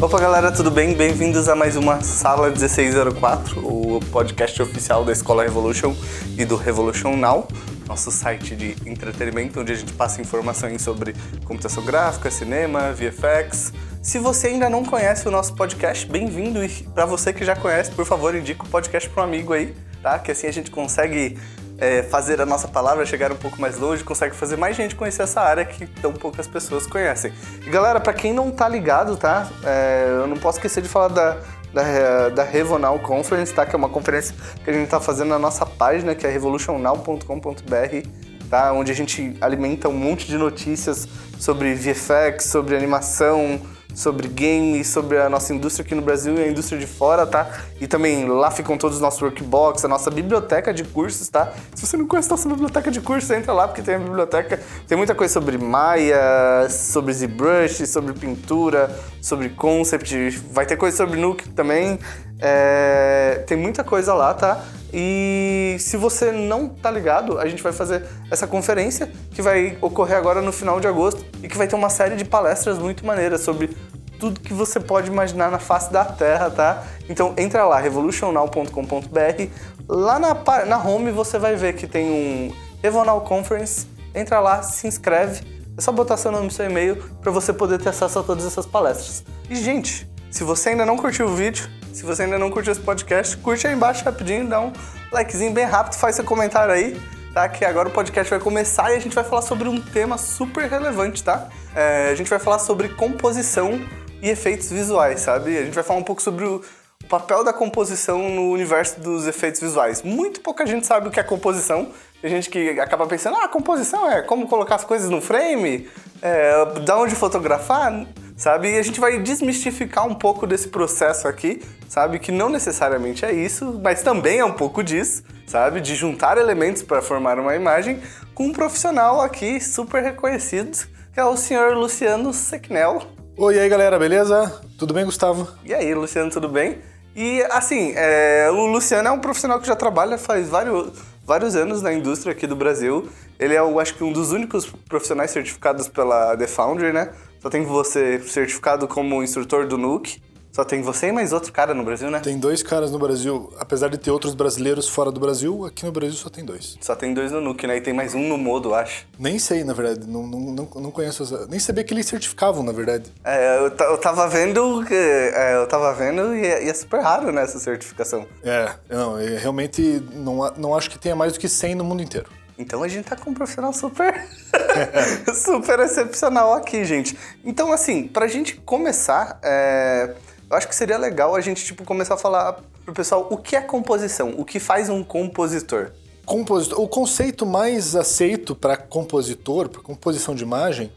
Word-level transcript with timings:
Opa 0.00 0.20
galera, 0.20 0.52
tudo 0.52 0.70
bem? 0.70 0.94
Bem-vindos 0.94 1.48
a 1.48 1.56
mais 1.56 1.74
uma 1.74 2.00
Sala 2.00 2.50
1604, 2.50 3.58
o 3.66 3.98
podcast 4.12 4.62
oficial 4.62 5.04
da 5.04 5.10
Escola 5.10 5.42
Revolution 5.42 5.92
e 6.36 6.44
do 6.44 6.54
Revolution 6.54 7.16
Now, 7.16 7.48
nosso 7.84 8.12
site 8.12 8.54
de 8.54 8.76
entretenimento 8.88 9.58
onde 9.58 9.72
a 9.72 9.74
gente 9.74 9.92
passa 9.94 10.20
informações 10.20 10.82
sobre 10.82 11.16
computação 11.44 11.84
gráfica, 11.84 12.30
cinema, 12.30 12.92
VFX. 12.92 13.72
Se 14.00 14.20
você 14.20 14.46
ainda 14.46 14.70
não 14.70 14.84
conhece 14.84 15.26
o 15.26 15.32
nosso 15.32 15.56
podcast, 15.56 16.06
bem-vindo 16.06 16.64
e 16.64 16.68
para 16.94 17.04
você 17.04 17.32
que 17.32 17.44
já 17.44 17.56
conhece, 17.56 17.90
por 17.90 18.06
favor, 18.06 18.36
indica 18.36 18.62
o 18.62 18.68
podcast 18.68 19.10
para 19.10 19.24
um 19.24 19.26
amigo 19.26 19.52
aí, 19.52 19.74
tá? 20.00 20.16
Que 20.20 20.30
assim 20.30 20.46
a 20.46 20.52
gente 20.52 20.70
consegue 20.70 21.36
é, 21.78 22.02
fazer 22.02 22.40
a 22.40 22.46
nossa 22.46 22.66
palavra 22.66 23.06
chegar 23.06 23.30
um 23.30 23.36
pouco 23.36 23.60
mais 23.60 23.78
longe, 23.78 24.02
consegue 24.02 24.34
fazer 24.34 24.56
mais 24.56 24.76
gente 24.76 24.94
conhecer 24.94 25.22
essa 25.22 25.40
área 25.40 25.64
que 25.64 25.86
tão 25.86 26.12
poucas 26.12 26.46
pessoas 26.46 26.86
conhecem. 26.86 27.32
E 27.64 27.70
galera, 27.70 28.00
para 28.00 28.12
quem 28.12 28.32
não 28.32 28.50
tá 28.50 28.68
ligado, 28.68 29.16
tá? 29.16 29.48
É, 29.64 30.06
eu 30.08 30.26
não 30.26 30.36
posso 30.36 30.58
esquecer 30.58 30.82
de 30.82 30.88
falar 30.88 31.08
da, 31.08 31.36
da, 31.72 32.28
da 32.30 32.42
Revonal 32.42 32.98
Conference, 32.98 33.54
tá? 33.54 33.64
Que 33.64 33.74
é 33.74 33.78
uma 33.78 33.88
conferência 33.88 34.34
que 34.64 34.70
a 34.70 34.72
gente 34.72 34.88
tá 34.88 35.00
fazendo 35.00 35.28
na 35.28 35.38
nossa 35.38 35.64
página, 35.64 36.14
que 36.14 36.26
é 36.26 36.30
revolutionnow.com.br, 36.30 38.08
tá? 38.50 38.72
Onde 38.72 38.90
a 38.90 38.94
gente 38.94 39.36
alimenta 39.40 39.88
um 39.88 39.96
monte 39.96 40.26
de 40.26 40.36
notícias 40.36 41.08
sobre 41.38 41.74
VFX, 41.74 42.44
sobre 42.44 42.76
animação, 42.76 43.60
sobre 43.98 44.28
games, 44.28 44.86
sobre 44.86 45.18
a 45.18 45.28
nossa 45.28 45.52
indústria 45.52 45.84
aqui 45.84 45.92
no 45.92 46.00
Brasil 46.00 46.36
e 46.36 46.44
a 46.44 46.46
indústria 46.46 46.78
de 46.78 46.86
fora, 46.86 47.26
tá? 47.26 47.50
E 47.80 47.86
também 47.88 48.28
lá 48.28 48.48
ficam 48.48 48.78
todos 48.78 48.98
os 48.98 49.02
nossos 49.02 49.20
workbox, 49.20 49.84
a 49.84 49.88
nossa 49.88 50.08
biblioteca 50.08 50.72
de 50.72 50.84
cursos, 50.84 51.28
tá? 51.28 51.52
Se 51.74 51.84
você 51.84 51.96
não 51.96 52.06
conhece 52.06 52.28
a 52.28 52.30
nossa 52.30 52.48
biblioteca 52.48 52.92
de 52.92 53.00
cursos, 53.00 53.28
entra 53.32 53.52
lá 53.52 53.66
porque 53.66 53.82
tem 53.82 53.96
a 53.96 53.98
biblioteca, 53.98 54.60
tem 54.86 54.96
muita 54.96 55.16
coisa 55.16 55.34
sobre 55.34 55.58
Maya, 55.58 56.68
sobre 56.70 57.12
ZBrush, 57.12 57.88
sobre 57.88 58.12
pintura, 58.12 58.88
sobre 59.20 59.48
concept, 59.48 60.30
vai 60.52 60.64
ter 60.64 60.76
coisa 60.76 60.96
sobre 60.96 61.18
Nuke 61.18 61.48
também. 61.48 61.98
É... 62.40 63.44
tem 63.46 63.56
muita 63.56 63.82
coisa 63.82 64.14
lá, 64.14 64.34
tá? 64.34 64.64
E 64.92 65.76
se 65.78 65.96
você 65.96 66.32
não 66.32 66.68
tá 66.68 66.90
ligado, 66.90 67.38
a 67.38 67.46
gente 67.46 67.62
vai 67.62 67.72
fazer 67.72 68.04
essa 68.30 68.46
conferência 68.46 69.10
que 69.32 69.42
vai 69.42 69.76
ocorrer 69.80 70.16
agora 70.16 70.40
no 70.40 70.52
final 70.52 70.80
de 70.80 70.86
agosto 70.86 71.24
e 71.42 71.48
que 71.48 71.58
vai 71.58 71.66
ter 71.66 71.76
uma 71.76 71.90
série 71.90 72.16
de 72.16 72.24
palestras 72.24 72.78
muito 72.78 73.04
maneiras 73.04 73.42
sobre 73.42 73.76
tudo 74.18 74.40
que 74.40 74.52
você 74.52 74.80
pode 74.80 75.08
imaginar 75.08 75.50
na 75.50 75.58
face 75.58 75.92
da 75.92 76.04
Terra, 76.04 76.50
tá? 76.50 76.84
Então 77.08 77.34
entra 77.36 77.64
lá, 77.64 77.78
revolutionnow.com.br. 77.78 79.46
Lá 79.88 80.18
na, 80.18 80.34
na 80.66 80.78
home 80.78 81.10
você 81.10 81.38
vai 81.38 81.54
ver 81.54 81.74
que 81.74 81.86
tem 81.86 82.10
um 82.10 82.52
Revonal 82.82 83.20
Conference. 83.20 83.86
Entra 84.14 84.40
lá, 84.40 84.62
se 84.62 84.86
inscreve. 84.86 85.42
É 85.76 85.80
só 85.80 85.92
botar 85.92 86.16
seu 86.16 86.32
nome 86.32 86.48
e 86.48 86.50
seu 86.50 86.66
e-mail 86.66 86.96
para 87.22 87.30
você 87.30 87.52
poder 87.52 87.78
ter 87.78 87.90
acesso 87.90 88.18
a 88.18 88.22
todas 88.22 88.44
essas 88.44 88.66
palestras. 88.66 89.22
E, 89.48 89.54
gente, 89.54 90.08
se 90.30 90.44
você 90.44 90.70
ainda 90.70 90.84
não 90.84 90.96
curtiu 90.96 91.26
o 91.26 91.34
vídeo, 91.34 91.68
se 91.92 92.04
você 92.04 92.22
ainda 92.22 92.38
não 92.38 92.50
curtiu 92.50 92.72
esse 92.72 92.80
podcast, 92.80 93.36
curte 93.38 93.66
aí 93.66 93.74
embaixo 93.74 94.04
rapidinho, 94.04 94.46
dá 94.46 94.60
um 94.60 94.72
likezinho 95.10 95.52
bem 95.52 95.64
rápido, 95.64 95.94
faz 95.94 96.16
seu 96.16 96.24
comentário 96.24 96.72
aí, 96.72 97.00
tá? 97.32 97.48
Que 97.48 97.64
agora 97.64 97.88
o 97.88 97.90
podcast 97.90 98.30
vai 98.30 98.38
começar 98.38 98.92
e 98.92 98.96
a 98.96 99.00
gente 99.00 99.14
vai 99.14 99.24
falar 99.24 99.42
sobre 99.42 99.68
um 99.68 99.80
tema 99.80 100.18
super 100.18 100.68
relevante, 100.68 101.24
tá? 101.24 101.48
É, 101.74 102.10
a 102.10 102.14
gente 102.14 102.28
vai 102.28 102.38
falar 102.38 102.58
sobre 102.58 102.90
composição 102.90 103.80
e 104.20 104.28
efeitos 104.28 104.70
visuais, 104.70 105.20
sabe? 105.20 105.56
A 105.56 105.64
gente 105.64 105.74
vai 105.74 105.84
falar 105.84 105.98
um 105.98 106.04
pouco 106.04 106.20
sobre 106.20 106.44
o, 106.44 106.62
o 107.02 107.06
papel 107.08 107.42
da 107.42 107.52
composição 107.52 108.28
no 108.28 108.50
universo 108.50 109.00
dos 109.00 109.26
efeitos 109.26 109.60
visuais. 109.60 110.02
Muito 110.02 110.40
pouca 110.40 110.66
gente 110.66 110.86
sabe 110.86 111.08
o 111.08 111.10
que 111.10 111.18
é 111.18 111.22
composição. 111.22 111.90
Tem 112.20 112.30
gente 112.30 112.50
que 112.50 112.78
acaba 112.80 113.06
pensando, 113.06 113.36
ah, 113.36 113.48
composição 113.48 114.10
é 114.10 114.22
como 114.22 114.46
colocar 114.46 114.74
as 114.74 114.84
coisas 114.84 115.08
no 115.08 115.20
frame, 115.20 115.88
é, 116.20 116.80
da 116.80 116.98
onde 116.98 117.14
fotografar, 117.14 118.06
sabe? 118.38 118.70
E 118.70 118.78
a 118.78 118.82
gente 118.82 119.00
vai 119.00 119.18
desmistificar 119.18 120.06
um 120.06 120.14
pouco 120.14 120.46
desse 120.46 120.68
processo 120.68 121.26
aqui, 121.26 121.60
sabe? 121.88 122.18
Que 122.20 122.32
não 122.32 122.48
necessariamente 122.48 123.24
é 123.24 123.32
isso, 123.32 123.78
mas 123.82 124.02
também 124.02 124.38
é 124.38 124.44
um 124.44 124.52
pouco 124.52 124.82
disso, 124.82 125.24
sabe? 125.46 125.80
De 125.80 125.94
juntar 125.94 126.38
elementos 126.38 126.82
para 126.82 127.02
formar 127.02 127.38
uma 127.38 127.56
imagem 127.56 128.00
com 128.34 128.46
um 128.46 128.52
profissional 128.52 129.20
aqui 129.20 129.60
super 129.60 130.02
reconhecido, 130.02 130.86
que 131.12 131.18
é 131.18 131.24
o 131.24 131.36
senhor 131.36 131.76
Luciano 131.76 132.32
Sequinel. 132.32 133.02
Oi, 133.36 133.56
e 133.56 133.58
aí 133.58 133.68
galera, 133.68 133.98
beleza? 133.98 134.62
Tudo 134.78 134.94
bem, 134.94 135.04
Gustavo? 135.04 135.48
E 135.64 135.74
aí, 135.74 135.92
Luciano, 135.92 136.30
tudo 136.30 136.48
bem? 136.48 136.78
E 137.14 137.42
assim, 137.50 137.92
é, 137.96 138.48
o 138.50 138.66
Luciano 138.66 139.08
é 139.08 139.10
um 139.10 139.18
profissional 139.18 139.60
que 139.60 139.66
já 139.66 139.74
trabalha 139.74 140.16
faz 140.16 140.48
vários, 140.48 140.92
vários 141.28 141.54
anos 141.54 141.82
na 141.82 141.92
indústria 141.92 142.32
aqui 142.32 142.46
do 142.46 142.56
Brasil. 142.56 143.06
Ele 143.38 143.54
é, 143.54 143.58
eu 143.58 143.78
acho 143.78 143.94
que, 143.94 144.02
um 144.02 144.10
dos 144.10 144.32
únicos 144.32 144.64
profissionais 144.88 145.30
certificados 145.30 145.86
pela 145.86 146.34
The 146.34 146.46
Foundry, 146.46 146.90
né? 146.90 147.12
Só 147.38 147.50
tem 147.50 147.66
você 147.66 148.18
certificado 148.20 148.88
como 148.88 149.22
instrutor 149.22 149.66
do 149.66 149.76
Nuke. 149.76 150.22
Só 150.58 150.64
tem 150.64 150.82
você 150.82 151.06
e 151.06 151.12
mais 151.12 151.32
outro 151.32 151.52
cara 151.52 151.72
no 151.72 151.84
Brasil, 151.84 152.10
né? 152.10 152.18
Tem 152.18 152.36
dois 152.36 152.64
caras 152.64 152.90
no 152.90 152.98
Brasil. 152.98 153.52
Apesar 153.60 153.86
de 153.90 153.96
ter 153.96 154.10
outros 154.10 154.34
brasileiros 154.34 154.88
fora 154.88 155.08
do 155.12 155.20
Brasil, 155.20 155.64
aqui 155.64 155.84
no 155.84 155.92
Brasil 155.92 156.16
só 156.16 156.28
tem 156.28 156.44
dois. 156.44 156.76
Só 156.80 156.96
tem 156.96 157.14
dois 157.14 157.30
no 157.30 157.40
Nuke, 157.40 157.64
né? 157.64 157.76
E 157.76 157.80
tem 157.80 157.94
mais 157.94 158.12
um 158.12 158.26
no 158.26 158.36
Modo, 158.36 158.74
acho. 158.74 159.06
Nem 159.16 159.38
sei, 159.38 159.62
na 159.62 159.72
verdade. 159.72 160.04
Não, 160.08 160.26
não, 160.26 160.40
não, 160.40 160.68
não 160.74 160.90
conheço. 160.90 161.46
Nem 161.48 161.60
sabia 161.60 161.84
que 161.84 161.94
eles 161.94 162.06
certificavam, 162.06 162.64
na 162.64 162.72
verdade. 162.72 163.04
É, 163.22 163.56
eu, 163.58 163.68
eu 163.68 163.98
tava 163.98 164.26
vendo. 164.26 164.84
É, 164.90 165.54
eu 165.54 165.68
tava 165.68 165.94
vendo 165.94 166.34
e 166.34 166.44
é, 166.44 166.64
e 166.64 166.68
é, 166.68 166.74
super 166.74 167.02
raro, 167.02 167.30
né, 167.30 167.42
essa 167.44 167.60
certificação. 167.60 168.26
É, 168.42 168.68
não, 168.90 169.14
realmente 169.14 170.02
não, 170.12 170.52
não 170.56 170.74
acho 170.74 170.90
que 170.90 170.98
tenha 170.98 171.14
mais 171.14 171.34
do 171.34 171.38
que 171.38 171.48
100 171.48 171.76
no 171.76 171.84
mundo 171.84 172.02
inteiro. 172.02 172.28
Então 172.58 172.82
a 172.82 172.88
gente 172.88 173.04
tá 173.04 173.14
com 173.14 173.30
um 173.30 173.34
profissional 173.34 173.72
super, 173.72 174.26
super 175.32 175.78
excepcional 175.78 176.52
aqui, 176.54 176.84
gente. 176.84 177.16
Então, 177.44 177.72
assim, 177.72 178.08
pra 178.08 178.26
gente 178.26 178.56
começar, 178.56 179.38
é, 179.40 180.16
eu 180.50 180.56
acho 180.56 180.68
que 180.68 180.74
seria 180.74 180.96
legal 180.96 181.34
a 181.34 181.40
gente, 181.40 181.64
tipo, 181.64 181.84
começar 181.84 182.14
a 182.14 182.16
falar 182.16 182.60
pro 182.84 182.94
pessoal 182.94 183.26
o 183.30 183.36
que 183.36 183.54
é 183.54 183.60
composição, 183.60 184.34
o 184.36 184.44
que 184.44 184.58
faz 184.58 184.88
um 184.88 185.04
compositor. 185.04 185.92
Compositor, 186.24 186.80
o 186.80 186.88
conceito 186.88 187.44
mais 187.44 187.94
aceito 187.94 188.54
para 188.54 188.76
compositor, 188.76 189.68
para 189.68 189.80
composição 189.82 190.34
de 190.34 190.42
imagem, 190.42 190.90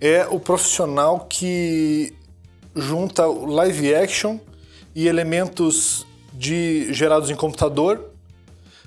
é 0.00 0.26
o 0.28 0.40
profissional 0.40 1.26
que 1.28 2.12
junta 2.74 3.24
live 3.26 3.94
action 3.94 4.38
e 4.94 5.06
elementos 5.06 6.06
de 6.32 6.92
gerados 6.92 7.30
em 7.30 7.36
computador 7.36 8.10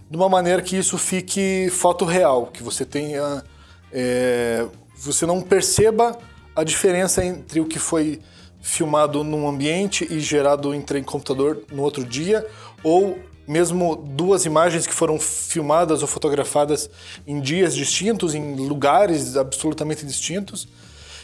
de 0.10 0.18
uma 0.18 0.30
maneira 0.30 0.62
que 0.62 0.76
isso 0.76 0.98
fique 0.98 1.70
foto 1.72 2.06
real, 2.06 2.48
que 2.48 2.62
você 2.62 2.86
tenha, 2.86 3.44
é, 3.92 4.66
você 4.96 5.26
não 5.26 5.42
perceba 5.42 6.18
a 6.56 6.64
diferença 6.64 7.24
entre 7.24 7.60
o 7.60 7.66
que 7.66 7.80
foi 7.80 8.22
filmado 8.66 9.24
num 9.24 9.48
ambiente 9.48 10.12
e 10.12 10.20
gerado 10.20 10.74
em 10.74 11.04
computador 11.04 11.64
no 11.72 11.84
outro 11.84 12.04
dia, 12.04 12.46
ou 12.84 13.20
mesmo 13.48 13.96
duas 13.96 14.44
imagens 14.44 14.88
que 14.88 14.94
foram 14.94 15.20
filmadas 15.20 16.02
ou 16.02 16.08
fotografadas 16.08 16.90
em 17.28 17.40
dias 17.40 17.76
distintos, 17.76 18.34
em 18.34 18.56
lugares 18.56 19.38
absolutamente 19.38 20.04
distintos. 20.04 20.68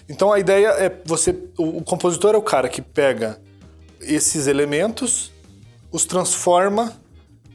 Então 0.08 0.32
a 0.32 0.40
ideia 0.40 0.68
é 0.68 1.02
você, 1.04 1.32
o, 1.58 1.80
o 1.80 1.84
compositor 1.84 2.36
é 2.36 2.38
o 2.38 2.44
cara 2.44 2.70
que 2.70 2.80
pega 2.80 3.42
esses 4.00 4.46
elementos, 4.46 5.32
os 5.92 6.06
transforma 6.06 6.96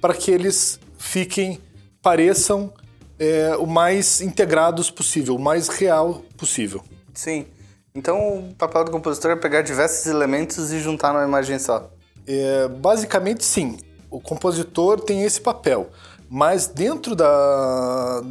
para 0.01 0.15
que 0.15 0.33
eles 0.33 0.81
fiquem, 0.99 1.61
pareçam 2.03 2.73
é, 3.21 3.57
o 3.57 3.67
mais 3.67 4.21
integrados 4.21 4.91
possível, 4.91 5.37
o 5.37 5.39
mais 5.39 5.69
real 5.69 6.25
possível. 6.37 6.83
Sim. 7.15 7.47
Então, 7.97 8.41
o 8.51 8.55
papel 8.55 8.85
do 8.85 8.91
compositor 8.91 9.31
é 9.31 9.37
pegar 9.37 9.63
diversos 9.63 10.05
elementos 10.05 10.71
e 10.71 10.79
juntar 10.79 11.15
numa 11.15 11.25
imagem 11.25 11.59
só. 11.59 11.91
É, 12.27 12.69
basicamente, 12.69 13.43
sim. 13.43 13.79
O 14.11 14.21
compositor 14.21 15.01
tem 15.01 15.23
esse 15.23 15.41
papel, 15.41 15.89
mas 16.29 16.67
dentro 16.67 17.17
da 17.17 18.23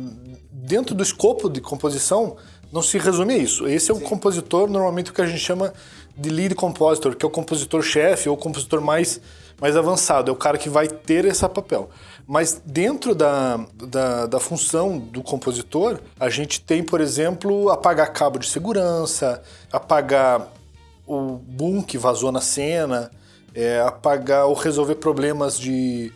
dentro 0.52 0.96
do 0.96 1.04
escopo 1.04 1.50
de 1.50 1.62
composição 1.62 2.38
não 2.72 2.82
se 2.82 2.98
resume 2.98 3.34
a 3.34 3.38
isso. 3.38 3.68
Esse 3.68 3.92
é 3.92 3.94
o 3.94 4.00
compositor, 4.00 4.70
normalmente 4.70 5.12
o 5.12 5.14
que 5.14 5.22
a 5.22 5.26
gente 5.26 5.40
chama 5.40 5.74
de 6.16 6.30
lead 6.30 6.56
compositor, 6.56 7.16
que 7.16 7.26
é 7.26 7.28
o 7.28 7.32
compositor-chefe 7.32 8.30
ou 8.30 8.36
o 8.36 8.38
compositor 8.38 8.82
mais 8.82 9.20
mais 9.60 9.78
avançado, 9.78 10.30
é 10.30 10.34
o 10.34 10.36
cara 10.36 10.58
que 10.58 10.70
vai 10.70 10.88
ter 10.88 11.26
esse 11.26 11.48
papel. 11.48 11.90
Mas 12.28 12.60
dentro 12.66 13.14
da, 13.14 13.58
da, 13.76 14.26
da, 14.26 14.40
função 14.40 14.98
do 14.98 15.22
compositor, 15.22 16.00
a 16.20 16.28
gente 16.28 16.60
tem, 16.60 16.84
por 16.84 17.00
exemplo, 17.00 17.70
apagar 17.70 18.12
cabo 18.12 18.40
de 18.40 18.48
segurança, 18.48 19.44
apagar 19.72 20.52
o 21.06 21.34
boom 21.34 21.84
que 21.84 22.00
vazou 22.00 22.32
na 22.32 22.42
cena, 22.42 23.12
é, 23.54 23.80
apagar 23.82 24.48
ou 24.48 24.56
resolver 24.56 24.96
problemas 24.96 25.60
de, 25.60 26.12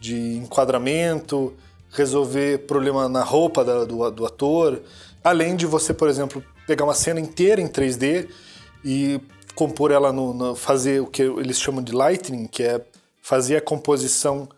de 0.00 0.36
enquadramento, 0.36 1.54
resolver 1.92 2.66
problema 2.66 3.08
na 3.08 3.22
roupa 3.22 3.64
da, 3.64 3.84
do, 3.84 4.10
do 4.10 4.26
ator, 4.26 4.82
além 5.22 5.54
de 5.54 5.64
você, 5.64 5.94
por 5.94 6.08
exemplo, 6.08 6.42
pegar 6.66 6.84
uma 6.84 6.94
cena 6.94 7.20
inteira 7.20 7.60
em 7.60 7.68
3D 7.68 8.28
e 8.84 9.20
compor 9.54 9.92
ela 9.92 10.12
no, 10.12 10.34
no, 10.34 10.56
fazer 10.56 11.00
o 11.00 11.06
que 11.06 11.22
eles 11.22 11.60
chamam 11.60 11.84
de 11.84 11.92
lightning, 11.92 12.48
que 12.48 12.64
é 12.64 12.80
fazer 13.20 13.56
a 13.56 13.60
composição 13.60 14.48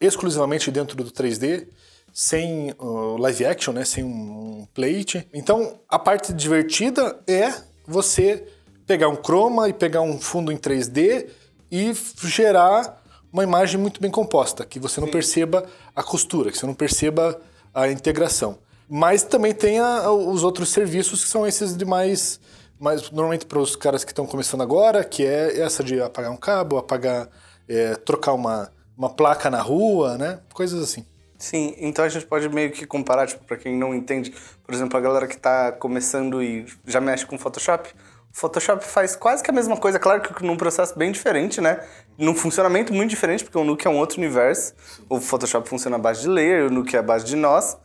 exclusivamente 0.00 0.70
dentro 0.70 0.96
do 0.96 1.10
3D, 1.10 1.68
sem 2.12 2.72
uh, 2.78 3.16
live 3.18 3.44
action, 3.44 3.72
né, 3.72 3.84
sem 3.84 4.02
um 4.02 4.66
plate. 4.72 5.28
Então, 5.34 5.80
a 5.88 5.98
parte 5.98 6.32
divertida 6.32 7.20
é 7.26 7.52
você 7.86 8.46
pegar 8.86 9.08
um 9.08 9.16
chroma 9.16 9.68
e 9.68 9.72
pegar 9.72 10.00
um 10.00 10.18
fundo 10.18 10.50
em 10.50 10.56
3D 10.56 11.28
e 11.70 11.92
gerar 12.22 13.02
uma 13.32 13.42
imagem 13.42 13.78
muito 13.78 14.00
bem 14.00 14.10
composta, 14.10 14.64
que 14.64 14.78
você 14.78 15.00
não 15.00 15.08
Sim. 15.08 15.12
perceba 15.12 15.66
a 15.94 16.02
costura, 16.02 16.50
que 16.50 16.56
você 16.56 16.66
não 16.66 16.74
perceba 16.74 17.38
a 17.74 17.88
integração. 17.88 18.58
Mas 18.88 19.22
também 19.24 19.52
tem 19.52 19.78
a, 19.78 20.10
os 20.10 20.42
outros 20.42 20.70
serviços 20.70 21.24
que 21.24 21.30
são 21.30 21.46
esses 21.46 21.76
de 21.76 21.84
mais, 21.84 22.40
mais 22.78 23.10
normalmente 23.10 23.44
para 23.44 23.58
os 23.58 23.76
caras 23.76 24.04
que 24.04 24.12
estão 24.12 24.26
começando 24.26 24.62
agora, 24.62 25.04
que 25.04 25.24
é 25.24 25.60
essa 25.60 25.84
de 25.84 26.00
apagar 26.00 26.30
um 26.30 26.36
cabo, 26.36 26.78
apagar, 26.78 27.28
é, 27.68 27.94
trocar 27.96 28.32
uma, 28.32 28.70
uma 28.96 29.10
placa 29.10 29.50
na 29.50 29.60
rua, 29.60 30.16
né? 30.16 30.40
Coisas 30.52 30.82
assim. 30.82 31.04
Sim, 31.38 31.74
então 31.78 32.04
a 32.04 32.08
gente 32.08 32.24
pode 32.24 32.48
meio 32.48 32.70
que 32.70 32.86
comparar, 32.86 33.26
tipo, 33.26 33.44
para 33.44 33.58
quem 33.58 33.76
não 33.76 33.94
entende, 33.94 34.34
por 34.64 34.74
exemplo, 34.74 34.96
a 34.96 35.00
galera 35.00 35.26
que 35.26 35.34
está 35.34 35.70
começando 35.70 36.42
e 36.42 36.64
já 36.86 37.00
mexe 37.00 37.26
com 37.26 37.36
Photoshop, 37.36 37.90
Photoshop 38.36 38.84
faz 38.84 39.16
quase 39.16 39.42
que 39.42 39.50
a 39.50 39.52
mesma 39.52 39.78
coisa, 39.78 39.98
claro 39.98 40.20
que 40.20 40.44
num 40.44 40.58
processo 40.58 40.98
bem 40.98 41.10
diferente, 41.10 41.58
né? 41.58 41.82
Num 42.18 42.34
funcionamento 42.34 42.92
muito 42.92 43.08
diferente, 43.08 43.42
porque 43.42 43.56
o 43.56 43.64
Nuke 43.64 43.86
é 43.86 43.90
um 43.90 43.96
outro 43.96 44.18
universo. 44.18 44.74
O 45.08 45.18
Photoshop 45.18 45.66
funciona 45.66 45.96
à 45.96 45.98
base 45.98 46.20
de 46.20 46.28
layer, 46.28 46.66
o 46.66 46.70
Nuke 46.70 46.96
é 46.96 46.98
à 46.98 47.02
base 47.02 47.24
de 47.24 47.34
nós. 47.34 47.78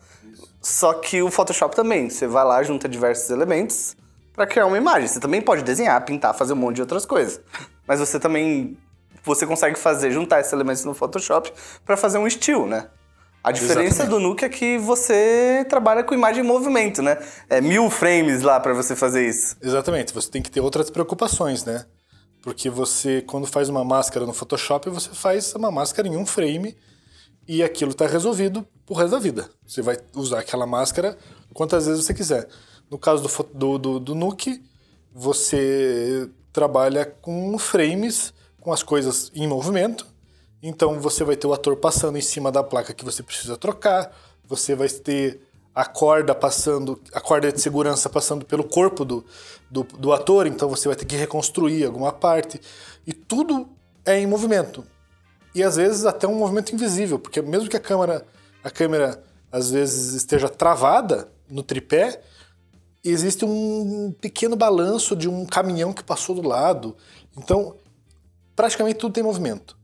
Só 0.61 0.93
que 0.93 1.21
o 1.21 1.31
Photoshop 1.31 1.73
também, 1.73 2.09
você 2.09 2.27
vai 2.27 2.43
lá, 2.43 2.61
junta 2.63 2.89
diversos 2.89 3.29
elementos 3.29 3.95
para 4.35 4.45
criar 4.45 4.65
uma 4.65 4.77
imagem. 4.77 5.07
Você 5.07 5.21
também 5.21 5.41
pode 5.41 5.63
desenhar, 5.63 6.03
pintar, 6.03 6.33
fazer 6.33 6.51
um 6.51 6.57
monte 6.57 6.75
de 6.75 6.81
outras 6.81 7.05
coisas. 7.05 7.39
Mas 7.87 8.01
você 8.01 8.19
também 8.19 8.77
você 9.23 9.45
consegue 9.45 9.77
fazer 9.77 10.11
juntar 10.11 10.39
esses 10.39 10.53
elementos 10.53 10.83
no 10.85 10.93
Photoshop 10.93 11.51
para 11.85 11.95
fazer 11.97 12.17
um 12.17 12.27
estilo, 12.27 12.67
né? 12.67 12.87
A 13.43 13.51
diferença 13.51 14.03
Exatamente. 14.03 14.09
do 14.09 14.19
Nuke 14.19 14.45
é 14.45 14.49
que 14.49 14.77
você 14.77 15.65
trabalha 15.67 16.03
com 16.03 16.13
imagem 16.13 16.43
em 16.43 16.47
movimento, 16.47 17.01
né? 17.01 17.17
É 17.49 17.59
mil 17.59 17.89
frames 17.89 18.43
lá 18.43 18.59
para 18.59 18.73
você 18.73 18.95
fazer 18.95 19.27
isso. 19.27 19.57
Exatamente. 19.61 20.13
Você 20.13 20.29
tem 20.29 20.41
que 20.41 20.51
ter 20.51 20.61
outras 20.61 20.91
preocupações, 20.91 21.65
né? 21.65 21.85
Porque 22.43 22.69
você, 22.69 23.23
quando 23.23 23.47
faz 23.47 23.67
uma 23.67 23.83
máscara 23.83 24.27
no 24.27 24.33
Photoshop, 24.33 24.89
você 24.89 25.09
faz 25.09 25.55
uma 25.55 25.71
máscara 25.71 26.07
em 26.07 26.15
um 26.15 26.25
frame 26.25 26.77
e 27.47 27.63
aquilo 27.63 27.91
está 27.91 28.05
resolvido 28.05 28.65
pro 28.85 28.95
resto 28.95 29.11
da 29.11 29.19
vida. 29.19 29.49
Você 29.65 29.81
vai 29.81 29.97
usar 30.15 30.39
aquela 30.39 30.67
máscara 30.67 31.17
quantas 31.53 31.87
vezes 31.87 32.05
você 32.05 32.13
quiser. 32.13 32.47
No 32.91 32.97
caso 32.99 33.23
do, 33.23 33.43
do, 33.53 33.77
do, 33.77 33.99
do 33.99 34.15
Nuke, 34.15 34.61
você 35.13 36.29
trabalha 36.53 37.05
com 37.05 37.57
frames, 37.57 38.33
com 38.61 38.71
as 38.71 38.81
coisas 38.81 39.29
em 39.35 39.47
movimento, 39.47 40.07
então 40.63 40.99
você 40.99 41.23
vai 41.23 41.35
ter 41.35 41.47
o 41.47 41.53
ator 41.53 41.75
passando 41.75 42.17
em 42.17 42.21
cima 42.21 42.51
da 42.51 42.63
placa 42.63 42.93
que 42.93 43.03
você 43.03 43.21
precisa 43.23 43.57
trocar, 43.57 44.15
você 44.47 44.75
vai 44.75 44.87
ter 44.87 45.41
a 45.73 45.85
corda 45.85 46.35
passando, 46.35 47.01
a 47.13 47.19
corda 47.19 47.51
de 47.51 47.59
segurança 47.59 48.09
passando 48.09 48.45
pelo 48.45 48.63
corpo 48.63 49.03
do, 49.03 49.25
do, 49.69 49.83
do, 49.83 50.13
ator, 50.13 50.45
então 50.45 50.69
você 50.69 50.87
vai 50.87 50.95
ter 50.95 51.05
que 51.05 51.15
reconstruir 51.15 51.85
alguma 51.85 52.11
parte. 52.11 52.61
E 53.07 53.13
tudo 53.13 53.69
é 54.05 54.19
em 54.19 54.27
movimento. 54.27 54.85
E 55.55 55.63
às 55.63 55.77
vezes 55.77 56.05
até 56.05 56.27
um 56.27 56.35
movimento 56.35 56.73
invisível, 56.73 57.17
porque 57.17 57.41
mesmo 57.41 57.69
que 57.69 57.77
a 57.77 57.79
câmera, 57.79 58.25
a 58.63 58.69
câmera 58.69 59.23
às 59.51 59.71
vezes 59.71 60.13
esteja 60.13 60.47
travada 60.47 61.31
no 61.49 61.63
tripé, 61.63 62.21
existe 63.03 63.43
um 63.43 64.13
pequeno 64.21 64.55
balanço 64.55 65.15
de 65.15 65.27
um 65.27 65.45
caminhão 65.45 65.93
que 65.93 66.03
passou 66.03 66.35
do 66.35 66.47
lado. 66.47 66.95
Então, 67.37 67.75
praticamente 68.61 68.99
tudo 68.99 69.13
tem 69.13 69.23
movimento. 69.23 69.75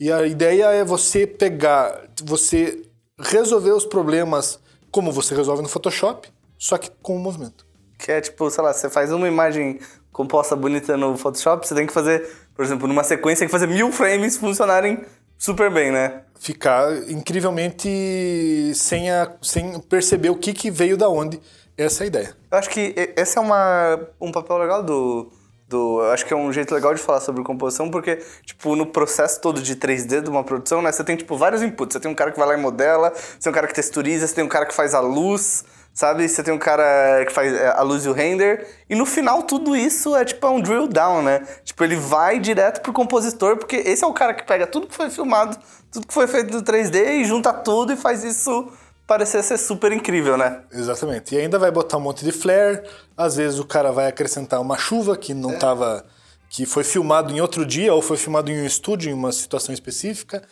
E 0.00 0.10
a 0.10 0.26
ideia 0.26 0.64
é 0.72 0.84
você 0.84 1.28
pegar, 1.28 2.08
você 2.24 2.82
resolver 3.20 3.70
os 3.70 3.84
problemas 3.84 4.58
como 4.90 5.12
você 5.12 5.32
resolve 5.32 5.62
no 5.62 5.68
Photoshop, 5.68 6.28
só 6.58 6.76
que 6.76 6.90
com 7.00 7.14
o 7.14 7.20
movimento. 7.20 7.64
Que 7.96 8.10
é 8.10 8.20
tipo, 8.20 8.50
sei 8.50 8.64
lá, 8.64 8.72
você 8.72 8.90
faz 8.90 9.12
uma 9.12 9.28
imagem 9.28 9.78
composta 10.10 10.56
bonita 10.56 10.96
no 10.96 11.16
Photoshop, 11.16 11.68
você 11.68 11.76
tem 11.76 11.86
que 11.86 11.92
fazer, 11.92 12.28
por 12.52 12.64
exemplo, 12.64 12.88
numa 12.88 13.04
sequência, 13.04 13.40
tem 13.40 13.48
que 13.48 13.52
fazer 13.52 13.68
mil 13.68 13.92
frames 13.92 14.36
funcionarem 14.36 15.04
super 15.38 15.70
bem, 15.70 15.92
né? 15.92 16.22
Ficar 16.34 17.08
incrivelmente 17.08 18.72
sem, 18.74 19.08
a, 19.08 19.36
sem 19.40 19.78
perceber 19.82 20.30
o 20.30 20.36
que, 20.36 20.52
que 20.52 20.68
veio 20.68 20.96
da 20.96 21.08
onde. 21.08 21.40
Essa 21.78 22.02
é 22.02 22.04
a 22.04 22.06
ideia. 22.08 22.36
Eu 22.50 22.58
acho 22.58 22.70
que 22.70 22.92
esse 23.16 23.38
é 23.38 23.40
uma, 23.40 24.00
um 24.20 24.32
papel 24.32 24.58
legal 24.58 24.82
do, 24.82 25.30
do. 25.68 26.00
Acho 26.12 26.24
que 26.24 26.32
é 26.32 26.36
um 26.36 26.52
jeito 26.52 26.74
legal 26.74 26.94
de 26.94 27.00
falar 27.00 27.20
sobre 27.20 27.42
composição, 27.42 27.90
porque, 27.90 28.16
tipo, 28.44 28.76
no 28.76 28.86
processo 28.86 29.40
todo 29.40 29.60
de 29.60 29.76
3D 29.76 30.22
de 30.22 30.30
uma 30.30 30.44
produção, 30.44 30.80
né, 30.80 30.92
você 30.92 31.02
tem, 31.02 31.16
tipo, 31.16 31.36
vários 31.36 31.62
inputs. 31.62 31.94
Você 31.94 32.00
tem 32.00 32.10
um 32.10 32.14
cara 32.14 32.30
que 32.30 32.38
vai 32.38 32.48
lá 32.48 32.54
e 32.54 32.60
modela, 32.60 33.12
você 33.14 33.38
tem 33.40 33.50
um 33.50 33.54
cara 33.54 33.66
que 33.66 33.74
texturiza, 33.74 34.26
você 34.26 34.34
tem 34.34 34.44
um 34.44 34.48
cara 34.48 34.66
que 34.66 34.74
faz 34.74 34.94
a 34.94 35.00
luz, 35.00 35.64
sabe? 35.92 36.28
Você 36.28 36.42
tem 36.42 36.52
um 36.52 36.58
cara 36.58 37.24
que 37.24 37.32
faz 37.32 37.52
é, 37.52 37.68
a 37.68 37.82
luz 37.82 38.04
e 38.04 38.08
o 38.08 38.12
render. 38.12 38.66
E 38.88 38.94
no 38.94 39.06
final, 39.06 39.42
tudo 39.42 39.74
isso 39.74 40.14
é, 40.14 40.24
tipo, 40.24 40.46
é 40.46 40.50
um 40.50 40.60
drill 40.60 40.86
down, 40.86 41.22
né? 41.22 41.40
Tipo, 41.64 41.82
ele 41.84 41.96
vai 41.96 42.38
direto 42.38 42.82
pro 42.82 42.92
compositor, 42.92 43.56
porque 43.56 43.76
esse 43.76 44.04
é 44.04 44.06
o 44.06 44.12
cara 44.12 44.34
que 44.34 44.44
pega 44.44 44.66
tudo 44.66 44.86
que 44.86 44.94
foi 44.94 45.10
filmado, 45.10 45.56
tudo 45.90 46.06
que 46.06 46.14
foi 46.14 46.26
feito 46.26 46.54
no 46.54 46.62
3D 46.62 47.20
e 47.20 47.24
junta 47.24 47.52
tudo 47.52 47.92
e 47.92 47.96
faz 47.96 48.22
isso 48.22 48.70
parecer 49.06 49.42
ser 49.42 49.58
super 49.58 49.92
incrível, 49.92 50.36
né? 50.36 50.62
Exatamente. 50.72 51.34
E 51.34 51.38
ainda 51.38 51.58
vai 51.58 51.70
botar 51.70 51.96
um 51.96 52.00
monte 52.00 52.24
de 52.24 52.32
flare, 52.32 52.82
às 53.16 53.36
vezes 53.36 53.58
o 53.58 53.64
cara 53.64 53.92
vai 53.92 54.08
acrescentar 54.08 54.60
uma 54.60 54.76
chuva 54.76 55.16
que 55.16 55.32
não 55.32 55.54
estava. 55.54 56.04
É. 56.06 56.16
que 56.48 56.66
foi 56.66 56.84
filmado 56.84 57.32
em 57.32 57.40
outro 57.40 57.64
dia 57.64 57.94
ou 57.94 58.02
foi 58.02 58.16
filmado 58.16 58.50
em 58.50 58.62
um 58.62 58.66
estúdio, 58.66 59.10
em 59.10 59.14
uma 59.14 59.32
situação 59.32 59.72
específica, 59.72 60.42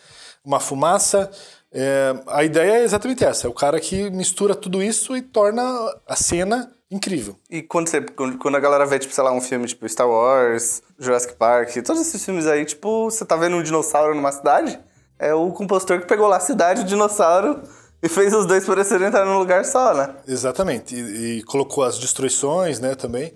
uma 0.43 0.59
fumaça. 0.59 1.29
É, 1.71 2.15
a 2.27 2.43
ideia 2.43 2.79
é 2.79 2.83
exatamente 2.83 3.23
essa: 3.23 3.47
é 3.47 3.49
o 3.49 3.53
cara 3.53 3.79
que 3.79 4.09
mistura 4.09 4.55
tudo 4.55 4.81
isso 4.81 5.15
e 5.15 5.21
torna 5.21 5.63
a 6.07 6.15
cena 6.15 6.71
incrível. 6.89 7.35
E 7.49 7.61
quando, 7.61 7.89
você, 7.89 8.01
quando 8.01 8.55
a 8.55 8.59
galera 8.59 8.85
vê, 8.85 8.99
tipo, 8.99 9.13
sei 9.13 9.23
lá, 9.23 9.31
um 9.31 9.41
filme 9.41 9.67
tipo 9.67 9.87
Star 9.89 10.07
Wars, 10.07 10.81
Jurassic 10.97 11.35
Park, 11.35 11.75
todos 11.83 12.01
esses 12.01 12.23
filmes 12.23 12.45
aí, 12.47 12.63
tipo, 12.63 13.09
você 13.09 13.25
tá 13.25 13.35
vendo 13.35 13.57
um 13.57 13.63
dinossauro 13.63 14.15
numa 14.15 14.31
cidade, 14.31 14.79
é 15.17 15.33
o 15.33 15.51
compositor 15.51 15.99
que 15.99 16.07
pegou 16.07 16.27
lá 16.27 16.37
a 16.37 16.41
cidade, 16.41 16.81
o 16.81 16.85
dinossauro 16.85 17.61
e 18.05 18.09
fez 18.09 18.31
os 18.35 18.45
dois 18.45 18.63
parecerem 18.63 19.07
estar 19.07 19.25
num 19.25 19.39
lugar 19.39 19.65
só, 19.65 19.91
né? 19.95 20.15
Exatamente. 20.27 20.95
E, 20.95 21.39
e 21.39 21.43
colocou 21.43 21.83
as 21.83 21.97
destruições, 21.97 22.79
né, 22.79 22.93
também. 22.93 23.33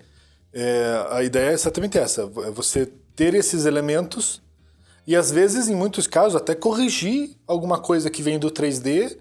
É, 0.52 1.06
a 1.10 1.24
ideia 1.24 1.50
é 1.50 1.54
exatamente 1.54 1.98
essa: 1.98 2.22
é 2.22 2.50
você 2.52 2.86
ter 3.16 3.34
esses 3.34 3.66
elementos 3.66 4.40
e, 5.04 5.16
às 5.16 5.32
vezes, 5.32 5.68
em 5.68 5.74
muitos 5.74 6.06
casos, 6.06 6.36
até 6.36 6.54
corrigir 6.54 7.36
alguma 7.48 7.80
coisa 7.80 8.08
que 8.08 8.22
vem 8.22 8.38
do 8.38 8.48
3D 8.48 9.18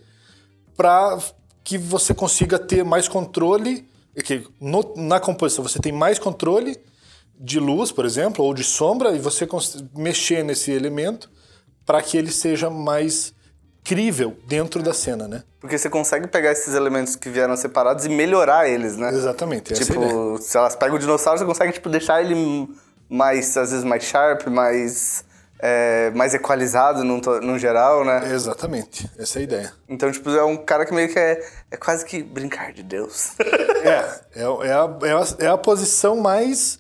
para 0.78 1.18
que 1.64 1.80
você 1.80 2.14
consiga 2.14 2.60
ter 2.60 2.84
mais 2.84 3.08
controle. 3.08 3.90
Que 4.24 4.46
no, 4.62 4.94
na 4.98 5.20
composição 5.20 5.64
você 5.64 5.80
tem 5.80 5.92
mais 5.92 6.20
controle 6.20 6.80
de 7.40 7.60
luz, 7.60 7.92
por 7.92 8.06
exemplo, 8.06 8.46
ou 8.46 8.54
de 8.54 8.64
sombra, 8.64 9.16
e 9.16 9.20
você 9.20 9.48
mexer 9.96 10.44
nesse 10.44 10.72
elemento 10.72 11.28
para 11.86 12.04
que 12.04 12.18
ele 12.18 12.32
seja 12.32 12.70
mais 12.70 13.34
crível 13.84 14.38
dentro 14.48 14.82
da 14.84 14.94
cena, 14.94 15.28
né? 15.28 15.44
Porque 15.60 15.78
você 15.78 15.90
consegue 15.90 16.28
pegar 16.28 16.52
esses 16.52 16.74
elementos 16.74 17.16
que 17.16 17.30
vieram 17.30 17.56
separados 17.58 18.06
e 18.06 18.10
melhorar 18.10 18.70
eles, 18.70 18.96
né? 18.96 19.10
Exatamente. 19.10 19.74
Tipo, 19.74 20.38
se 20.40 20.58
elas 20.58 20.76
pegam 20.76 20.96
o 20.96 21.00
dinossauro, 21.00 21.40
você 21.40 21.46
consegue 21.46 21.74
tipo, 21.74 21.90
deixar 21.90 22.22
ele 22.22 22.68
mais, 23.10 23.58
às 23.58 23.72
vezes, 23.72 23.84
mais 23.84 24.04
sharp, 24.04 24.48
mais. 24.48 25.28
É, 25.62 26.10
mais 26.12 26.34
equalizado 26.34 27.04
no, 27.04 27.20
no 27.20 27.60
geral, 27.60 28.06
né? 28.06 28.34
Exatamente, 28.34 29.12
essa 29.20 29.40
é 29.40 29.42
a 29.42 29.44
ideia. 29.44 29.74
Então, 29.90 30.10
tipo, 30.10 30.30
é 30.30 30.42
um 30.42 30.56
cara 30.56 30.86
que 30.86 30.94
meio 30.94 31.12
que 31.12 31.20
é, 31.20 31.46
é 31.70 31.76
quase 31.76 32.06
que 32.06 32.24
brincar 32.24 32.72
de 32.72 32.82
Deus. 32.82 33.34
é, 33.84 34.40
é, 34.40 34.42
é, 34.42 34.44
a, 34.44 34.98
é, 35.04 35.12
a, 35.12 35.26
é 35.40 35.48
a 35.48 35.58
posição 35.58 36.16
mais, 36.16 36.80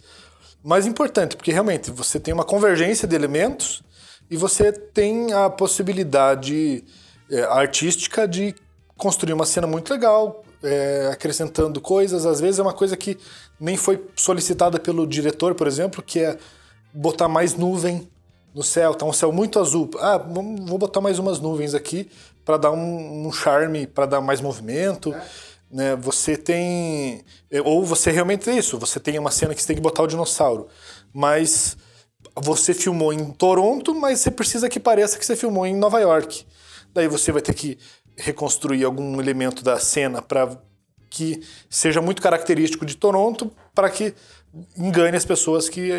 mais 0.63 0.85
importante, 0.85 1.35
porque 1.35 1.51
realmente 1.51 1.91
você 1.91 2.21
tem 2.21 2.33
uma 2.33 2.45
convergência 2.45 3.05
de 3.05 3.13
elementos 3.13 3.83
e 4.29 4.38
você 4.38 4.71
tem 4.71 5.33
a 5.33 5.50
possibilidade 5.50 6.83
é, 7.29 7.41
artística 7.43 8.27
de 8.27 8.55
construir 8.98 9.33
uma 9.33 9.45
cena 9.45 9.65
muito 9.65 9.91
legal, 9.91 10.43
é, 10.62 11.09
acrescentando 11.12 11.79
coisas. 11.81 12.25
Às 12.25 12.39
vezes 12.39 12.59
é 12.59 12.62
uma 12.62 12.74
coisa 12.74 12.95
que 12.95 13.17
nem 13.59 13.77
foi 13.77 14.05
solicitada 14.15 14.79
pelo 14.79 15.07
diretor, 15.07 15.55
por 15.55 15.67
exemplo, 15.67 16.03
que 16.03 16.19
é 16.19 16.38
botar 16.93 17.27
mais 17.27 17.55
nuvem 17.55 18.07
no 18.53 18.63
céu. 18.63 18.93
Tá 18.93 19.05
um 19.05 19.13
céu 19.13 19.31
muito 19.31 19.59
azul. 19.59 19.89
Ah, 20.00 20.17
vou 20.17 20.77
botar 20.77 21.01
mais 21.01 21.17
umas 21.17 21.39
nuvens 21.39 21.74
aqui 21.74 22.09
para 22.45 22.57
dar 22.57 22.71
um, 22.71 23.27
um 23.27 23.31
charme, 23.31 23.88
para 23.88 24.05
dar 24.05 24.21
mais 24.21 24.41
movimento. 24.41 25.13
É. 25.13 25.24
Né? 25.71 25.95
Você 25.95 26.36
tem. 26.36 27.24
Ou 27.63 27.86
você 27.86 28.12
realmente 28.12 28.50
é 28.50 28.57
isso. 28.57 28.77
Você 28.79 29.00
tem 29.00 29.17
uma 29.17 29.31
cena 29.31 29.53
que 29.53 29.62
você 29.62 29.67
tem 29.67 29.75
que 29.75 29.81
botar 29.81 30.03
o 30.03 30.07
dinossauro. 30.07 30.67
Mas 31.13 31.77
você 32.41 32.74
filmou 32.74 33.13
em 33.13 33.31
Toronto, 33.31 33.93
mas 33.93 34.19
você 34.19 34.31
precisa 34.31 34.69
que 34.69 34.79
pareça 34.79 35.17
que 35.17 35.25
você 35.25 35.36
filmou 35.36 35.65
em 35.65 35.75
Nova 35.75 36.00
York. 36.00 36.46
Daí 36.93 37.08
você 37.08 37.31
vai 37.31 37.41
ter 37.41 37.53
que 37.53 37.77
reconstruir 38.17 38.84
algum 38.84 39.19
elemento 39.19 39.63
da 39.63 39.79
cena 39.79 40.22
para 40.22 40.58
que 41.10 41.41
seja 41.69 42.01
muito 42.01 42.22
característico 42.22 42.86
de 42.86 42.96
Toronto, 42.96 43.51
para 43.74 43.89
que 43.89 44.13
engane 44.77 45.17
as 45.17 45.25
pessoas 45.25 45.69
que, 45.69 45.91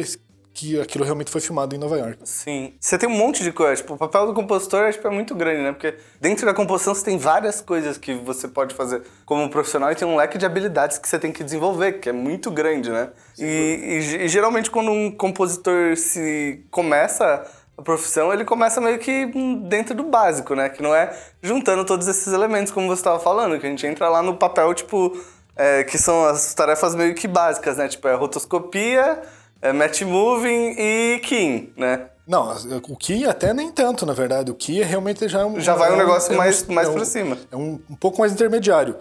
que 0.52 0.80
aquilo 0.80 1.04
realmente 1.04 1.30
foi 1.30 1.40
filmado 1.40 1.74
em 1.74 1.78
Nova 1.78 1.96
York. 1.98 2.18
Sim. 2.24 2.74
Você 2.78 2.98
tem 2.98 3.08
um 3.08 3.16
monte 3.16 3.42
de 3.42 3.52
coisa. 3.52 3.80
Tipo, 3.80 3.94
o 3.94 3.96
papel 3.96 4.26
do 4.26 4.34
compositor 4.34 4.92
tipo, 4.92 5.06
é 5.06 5.10
muito 5.10 5.34
grande, 5.34 5.62
né? 5.62 5.72
Porque 5.72 5.94
dentro 6.20 6.44
da 6.44 6.52
composição 6.52 6.94
você 6.94 7.04
tem 7.04 7.16
várias 7.16 7.60
coisas 7.60 7.96
que 7.96 8.14
você 8.14 8.48
pode 8.48 8.74
fazer 8.74 9.02
como 9.24 9.48
profissional 9.48 9.90
e 9.90 9.94
tem 9.94 10.06
um 10.06 10.16
leque 10.16 10.36
de 10.36 10.44
habilidades 10.44 10.98
que 10.98 11.08
você 11.08 11.18
tem 11.18 11.32
que 11.32 11.44
desenvolver, 11.44 11.94
que 11.94 12.08
é 12.08 12.12
muito 12.12 12.50
grande, 12.50 12.90
né? 12.90 13.10
E, 13.38 13.44
e, 13.44 14.24
e 14.24 14.28
geralmente 14.28 14.70
quando 14.70 14.90
um 14.90 15.10
compositor 15.10 15.96
se 15.96 16.64
começa 16.70 17.46
a 17.78 17.82
profissão, 17.82 18.32
ele 18.32 18.44
começa 18.44 18.80
meio 18.80 18.98
que 18.98 19.26
dentro 19.68 19.94
do 19.94 20.04
básico, 20.04 20.54
né? 20.54 20.68
Que 20.68 20.82
não 20.82 20.94
é 20.94 21.16
juntando 21.42 21.84
todos 21.84 22.06
esses 22.06 22.32
elementos, 22.32 22.72
como 22.72 22.86
você 22.86 23.00
estava 23.00 23.18
falando, 23.18 23.58
que 23.58 23.66
a 23.66 23.70
gente 23.70 23.86
entra 23.86 24.08
lá 24.08 24.22
no 24.22 24.36
papel, 24.36 24.74
tipo, 24.74 25.18
é, 25.56 25.84
que 25.84 25.96
são 25.96 26.24
as 26.26 26.52
tarefas 26.54 26.94
meio 26.94 27.14
que 27.14 27.26
básicas, 27.26 27.78
né? 27.78 27.88
Tipo, 27.88 28.08
é 28.08 28.14
rotoscopia, 28.14 29.22
é 29.62 29.72
match 29.72 30.02
moving 30.02 30.74
e 30.78 31.20
keying, 31.24 31.72
né? 31.76 32.08
Não, 32.26 32.54
o 32.88 32.96
Key 32.96 33.26
até 33.26 33.52
nem 33.52 33.72
tanto, 33.72 34.06
na 34.06 34.12
verdade. 34.12 34.52
O 34.52 34.54
Key 34.54 34.80
é 34.80 34.84
realmente 34.84 35.26
já 35.28 35.40
é 35.40 35.44
um, 35.44 35.58
Já 35.58 35.74
vai 35.74 35.90
um 35.90 35.94
é 35.94 35.98
negócio 35.98 36.32
é 36.32 36.36
mais, 36.36 36.64
mais 36.68 36.86
é 36.86 36.90
um- 36.90 36.94
pra 36.94 37.04
cima. 37.04 37.38
É 37.50 37.56
um, 37.56 37.80
um 37.90 37.96
pouco 37.96 38.20
mais 38.20 38.32
intermediário. 38.32 38.94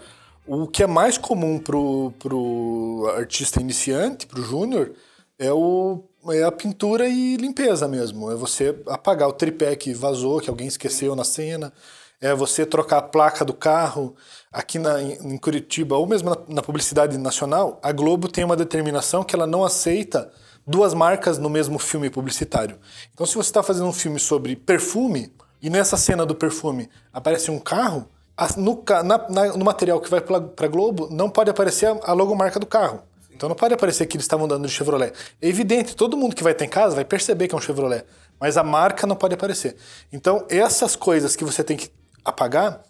O 0.48 0.66
que 0.66 0.82
é 0.82 0.88
mais 0.88 1.16
comum 1.16 1.60
pro, 1.60 2.12
pro 2.18 3.14
artista 3.16 3.62
iniciante, 3.62 4.26
pro 4.26 4.42
júnior, 4.42 4.94
é, 5.38 5.52
o, 5.54 6.04
é 6.30 6.42
a 6.44 6.52
pintura 6.52 7.08
e 7.08 7.38
limpeza 7.38 7.88
mesmo. 7.88 8.32
É 8.32 8.36
você 8.36 8.76
apagar 8.88 9.30
o 9.30 9.34
tripé 9.34 9.76
que 9.76 9.94
vazou, 9.94 10.40
que 10.42 10.50
alguém 10.50 10.68
esqueceu 10.68 11.16
na 11.16 11.24
cena. 11.24 11.72
É 12.20 12.34
você 12.34 12.66
trocar 12.66 12.98
a 12.98 13.02
placa 13.04 13.46
do 13.46 13.54
carro. 13.54 14.16
Aqui 14.52 14.80
na, 14.80 15.00
em 15.04 15.38
Curitiba, 15.38 15.96
ou 15.96 16.08
mesmo 16.08 16.32
na, 16.32 16.38
na 16.56 16.62
publicidade 16.64 17.16
nacional, 17.20 17.80
a 17.84 17.92
Globo 17.92 18.28
tem 18.28 18.44
uma 18.44 18.56
determinação 18.58 19.24
que 19.24 19.36
ela 19.36 19.46
não 19.46 19.64
aceita 19.64 20.32
duas 20.70 20.94
marcas 20.94 21.38
no 21.38 21.50
mesmo 21.50 21.80
filme 21.80 22.10
publicitário. 22.10 22.78
Então, 23.14 23.26
se 23.26 23.34
você 23.36 23.50
está 23.50 23.64
fazendo 23.64 23.88
um 23.88 23.94
filme 23.94 24.20
sobre 24.20 24.56
perfume, 24.56 25.34
e 25.62 25.70
nessa 25.70 25.98
cena 25.98 26.26
do 26.26 26.36
perfume 26.36 26.90
aparece 27.12 27.52
um 27.52 27.60
carro, 27.60 28.08
no, 28.56 28.82
na- 29.04 29.30
na- 29.30 29.58
no 29.58 29.66
material 29.66 30.00
que 30.00 30.10
vai 30.10 30.22
para 30.22 30.68
Globo 30.68 31.10
não 31.12 31.30
pode 31.30 31.50
aparecer 31.50 31.88
a, 31.88 32.00
a 32.04 32.14
logomarca 32.14 32.60
do 32.60 32.66
carro. 32.66 33.02
Então 33.32 33.50
não 33.50 33.56
pode 33.56 33.74
aparecer 33.74 34.06
que 34.06 34.16
eles 34.16 34.24
estavam 34.26 34.46
andando 34.46 34.66
de 34.68 34.72
Chevrolet. 34.74 35.12
É 35.42 35.48
evidente, 35.48 35.96
todo 35.96 36.16
mundo 36.16 36.36
que 36.36 36.44
vai 36.44 36.54
ter 36.54 36.66
em 36.66 36.70
casa 36.70 36.96
vai 36.96 37.04
perceber 37.06 37.48
que 37.48 37.56
é 37.56 37.58
um 37.58 37.62
Chevrolet, 37.62 38.06
mas 38.40 38.56
a 38.58 38.64
marca 38.64 39.06
não 39.08 39.16
pode 39.16 39.34
aparecer. 39.34 39.76
Então 40.14 40.46
essas 40.50 40.96
coisas 40.96 41.36
que 41.36 41.44
você 41.44 41.64
tem 41.64 41.76
que 41.76 41.90
apagar 42.24 42.82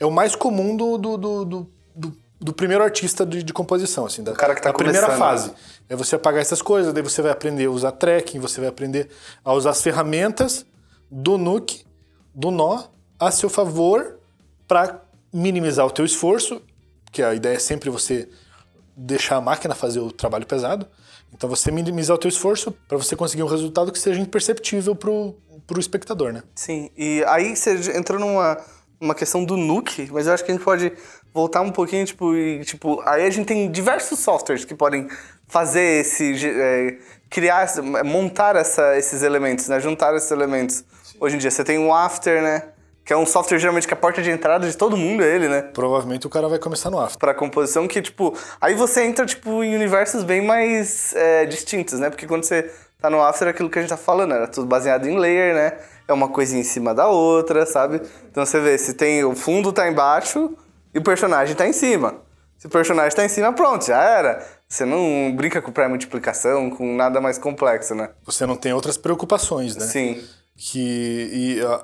é 0.00 0.04
o 0.04 0.10
mais 0.10 0.34
comum 0.34 0.76
do, 0.76 0.98
do, 0.98 1.16
do, 1.16 1.44
do- 1.94 2.16
do- 2.42 2.52
primeiro 2.52 2.82
artista 2.82 3.24
de, 3.24 3.42
de 3.42 3.52
composição, 3.52 4.06
assim, 4.06 4.22
da, 4.22 4.32
cara 4.32 4.54
que 4.54 4.62
tá 4.62 4.70
da 4.70 4.76
primeira 4.76 5.06
fase. 5.16 5.52
É 5.88 5.96
você 5.96 6.16
apagar 6.16 6.40
essas 6.40 6.60
coisas, 6.62 6.92
daí 6.92 7.02
você 7.02 7.22
vai 7.22 7.30
aprender 7.32 7.66
a 7.66 7.70
usar 7.70 7.92
tracking, 7.92 8.38
você 8.40 8.60
vai 8.60 8.68
aprender 8.68 9.08
a 9.44 9.52
usar 9.52 9.70
as 9.70 9.82
ferramentas 9.82 10.64
do 11.10 11.36
Nuke, 11.38 11.84
do 12.34 12.50
nó, 12.50 12.84
a 13.18 13.30
seu 13.30 13.48
favor 13.50 14.18
para 14.66 15.02
minimizar 15.32 15.86
o 15.86 15.90
teu 15.90 16.04
esforço, 16.04 16.62
que 17.10 17.22
a 17.22 17.34
ideia 17.34 17.56
é 17.56 17.58
sempre 17.58 17.90
você 17.90 18.28
deixar 18.96 19.36
a 19.36 19.40
máquina 19.40 19.74
fazer 19.74 20.00
o 20.00 20.10
trabalho 20.10 20.46
pesado. 20.46 20.86
Então 21.34 21.48
você 21.48 21.70
minimizar 21.70 22.14
o 22.14 22.18
teu 22.18 22.28
esforço 22.28 22.70
para 22.86 22.96
você 22.98 23.16
conseguir 23.16 23.42
um 23.42 23.46
resultado 23.46 23.90
que 23.92 23.98
seja 23.98 24.20
imperceptível 24.20 24.94
pro, 24.94 25.34
pro 25.66 25.80
espectador, 25.80 26.32
né? 26.32 26.42
Sim, 26.54 26.90
e 26.96 27.24
aí 27.26 27.56
você 27.56 27.96
entrou 27.96 28.18
numa, 28.20 28.58
numa 29.00 29.14
questão 29.14 29.42
do 29.44 29.56
Nuke, 29.56 30.08
mas 30.12 30.26
eu 30.26 30.34
acho 30.34 30.44
que 30.44 30.50
a 30.50 30.54
gente 30.54 30.64
pode 30.64 30.92
voltar 31.32 31.62
um 31.62 31.70
pouquinho, 31.70 32.04
tipo, 32.04 32.34
e, 32.34 32.64
tipo, 32.64 33.00
aí 33.06 33.24
a 33.24 33.30
gente 33.30 33.46
tem 33.46 33.70
diversos 33.70 34.18
softwares 34.18 34.64
que 34.64 34.74
podem 34.74 35.08
fazer 35.48 36.00
esse, 36.00 36.34
é, 36.46 36.96
criar, 37.30 37.66
montar 38.04 38.56
essa, 38.56 38.96
esses 38.96 39.22
elementos, 39.22 39.68
né, 39.68 39.80
juntar 39.80 40.14
esses 40.14 40.30
elementos. 40.30 40.84
Hoje 41.18 41.36
em 41.36 41.38
dia 41.38 41.50
você 41.50 41.64
tem 41.64 41.78
o 41.78 41.92
After, 41.92 42.42
né, 42.42 42.62
que 43.04 43.12
é 43.12 43.16
um 43.16 43.26
software 43.26 43.58
geralmente 43.58 43.86
que 43.86 43.94
é 43.94 43.96
a 43.96 44.00
porta 44.00 44.22
de 44.22 44.30
entrada 44.30 44.68
de 44.68 44.76
todo 44.76 44.96
mundo, 44.96 45.24
é 45.24 45.34
ele, 45.34 45.48
né, 45.48 45.62
Provavelmente 45.62 46.26
o 46.26 46.30
cara 46.30 46.48
vai 46.48 46.58
começar 46.58 46.90
no 46.90 47.00
after. 47.00 47.18
pra 47.18 47.34
composição, 47.34 47.88
que, 47.88 48.02
tipo, 48.02 48.36
aí 48.60 48.74
você 48.74 49.02
entra, 49.02 49.24
tipo, 49.24 49.64
em 49.64 49.74
universos 49.74 50.24
bem 50.24 50.44
mais 50.44 51.14
é, 51.14 51.46
distintos, 51.46 51.98
né, 51.98 52.10
porque 52.10 52.26
quando 52.26 52.44
você 52.44 52.70
tá 53.00 53.10
no 53.10 53.20
After, 53.20 53.48
é 53.48 53.50
aquilo 53.50 53.68
que 53.68 53.78
a 53.78 53.82
gente 53.82 53.90
tá 53.90 53.96
falando, 53.96 54.32
era 54.32 54.46
tudo 54.46 54.64
baseado 54.66 55.08
em 55.08 55.18
layer, 55.18 55.54
né, 55.54 55.72
é 56.06 56.12
uma 56.12 56.28
coisinha 56.28 56.60
em 56.60 56.64
cima 56.64 56.94
da 56.94 57.08
outra, 57.08 57.66
sabe? 57.66 58.00
Então 58.30 58.44
você 58.44 58.60
vê, 58.60 58.78
se 58.78 58.94
tem 58.94 59.24
o 59.24 59.34
fundo 59.34 59.72
tá 59.72 59.88
embaixo 59.88 60.56
e 60.94 60.98
o 60.98 61.02
personagem 61.02 61.54
tá 61.54 61.66
em 61.66 61.72
cima. 61.72 62.16
Se 62.58 62.66
o 62.66 62.70
personagem 62.70 63.16
tá 63.16 63.24
em 63.24 63.28
cima, 63.28 63.52
pronto, 63.52 63.84
já 63.86 64.00
era. 64.02 64.46
Você 64.68 64.84
não 64.84 65.34
brinca 65.34 65.60
com 65.60 65.72
pré-multiplicação, 65.72 66.70
com 66.70 66.94
nada 66.96 67.20
mais 67.20 67.36
complexo, 67.38 67.94
né? 67.94 68.10
Você 68.24 68.46
não 68.46 68.56
tem 68.56 68.72
outras 68.72 68.96
preocupações, 68.96 69.76
né? 69.76 69.84
Sim. 69.86 70.22
que 70.56 71.28
e 71.32 71.60
a, 71.60 71.74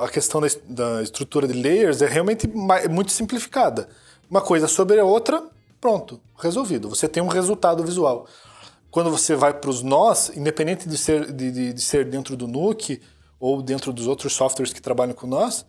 a, 0.00 0.04
a 0.04 0.08
questão 0.08 0.40
da, 0.40 0.48
da 0.68 1.02
estrutura 1.02 1.46
de 1.46 1.52
layers 1.54 2.00
é 2.00 2.06
realmente 2.06 2.50
é 2.82 2.88
muito 2.88 3.12
simplificada. 3.12 3.88
Uma 4.30 4.40
coisa 4.40 4.66
sobre 4.66 4.98
a 4.98 5.04
outra, 5.04 5.42
pronto, 5.80 6.20
resolvido. 6.38 6.88
Você 6.88 7.06
tem 7.08 7.22
um 7.22 7.28
resultado 7.28 7.84
visual. 7.84 8.26
Quando 8.90 9.10
você 9.10 9.34
vai 9.34 9.52
para 9.52 9.68
os 9.68 9.82
nós, 9.82 10.30
independente 10.34 10.88
de 10.88 10.96
ser, 10.96 11.30
de, 11.32 11.50
de- 11.50 11.72
de 11.74 11.80
ser 11.82 12.06
dentro 12.06 12.34
do 12.36 12.46
Nuke 12.48 13.02
ou 13.38 13.60
dentro 13.62 13.92
dos 13.92 14.06
outros 14.06 14.32
softwares 14.32 14.72
que 14.72 14.80
trabalham 14.80 15.12
com 15.14 15.26
nós, 15.26 15.66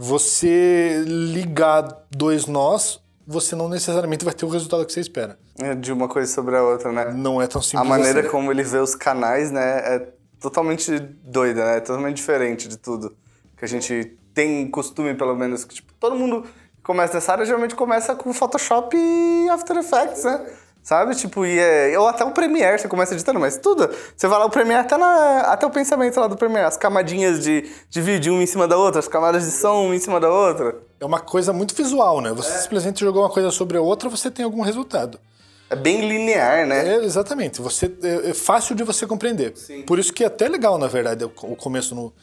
você 0.00 1.02
ligar 1.04 1.88
dois 2.08 2.46
nós, 2.46 3.02
você 3.26 3.56
não 3.56 3.68
necessariamente 3.68 4.24
vai 4.24 4.32
ter 4.32 4.46
o 4.46 4.48
resultado 4.48 4.86
que 4.86 4.92
você 4.92 5.00
espera. 5.00 5.36
É 5.58 5.74
De 5.74 5.92
uma 5.92 6.06
coisa 6.06 6.32
sobre 6.32 6.56
a 6.56 6.62
outra, 6.62 6.92
né? 6.92 7.12
Não 7.12 7.42
é 7.42 7.48
tão 7.48 7.60
simples 7.60 7.80
A 7.80 7.84
maneira 7.84 8.20
assim. 8.20 8.28
como 8.28 8.52
ele 8.52 8.62
vê 8.62 8.78
os 8.78 8.94
canais, 8.94 9.50
né, 9.50 9.96
é 9.96 10.08
totalmente 10.40 10.96
doida, 11.24 11.64
né? 11.64 11.76
É 11.78 11.80
totalmente 11.80 12.16
diferente 12.16 12.68
de 12.68 12.76
tudo 12.78 13.16
que 13.56 13.64
a 13.64 13.68
gente 13.68 14.16
tem 14.32 14.70
costume, 14.70 15.14
pelo 15.14 15.34
menos, 15.34 15.64
que 15.64 15.74
tipo, 15.74 15.92
todo 15.94 16.14
mundo 16.14 16.42
que 16.76 16.82
começa 16.84 17.14
nessa 17.14 17.32
área 17.32 17.44
geralmente 17.44 17.74
começa 17.74 18.14
com 18.14 18.32
Photoshop 18.32 18.96
e 18.96 19.48
After 19.50 19.76
Effects, 19.78 20.22
né? 20.22 20.46
Sabe? 20.88 21.14
Tipo, 21.14 21.44
e 21.44 21.58
é, 21.58 21.98
ou 21.98 22.08
até 22.08 22.24
o 22.24 22.30
Premiere 22.30 22.78
você 22.78 22.88
começa 22.88 23.12
editando, 23.12 23.38
mas 23.38 23.58
tudo. 23.58 23.90
Você 24.16 24.26
vai 24.26 24.38
lá, 24.38 24.46
o 24.46 24.48
Premiere 24.48 24.80
até, 24.80 24.96
na, 24.96 25.40
até 25.40 25.66
o 25.66 25.70
pensamento 25.70 26.18
lá 26.18 26.26
do 26.26 26.34
Premiere, 26.34 26.64
as 26.64 26.78
camadinhas 26.78 27.44
de, 27.44 27.70
de 27.90 28.00
vídeo 28.00 28.32
uma 28.32 28.42
em 28.42 28.46
cima 28.46 28.66
da 28.66 28.78
outra, 28.78 28.98
as 28.98 29.06
camadas 29.06 29.44
de 29.44 29.50
som 29.50 29.84
uma 29.84 29.94
em 29.94 29.98
cima 29.98 30.18
da 30.18 30.30
outra. 30.30 30.76
É 30.98 31.04
uma 31.04 31.20
coisa 31.20 31.52
muito 31.52 31.74
visual, 31.74 32.22
né? 32.22 32.32
Você 32.32 32.62
simplesmente 32.62 33.00
jogou 33.00 33.20
uma 33.20 33.28
coisa 33.28 33.50
sobre 33.50 33.76
a 33.76 33.82
outra, 33.82 34.08
você 34.08 34.30
tem 34.30 34.46
algum 34.46 34.62
resultado. 34.62 35.20
É 35.68 35.76
bem 35.76 36.08
linear, 36.08 36.66
né? 36.66 36.94
É, 36.94 37.04
exatamente. 37.04 37.60
Você, 37.60 37.94
é, 38.02 38.30
é 38.30 38.32
fácil 38.32 38.74
de 38.74 38.82
você 38.82 39.06
compreender. 39.06 39.54
Sim. 39.58 39.82
Por 39.82 39.98
isso 39.98 40.10
que 40.10 40.24
é 40.24 40.26
até 40.26 40.48
legal, 40.48 40.78
na 40.78 40.86
verdade, 40.86 41.22
o 41.22 41.30
o 41.42 41.54
começo 41.54 41.94
no, 41.94 42.14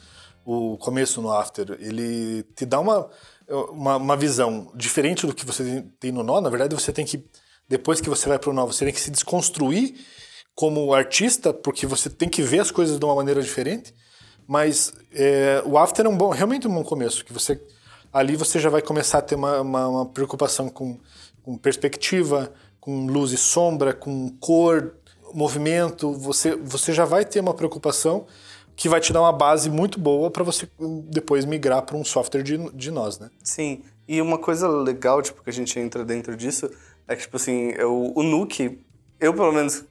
o 0.44 0.76
começo 0.78 1.22
no 1.22 1.32
After. 1.32 1.78
Ele 1.80 2.42
te 2.56 2.66
dá 2.66 2.80
uma, 2.80 3.08
uma, 3.48 3.98
uma 3.98 4.18
visão 4.18 4.72
diferente 4.74 5.28
do 5.28 5.36
que 5.36 5.46
você 5.46 5.86
tem 6.00 6.12
no 6.12 6.24
nó. 6.24 6.42
Na 6.42 6.50
verdade, 6.50 6.74
você 6.74 6.92
tem 6.92 7.06
que, 7.06 7.24
depois 7.68 8.00
que 8.00 8.10
você 8.10 8.28
vai 8.30 8.40
pro 8.40 8.54
nó, 8.54 8.66
você 8.66 8.86
tem 8.86 8.94
que 8.94 9.02
se 9.02 9.12
desconstruir 9.12 9.96
como 10.54 10.94
artista, 10.94 11.54
porque 11.54 11.86
você 11.86 12.10
tem 12.10 12.30
que 12.30 12.42
ver 12.42 12.60
as 12.60 12.72
coisas 12.72 12.98
de 12.98 13.06
uma 13.06 13.16
maneira 13.16 13.42
diferente. 13.42 13.94
Mas 14.48 14.94
é, 15.12 15.62
o 15.66 15.78
After 15.78 16.06
é 16.06 16.10
um 16.10 16.18
bom, 16.18 16.30
realmente 16.30 16.68
um 16.68 16.74
bom 16.74 16.84
começo, 16.84 17.26
que 17.26 17.34
você 17.34 17.60
ali 18.14 18.36
você 18.36 18.60
já 18.60 18.70
vai 18.70 18.82
começar 18.82 19.18
a 19.18 19.22
ter 19.22 19.36
uma, 19.36 19.60
uma, 19.60 19.88
uma 19.88 20.06
preocupação 20.06 20.70
com, 20.70 20.98
com 21.44 21.58
perspectiva, 21.58 22.54
com 22.80 23.08
luz 23.08 23.32
e 23.32 23.38
sombra, 23.38 23.94
com 23.94 24.30
cor, 24.40 24.96
movimento. 25.34 26.14
Você, 26.14 26.56
você 26.56 26.94
já 26.94 27.04
vai 27.04 27.26
ter 27.26 27.42
uma 27.42 27.54
preocupação 27.54 28.26
que 28.76 28.88
vai 28.88 29.02
te 29.02 29.12
dar 29.12 29.22
uma 29.22 29.34
base 29.34 29.70
muito 29.70 30.00
boa 30.00 30.32
para 30.32 30.44
você 30.44 30.68
hum, 30.80 31.04
depois 31.10 31.44
migrar 31.46 31.82
para 31.82 31.98
um 31.98 32.06
software 32.06 32.44
de, 32.44 32.58
de 32.72 32.92
nós, 32.92 33.20
né? 33.20 33.30
Sim, 33.44 33.82
e 34.08 34.22
uma 34.22 34.38
coisa 34.38 34.68
legal, 34.68 35.22
tipo, 35.22 35.44
que 35.44 35.50
a 35.50 35.54
gente 35.54 35.80
entra 35.80 36.06
dentro 36.06 36.38
disso, 36.38 36.70
é 37.08 37.16
que, 37.16 37.22
tipo 37.24 37.38
assim, 37.38 37.72
eu, 37.78 38.12
o 38.16 38.24
Nuke, 38.24 38.84
eu 39.20 39.34
pelo 39.34 39.52
menos, 39.52 39.86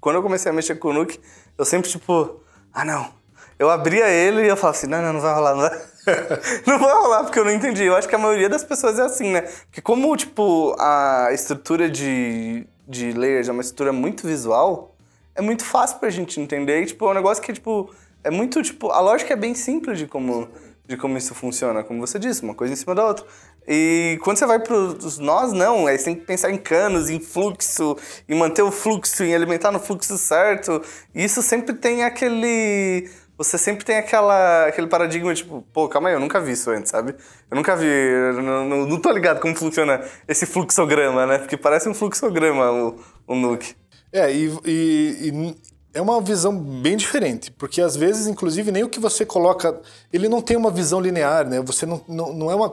quando 0.00 0.16
eu 0.16 0.22
comecei 0.22 0.50
a 0.50 0.54
mexer 0.54 0.76
com 0.76 0.88
o 0.88 0.92
Nuke, 0.92 1.18
eu 1.56 1.64
sempre, 1.64 1.90
tipo, 1.90 2.40
ah 2.72 2.84
não. 2.84 3.12
Eu 3.58 3.70
abria 3.70 4.08
ele 4.08 4.42
e 4.42 4.48
eu 4.48 4.56
falava 4.56 4.76
assim, 4.76 4.86
não, 4.86 5.02
não, 5.02 5.14
não 5.14 5.20
vai 5.20 5.34
rolar, 5.34 5.54
não 5.54 5.62
vai. 5.62 5.82
não 6.66 6.78
vai 6.78 6.92
rolar, 6.94 7.24
porque 7.24 7.38
eu 7.38 7.44
não 7.44 7.52
entendi. 7.52 7.84
Eu 7.84 7.96
acho 7.96 8.08
que 8.08 8.14
a 8.14 8.18
maioria 8.18 8.48
das 8.48 8.62
pessoas 8.62 8.98
é 8.98 9.02
assim, 9.02 9.32
né? 9.32 9.42
Porque 9.42 9.80
como, 9.80 10.16
tipo, 10.16 10.76
a 10.78 11.30
estrutura 11.32 11.90
de, 11.90 12.66
de 12.86 13.12
layers 13.12 13.48
é 13.48 13.52
uma 13.52 13.62
estrutura 13.62 13.92
muito 13.92 14.26
visual, 14.26 14.94
é 15.34 15.42
muito 15.42 15.64
fácil 15.64 15.98
pra 15.98 16.08
gente 16.10 16.40
entender. 16.40 16.82
E, 16.82 16.86
tipo, 16.86 17.06
é 17.06 17.10
um 17.10 17.14
negócio 17.14 17.42
que, 17.42 17.52
tipo, 17.52 17.92
é 18.22 18.30
muito, 18.30 18.62
tipo, 18.62 18.90
a 18.90 19.00
lógica 19.00 19.32
é 19.32 19.36
bem 19.36 19.54
simples 19.54 19.98
de 19.98 20.06
como, 20.06 20.48
de 20.88 20.96
como 20.96 21.18
isso 21.18 21.34
funciona, 21.34 21.84
como 21.84 22.00
você 22.00 22.18
disse, 22.18 22.42
uma 22.42 22.54
coisa 22.54 22.72
em 22.72 22.76
cima 22.76 22.94
da 22.94 23.06
outra. 23.06 23.24
E 23.68 24.18
quando 24.22 24.38
você 24.38 24.46
vai 24.46 24.58
pros 24.58 25.18
nós, 25.18 25.52
não, 25.52 25.86
aí 25.86 25.98
você 25.98 26.06
tem 26.06 26.14
que 26.14 26.24
pensar 26.24 26.50
em 26.50 26.56
canos, 26.56 27.10
em 27.10 27.20
fluxo, 27.20 27.94
em 28.26 28.34
manter 28.34 28.62
o 28.62 28.72
fluxo, 28.72 29.22
em 29.22 29.34
alimentar 29.34 29.70
no 29.70 29.78
fluxo 29.78 30.16
certo. 30.16 30.80
E 31.14 31.22
isso 31.22 31.42
sempre 31.42 31.74
tem 31.74 32.02
aquele. 32.02 33.10
Você 33.36 33.58
sempre 33.58 33.84
tem 33.84 33.96
aquela, 33.98 34.66
aquele 34.66 34.86
paradigma, 34.86 35.32
tipo, 35.34 35.62
pô, 35.72 35.88
calma 35.88 36.08
aí, 36.08 36.14
eu 36.14 36.20
nunca 36.20 36.40
vi 36.40 36.52
isso 36.52 36.70
antes, 36.70 36.90
sabe? 36.90 37.14
Eu 37.50 37.54
nunca 37.56 37.76
vi, 37.76 37.86
eu 37.86 38.42
não, 38.42 38.64
não, 38.68 38.86
não 38.86 38.98
tô 39.00 39.12
ligado 39.12 39.40
como 39.40 39.54
funciona 39.54 40.02
esse 40.26 40.44
fluxograma, 40.46 41.24
né? 41.26 41.38
Porque 41.38 41.56
parece 41.56 41.88
um 41.88 41.94
fluxograma 41.94 42.72
o, 42.72 42.96
o 43.28 43.34
Nuke. 43.36 43.76
É, 44.10 44.32
e- 44.32 44.58
e 44.64 45.54
é 45.94 46.00
uma 46.02 46.20
visão 46.20 46.56
bem 46.56 46.96
diferente, 46.96 47.50
porque 47.50 47.80
às 47.80 47.96
vezes, 47.96 48.26
inclusive, 48.26 48.70
nem 48.70 48.84
o 48.84 48.88
que 48.88 49.00
você 49.00 49.24
coloca, 49.24 49.80
ele 50.12 50.28
não 50.28 50.42
tem 50.42 50.56
uma 50.56 50.70
visão 50.70 51.00
linear, 51.00 51.48
né? 51.48 51.60
Você 51.62 51.86
não, 51.86 52.00
não, 52.06 52.32
não 52.32 52.50
é 52.50 52.54
uma, 52.54 52.68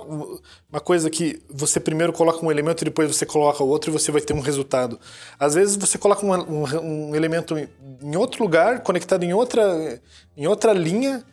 uma 0.70 0.80
coisa 0.82 1.10
que 1.10 1.42
você 1.50 1.80
primeiro 1.80 2.12
coloca 2.12 2.46
um 2.46 2.52
elemento 2.52 2.84
e 2.84 2.86
depois 2.86 3.16
você 3.16 3.26
coloca 3.26 3.64
outro 3.64 3.90
e 3.90 3.94
você 3.94 4.12
vai 4.12 4.22
ter 4.22 4.34
um 4.34 4.42
resultado. 4.42 5.00
Às 5.40 5.56
vezes 5.56 5.78
você 5.78 5.98
coloca 5.98 6.26
um, 6.26 6.34
um, 6.34 7.10
um 7.10 7.16
elemento 7.16 7.58
em 7.58 8.16
outro 8.16 8.44
lugar, 8.44 8.82
conectado 8.82 9.24
em 9.24 9.34
outra, 9.34 10.02
em 10.36 10.46
outra 10.46 10.74
linha 10.74 11.24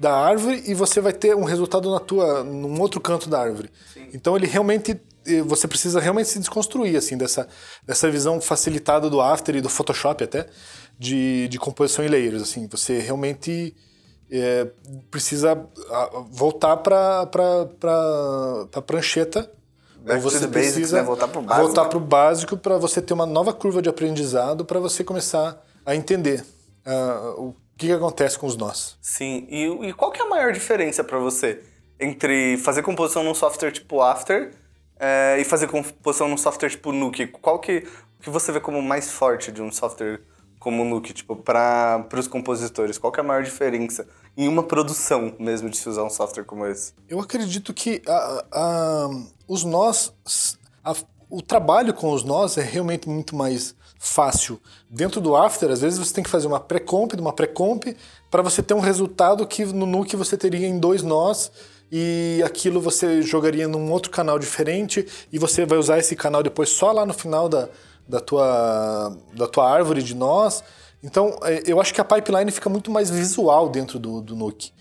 da 0.00 0.16
árvore 0.16 0.62
e 0.66 0.74
você 0.74 1.00
vai 1.00 1.12
ter 1.12 1.36
um 1.36 1.44
resultado 1.44 1.90
na 1.90 2.00
tua, 2.00 2.42
num 2.42 2.80
outro 2.80 3.00
canto 3.00 3.28
da 3.28 3.40
árvore. 3.40 3.70
Sim. 3.92 4.08
Então 4.14 4.36
ele 4.36 4.46
realmente 4.46 4.98
você 5.44 5.68
precisa 5.68 6.00
realmente 6.00 6.28
se 6.30 6.38
desconstruir 6.38 6.96
assim 6.96 7.16
dessa, 7.16 7.46
dessa 7.84 8.10
visão 8.10 8.40
facilitada 8.40 9.10
do 9.10 9.20
After 9.20 9.54
e 9.56 9.60
do 9.60 9.68
Photoshop 9.68 10.24
até 10.24 10.46
de, 10.98 11.48
de 11.48 11.58
composição 11.58 12.04
em 12.04 12.08
layers. 12.08 12.42
Assim, 12.42 12.66
você 12.66 12.98
realmente 12.98 13.74
é, 14.30 14.66
precisa 15.10 15.66
voltar 16.30 16.76
para 16.78 17.28
a 18.74 18.82
prancheta. 18.82 19.50
Back 19.98 20.16
ou 20.16 20.20
você 20.30 20.46
precisa 20.46 20.48
basics, 20.48 20.92
né? 20.92 21.02
voltar 21.02 21.28
para 21.28 21.38
o 21.38 21.42
básico. 21.42 21.66
Voltar 21.66 21.84
para 21.86 21.98
o 21.98 22.00
básico 22.00 22.56
para 22.56 22.78
você 22.78 23.02
ter 23.02 23.14
uma 23.14 23.26
nova 23.26 23.52
curva 23.52 23.82
de 23.82 23.88
aprendizado 23.88 24.64
para 24.64 24.78
você 24.78 25.02
começar 25.02 25.64
a 25.84 25.94
entender 25.94 26.44
uh, 26.86 27.42
o 27.42 27.56
que, 27.76 27.86
que, 27.86 27.92
acontece 27.92 28.38
com 28.38 28.46
os 28.46 28.56
nós. 28.56 28.96
Sim, 29.00 29.46
e, 29.50 29.88
e 29.88 29.92
qual 29.92 30.10
que 30.10 30.20
é 30.20 30.24
a 30.24 30.28
maior 30.28 30.52
diferença 30.52 31.02
para 31.02 31.18
você 31.18 31.62
entre 31.98 32.56
fazer 32.58 32.82
composição 32.82 33.24
num 33.24 33.34
software 33.34 33.72
tipo 33.72 34.00
After 34.00 34.52
é, 34.98 35.38
e 35.40 35.44
fazer 35.44 35.66
composição 35.66 36.28
num 36.28 36.36
software 36.36 36.70
tipo 36.70 36.92
Nuke? 36.92 37.26
Qual 37.26 37.58
que, 37.58 37.84
que 38.20 38.30
você 38.30 38.52
vê 38.52 38.60
como 38.60 38.80
mais 38.80 39.10
forte 39.10 39.50
de 39.50 39.60
um 39.60 39.72
software 39.72 40.20
como 40.58 40.84
Nuke, 40.84 41.12
tipo, 41.12 41.36
para 41.36 42.06
os 42.16 42.26
compositores? 42.26 42.98
Qual 42.98 43.12
que 43.12 43.20
é 43.20 43.22
a 43.22 43.26
maior 43.26 43.42
diferença 43.42 44.06
em 44.36 44.48
uma 44.48 44.62
produção 44.62 45.34
mesmo 45.38 45.70
de 45.70 45.76
se 45.76 45.88
usar 45.88 46.04
um 46.04 46.10
software 46.10 46.44
como 46.44 46.66
esse? 46.66 46.92
Eu 47.08 47.20
acredito 47.20 47.72
que 47.72 48.02
a, 48.06 48.44
a, 48.52 49.10
os 49.46 49.64
nós, 49.64 50.12
a, 50.84 50.94
o 51.30 51.40
trabalho 51.42 51.94
com 51.94 52.12
os 52.12 52.24
nós 52.24 52.56
é 52.56 52.62
realmente 52.62 53.08
muito 53.08 53.36
mais 53.36 53.74
fácil. 53.98 54.60
Dentro 54.88 55.20
do 55.20 55.36
After, 55.36 55.70
às 55.70 55.80
vezes 55.80 55.98
você 55.98 56.14
tem 56.14 56.24
que 56.24 56.30
fazer 56.30 56.46
uma 56.46 56.60
pré-comp 56.60 57.14
de 57.14 57.20
uma 57.20 57.32
pré-comp 57.32 57.96
para 58.30 58.42
você 58.42 58.62
ter 58.62 58.74
um 58.74 58.80
resultado 58.80 59.46
que 59.46 59.64
no 59.64 59.86
Nuke 59.86 60.16
você 60.16 60.36
teria 60.36 60.66
em 60.66 60.78
dois 60.78 61.02
nós 61.02 61.50
e 61.90 62.40
aquilo 62.44 62.80
você 62.80 63.22
jogaria 63.22 63.66
num 63.66 63.90
outro 63.90 64.10
canal 64.10 64.38
diferente 64.38 65.06
e 65.32 65.38
você 65.38 65.66
vai 65.66 65.78
usar 65.78 65.98
esse 65.98 66.14
canal 66.14 66.42
depois 66.42 66.68
só 66.68 66.92
lá 66.92 67.04
no 67.04 67.14
final 67.14 67.48
da, 67.48 67.68
da 68.08 68.20
tua, 68.20 69.16
da 69.34 69.46
tua 69.46 69.70
árvore 69.70 70.02
de 70.02 70.14
nós. 70.14 70.64
Então, 71.02 71.38
é, 71.42 71.62
eu 71.66 71.80
acho 71.80 71.92
que 71.92 72.00
a 72.00 72.04
pipeline 72.04 72.50
fica 72.50 72.68
muito 72.68 72.90
mais 72.90 73.10
visual 73.10 73.68
dentro 73.68 73.98
do, 73.98 74.20
do 74.20 74.34
Nuke. 74.34 74.72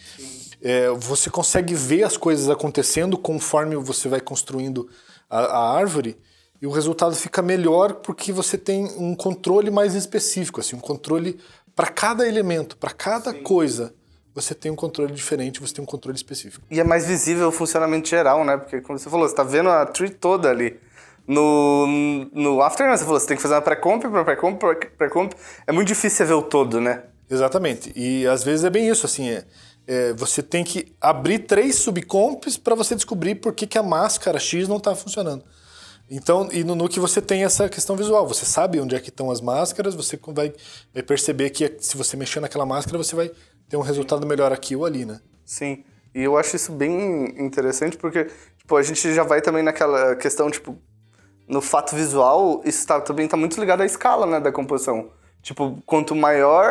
É, 0.61 0.89
você 0.89 1.29
consegue 1.29 1.75
ver 1.75 2.03
as 2.03 2.17
coisas 2.17 2.49
acontecendo 2.49 3.17
conforme 3.17 3.75
você 3.75 4.07
vai 4.07 4.19
construindo 4.19 4.89
a, 5.29 5.39
a, 5.39 5.77
árvore 5.77 6.17
e 6.59 6.65
o 6.65 6.71
resultado 6.71 7.15
fica 7.15 7.43
melhor 7.43 7.95
porque 7.95 8.31
você 8.31 8.57
tem 8.57 8.85
um 8.97 9.13
controle 9.13 9.69
mais 9.69 9.93
específico, 9.93 10.59
assim, 10.59 10.75
um 10.75 10.79
controle 10.79 11.37
para 11.75 11.87
cada 11.87 12.27
elemento, 12.27 12.75
para 12.77 12.89
cada 12.89 13.31
Sim. 13.31 13.43
coisa. 13.43 13.93
Você 14.33 14.55
tem 14.55 14.71
um 14.71 14.75
controle 14.75 15.13
diferente, 15.13 15.59
você 15.59 15.75
tem 15.75 15.83
um 15.83 15.87
controle 15.87 16.15
específico. 16.15 16.65
E 16.69 16.79
é 16.79 16.83
mais 16.83 17.05
visível 17.05 17.47
o 17.47 17.51
funcionamento 17.51 18.07
geral, 18.07 18.43
né? 18.43 18.57
Porque, 18.57 18.81
como 18.81 18.97
você 18.97 19.09
falou, 19.09 19.27
você 19.27 19.33
está 19.33 19.43
vendo 19.43 19.69
a 19.69 19.85
tree 19.85 20.09
toda 20.09 20.49
ali. 20.49 20.79
No, 21.27 21.85
no 22.33 22.61
After, 22.61 22.89
você 22.89 23.03
falou, 23.03 23.19
você 23.19 23.27
tem 23.27 23.35
que 23.35 23.43
fazer 23.43 23.55
uma 23.55 23.61
pré-comp, 23.61 24.01
pré-comp, 24.23 24.61
pré-comp. 24.97 25.33
É 25.67 25.73
muito 25.73 25.89
difícil 25.89 26.17
você 26.17 26.25
ver 26.25 26.33
o 26.33 26.41
todo, 26.41 26.79
né? 26.79 27.03
Exatamente. 27.29 27.91
E 27.95 28.25
às 28.25 28.43
vezes 28.43 28.63
é 28.63 28.69
bem 28.69 28.87
isso, 28.87 29.05
assim, 29.05 29.29
é, 29.29 29.43
é 29.85 30.13
você 30.13 30.41
tem 30.41 30.63
que 30.63 30.95
abrir 31.01 31.39
três 31.39 31.75
subcomps 31.75 32.55
para 32.55 32.75
você 32.75 32.95
descobrir 32.95 33.35
por 33.35 33.53
que, 33.53 33.67
que 33.67 33.77
a 33.77 33.83
máscara 33.83 34.39
X 34.39 34.69
não 34.69 34.77
está 34.77 34.95
funcionando. 34.95 35.43
Então, 36.09 36.47
e 36.53 36.63
no 36.63 36.73
Nuke 36.73 36.99
você 36.99 37.21
tem 37.21 37.43
essa 37.43 37.67
questão 37.67 37.97
visual. 37.97 38.25
Você 38.27 38.45
sabe 38.45 38.79
onde 38.79 38.95
é 38.95 38.99
que 38.99 39.09
estão 39.09 39.29
as 39.29 39.41
máscaras, 39.41 39.93
você 39.93 40.17
vai, 40.27 40.53
vai 40.93 41.03
perceber 41.03 41.49
que 41.49 41.75
se 41.79 41.97
você 41.97 42.15
mexer 42.15 42.39
naquela 42.39 42.65
máscara, 42.65 42.97
você 42.97 43.15
vai 43.15 43.29
ter 43.67 43.75
um 43.75 43.81
resultado 43.81 44.25
melhor 44.25 44.53
aqui 44.53 44.75
ou 44.75 44.85
ali, 44.85 45.05
né? 45.05 45.19
Sim. 45.45 45.83
E 46.15 46.23
eu 46.23 46.37
acho 46.37 46.55
isso 46.55 46.71
bem 46.71 47.35
interessante 47.37 47.97
porque, 47.97 48.27
tipo, 48.57 48.75
a 48.77 48.81
gente 48.81 49.13
já 49.13 49.23
vai 49.23 49.41
também 49.41 49.61
naquela 49.61 50.15
questão, 50.15 50.49
tipo, 50.49 50.77
no 51.47 51.61
fato 51.61 51.95
visual, 51.95 52.61
isso 52.65 52.85
tá, 52.85 52.99
também 52.99 53.25
está 53.25 53.37
muito 53.37 53.59
ligado 53.59 53.81
à 53.81 53.85
escala 53.85 54.25
né, 54.25 54.39
da 54.39 54.51
composição. 54.51 55.09
Tipo, 55.41 55.81
quanto 55.85 56.13
maior 56.13 56.65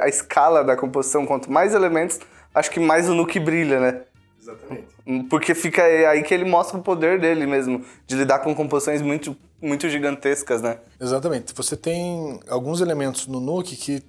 a 0.00 0.08
escala 0.08 0.62
da 0.62 0.76
composição, 0.76 1.26
quanto 1.26 1.50
mais 1.50 1.74
elementos, 1.74 2.20
acho 2.54 2.70
que 2.70 2.78
mais 2.78 3.08
o 3.08 3.14
Nuke 3.14 3.40
brilha, 3.40 3.80
né? 3.80 4.02
Exatamente. 4.40 4.86
Porque 5.28 5.54
fica 5.54 5.82
aí 5.82 6.22
que 6.22 6.32
ele 6.32 6.44
mostra 6.44 6.78
o 6.78 6.82
poder 6.82 7.20
dele 7.20 7.46
mesmo, 7.46 7.84
de 8.06 8.14
lidar 8.14 8.38
com 8.40 8.54
composições 8.54 9.02
muito, 9.02 9.36
muito 9.60 9.88
gigantescas, 9.88 10.62
né? 10.62 10.78
Exatamente. 11.00 11.52
Você 11.54 11.76
tem 11.76 12.40
alguns 12.48 12.80
elementos 12.80 13.26
no 13.26 13.40
Nuke 13.40 13.76
que, 13.76 14.02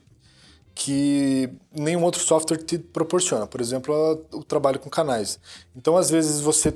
que 0.76 1.50
nenhum 1.72 2.04
outro 2.04 2.22
software 2.22 2.58
te 2.58 2.78
proporciona. 2.78 3.48
Por 3.48 3.60
exemplo, 3.60 4.24
o 4.32 4.44
trabalho 4.44 4.80
com 4.80 4.90
canais. 4.90 5.40
Então, 5.76 5.98
às 5.98 6.12
vezes, 6.12 6.42
você 6.42 6.76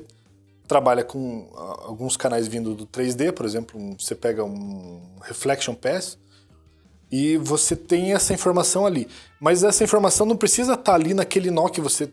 trabalha 0.68 1.04
com 1.04 1.50
ah, 1.56 1.86
alguns 1.86 2.18
canais 2.18 2.48
vindo 2.48 2.76
do 2.76 2.86
3D, 2.86 3.32
por 3.32 3.46
exemplo, 3.46 3.96
você 3.98 4.14
pega 4.14 4.44
um 4.44 5.02
Reflection 5.22 5.74
Pass 5.74 6.18
e 7.12 7.38
você 7.38 7.76
tem 7.76 8.14
essa 8.14 8.34
informação 8.34 8.86
ali. 8.86 9.08
Mas 9.40 9.64
essa 9.64 9.84
informação 9.84 10.26
não 10.26 10.36
precisa 10.36 10.74
estar 10.74 10.84
tá 10.84 10.94
ali 10.94 11.14
naquele 11.14 11.50
nó 11.50 11.70
que 11.70 11.80
você 11.80 12.12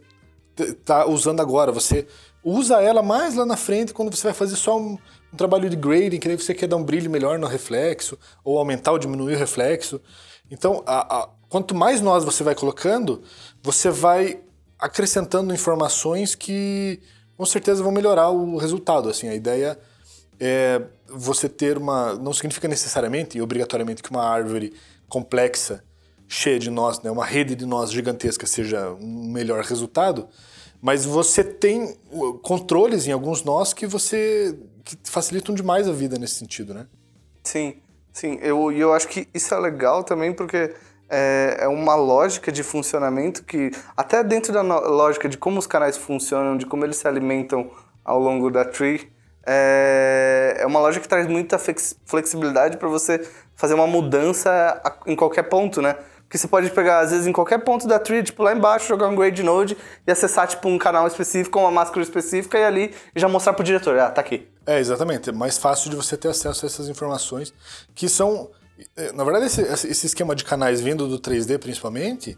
está 0.57 1.07
usando 1.07 1.41
agora. 1.41 1.73
Você 1.73 2.07
usa 2.45 2.81
ela 2.81 3.03
mais 3.03 3.35
lá 3.35 3.45
na 3.45 3.57
frente 3.57 3.93
quando 3.93 4.15
você 4.15 4.25
vai 4.25 4.35
fazer 4.35 4.57
só 4.57 4.79
um, 4.79 4.97
um 5.33 5.37
trabalho 5.37 5.69
de 5.69 5.77
grading, 5.77 6.19
que 6.19 6.29
aí 6.29 6.37
você 6.37 6.55
quer 6.55 6.69
dar 6.69 6.77
um 6.77 6.85
brilho 6.85 7.11
melhor 7.11 7.39
no 7.39 7.47
reflexo, 7.47 8.19
ou 8.45 8.59
aumentar 8.59 8.93
ou 8.93 8.99
diminuir 8.99 9.35
o 9.35 9.39
reflexo. 9.39 10.01
Então, 10.51 10.83
a, 10.87 11.23
a, 11.23 11.29
quanto 11.49 11.75
mais 11.75 12.01
nós 12.01 12.25
você 12.25 12.45
vai 12.45 12.55
colocando, 12.55 13.23
você 13.63 13.91
vai 13.91 14.41
acrescentando 14.79 15.55
informações 15.55 16.35
que 16.35 17.01
com 17.37 17.47
certeza 17.47 17.83
vão 17.83 17.93
melhorar 17.93 18.31
o 18.31 18.57
resultado. 18.57 19.09
Assim, 19.09 19.29
a 19.29 19.35
ideia 19.35 19.79
é 20.39 20.83
você 21.09 21.49
ter 21.49 21.77
uma. 21.77 22.15
Não 22.15 22.33
significa 22.33 22.69
necessariamente 22.69 23.39
e 23.39 23.43
obrigatoriamente 23.43 24.03
que 24.03 24.11
uma 24.11 24.23
árvore 24.23 24.73
complexa, 25.09 25.85
cheia 26.27 26.59
de 26.59 26.71
nós, 26.71 27.01
né, 27.03 27.11
uma 27.11 27.25
rede 27.25 27.55
de 27.55 27.67
nós 27.67 27.93
gigantesca 27.93 28.47
seja 28.47 28.91
um 28.93 29.31
melhor 29.31 29.63
resultado, 29.63 30.29
mas 30.81 31.05
você 31.05 31.45
tem 31.45 31.97
controles 32.43 33.07
em 33.07 33.13
alguns 33.13 33.45
nós 33.45 33.73
que 33.73 33.87
você 33.87 34.59
que 34.85 34.99
facilitam 35.05 35.55
demais 35.55 35.89
a 35.89 35.93
vida 35.93 36.19
nesse 36.19 36.35
sentido, 36.35 36.75
né? 36.75 36.87
Sim, 37.43 37.77
sim. 38.13 38.39
Eu, 38.43 38.71
eu 38.73 38.93
acho 38.93 39.09
que 39.09 39.27
isso 39.33 39.55
é 39.55 39.59
legal 39.59 40.05
também 40.05 40.33
porque 40.33 40.75
é, 41.17 41.59
é 41.61 41.69
uma 41.69 41.95
lógica 41.95 42.51
de 42.51 42.65
funcionamento 42.65 43.45
que, 43.45 43.71
até 43.97 44.25
dentro 44.25 44.53
da 44.53 44.63
lógica 44.63 45.29
de 45.29 45.39
como 45.39 45.61
os 45.61 45.67
canais 45.67 45.97
funcionam, 45.97 46.57
de 46.57 46.67
como 46.67 46.85
eles 46.85 46.97
se 46.97 47.07
alimentam 47.07 47.71
ao 48.05 48.19
longo 48.19 48.51
da 48.51 48.65
tree, 48.65 49.09
é, 49.47 50.57
é 50.59 50.67
uma 50.67 50.81
lógica 50.81 51.03
que 51.03 51.09
traz 51.09 51.29
muita 51.29 51.57
flexibilidade 52.05 52.79
para 52.79 52.89
você 52.89 53.25
fazer 53.55 53.75
uma 53.75 53.87
mudança 53.87 54.83
em 55.07 55.15
qualquer 55.15 55.45
ponto, 55.45 55.81
né? 55.81 55.95
Porque 56.23 56.37
você 56.37 56.49
pode 56.49 56.69
pegar, 56.71 56.99
às 56.99 57.13
vezes, 57.13 57.29
em 57.29 57.33
qualquer 57.33 57.59
ponto 57.59 57.87
da 57.87 58.01
tree, 58.01 58.25
tipo 58.25 58.43
lá 58.43 58.53
embaixo, 58.53 58.89
jogar 58.89 59.07
um 59.07 59.15
grade 59.15 59.43
node 59.45 59.77
e 60.05 60.11
acessar, 60.11 60.49
tipo, 60.49 60.69
um 60.69 60.79
canal 60.79 61.07
específico, 61.07 61.61
uma 61.61 61.71
máscara 61.71 62.03
específica 62.03 62.59
e 62.59 62.65
ali 62.65 62.95
já 63.15 63.29
mostrar 63.29 63.53
pro 63.53 63.63
diretor, 63.63 63.97
ah, 64.01 64.11
tá 64.11 64.21
aqui. 64.21 64.49
É, 64.67 64.81
exatamente. 64.81 65.31
É 65.31 65.33
mais 65.33 65.59
fácil 65.59 65.91
de 65.91 65.97
você 65.97 66.17
ter 66.17 66.29
acesso 66.29 66.65
a 66.65 66.67
essas 66.67 66.89
informações 66.89 67.55
que 67.95 68.09
são 68.09 68.51
na 69.15 69.25
verdade, 69.25 69.47
esse, 69.47 69.63
esse 69.63 70.07
esquema 70.07 70.35
de 70.35 70.45
canais 70.45 70.81
vindo 70.81 71.09
do 71.09 71.19
3D, 71.19 71.59
principalmente, 71.59 72.37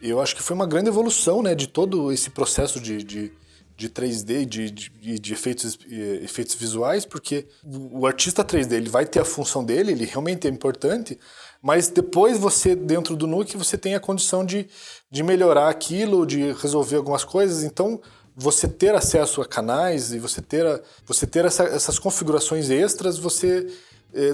eu 0.00 0.20
acho 0.20 0.34
que 0.34 0.42
foi 0.42 0.54
uma 0.54 0.66
grande 0.66 0.88
evolução 0.88 1.42
né, 1.42 1.54
de 1.54 1.66
todo 1.66 2.12
esse 2.12 2.30
processo 2.30 2.80
de, 2.80 3.02
de, 3.02 3.32
de 3.76 3.88
3D, 3.88 4.44
de, 4.44 4.70
de, 4.70 5.18
de 5.18 5.32
efeitos, 5.32 5.78
efeitos 6.22 6.54
visuais, 6.54 7.04
porque 7.04 7.46
o 7.64 8.06
artista 8.06 8.44
3D 8.44 8.72
ele 8.72 8.88
vai 8.88 9.04
ter 9.04 9.20
a 9.20 9.24
função 9.24 9.64
dele, 9.64 9.92
ele 9.92 10.04
realmente 10.04 10.46
é 10.46 10.50
importante, 10.50 11.18
mas 11.60 11.88
depois 11.88 12.38
você, 12.38 12.74
dentro 12.74 13.16
do 13.16 13.26
Nuke, 13.26 13.56
você 13.56 13.76
tem 13.76 13.94
a 13.94 14.00
condição 14.00 14.44
de, 14.44 14.68
de 15.10 15.22
melhorar 15.22 15.68
aquilo, 15.68 16.24
de 16.24 16.52
resolver 16.52 16.96
algumas 16.96 17.24
coisas. 17.24 17.64
Então, 17.64 18.00
você 18.36 18.68
ter 18.68 18.94
acesso 18.94 19.42
a 19.42 19.46
canais 19.46 20.12
e 20.12 20.18
você 20.20 20.40
ter, 20.40 20.64
a, 20.64 20.80
você 21.04 21.26
ter 21.26 21.44
essa, 21.44 21.64
essas 21.64 21.98
configurações 21.98 22.70
extras, 22.70 23.18
você 23.18 23.66
é, 23.66 23.66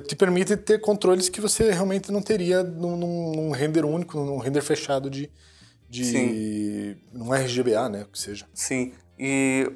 te 0.06 0.14
permite 0.14 0.56
ter 0.56 0.80
controles 0.80 1.28
que 1.28 1.40
você 1.40 1.70
realmente 1.70 2.12
não 2.12 2.22
teria 2.22 2.62
num, 2.62 2.96
num 2.96 3.50
render 3.50 3.84
único, 3.84 4.18
num 4.18 4.38
render 4.38 4.62
fechado 4.62 5.10
de, 5.10 5.30
de 5.88 6.04
Sim. 6.04 6.96
num 7.12 7.32
RGBA, 7.32 7.88
né, 7.88 8.06
que 8.10 8.18
seja. 8.18 8.46
Sim. 8.54 8.92
E 9.18 9.70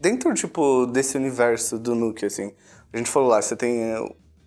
dentro 0.00 0.32
tipo 0.34 0.86
desse 0.86 1.16
universo 1.16 1.78
do 1.78 1.94
Nuke 1.94 2.26
assim, 2.26 2.52
a 2.92 2.96
gente 2.96 3.10
falou 3.10 3.28
lá, 3.28 3.40
você 3.40 3.56
tem 3.56 3.94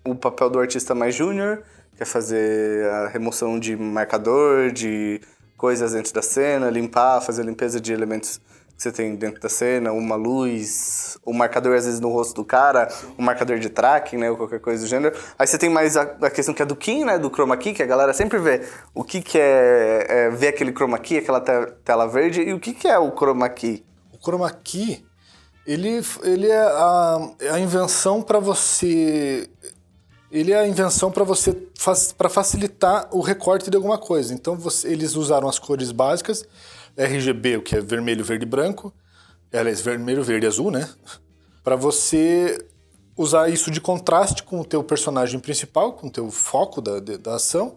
o 0.04 0.14
papel 0.14 0.48
do 0.50 0.58
artista 0.58 0.94
mais 0.94 1.14
júnior, 1.14 1.62
quer 1.96 2.06
fazer 2.06 2.86
a 2.90 3.08
remoção 3.08 3.58
de 3.58 3.76
marcador, 3.76 4.70
de 4.70 5.20
coisas 5.56 5.92
dentro 5.92 6.14
da 6.14 6.22
cena, 6.22 6.70
limpar, 6.70 7.20
fazer 7.20 7.42
a 7.42 7.44
limpeza 7.44 7.80
de 7.80 7.92
elementos 7.92 8.38
que 8.38 8.57
você 8.78 8.92
tem 8.92 9.16
dentro 9.16 9.40
da 9.40 9.48
cena, 9.48 9.90
uma 9.90 10.14
luz, 10.14 11.18
um 11.26 11.32
marcador 11.32 11.76
às 11.76 11.84
vezes 11.84 11.98
no 11.98 12.10
rosto 12.10 12.36
do 12.36 12.44
cara, 12.44 12.88
um 13.18 13.24
marcador 13.24 13.58
de 13.58 13.68
tracking, 13.68 14.16
né, 14.16 14.30
ou 14.30 14.36
qualquer 14.36 14.60
coisa 14.60 14.84
do 14.84 14.88
gênero. 14.88 15.18
Aí 15.36 15.48
você 15.48 15.58
tem 15.58 15.68
mais 15.68 15.96
a, 15.96 16.02
a 16.02 16.30
questão 16.30 16.54
que 16.54 16.62
é 16.62 16.64
do 16.64 16.76
Kim, 16.76 17.04
né, 17.04 17.18
do 17.18 17.28
chroma 17.28 17.56
key, 17.56 17.74
que 17.74 17.82
a 17.82 17.86
galera 17.86 18.14
sempre 18.14 18.38
vê 18.38 18.64
o 18.94 19.02
que 19.02 19.20
que 19.20 19.36
é, 19.36 20.06
é 20.08 20.30
ver 20.30 20.48
aquele 20.48 20.72
chroma 20.72 20.96
key, 21.00 21.18
aquela 21.18 21.40
te, 21.40 21.72
tela 21.84 22.06
verde, 22.06 22.40
e 22.40 22.52
o 22.52 22.60
que 22.60 22.72
que 22.72 22.86
é 22.86 22.96
o 22.96 23.10
chroma 23.10 23.48
key? 23.48 23.84
O 24.12 24.24
chroma 24.24 24.48
key, 24.48 25.04
ele, 25.66 26.00
ele 26.22 26.46
é 26.46 26.60
a, 26.60 27.30
é 27.40 27.50
a 27.50 27.58
invenção 27.58 28.22
para 28.22 28.38
você 28.38 29.50
ele 30.30 30.52
é 30.52 30.58
a 30.58 30.68
invenção 30.68 31.10
para 31.10 31.24
você 31.24 31.56
para 32.16 32.28
facilitar 32.28 33.08
o 33.10 33.22
recorte 33.22 33.70
de 33.70 33.76
alguma 33.76 33.96
coisa. 33.96 34.34
Então 34.34 34.56
você, 34.56 34.86
eles 34.88 35.16
usaram 35.16 35.48
as 35.48 35.58
cores 35.58 35.90
básicas 35.90 36.46
RGB, 37.04 37.56
o 37.56 37.62
que 37.62 37.76
é 37.76 37.80
vermelho, 37.80 38.24
verde 38.24 38.44
e 38.44 38.48
branco, 38.48 38.92
aliás, 39.52 39.80
vermelho, 39.80 40.22
verde 40.22 40.46
e 40.46 40.48
azul, 40.48 40.70
né? 40.70 40.88
Para 41.62 41.76
você 41.76 42.58
usar 43.16 43.48
isso 43.48 43.70
de 43.70 43.80
contraste 43.80 44.42
com 44.42 44.60
o 44.60 44.64
teu 44.64 44.82
personagem 44.82 45.40
principal, 45.40 45.92
com 45.92 46.06
o 46.06 46.10
teu 46.10 46.30
foco 46.30 46.80
da, 46.80 47.00
da 47.00 47.34
ação, 47.34 47.76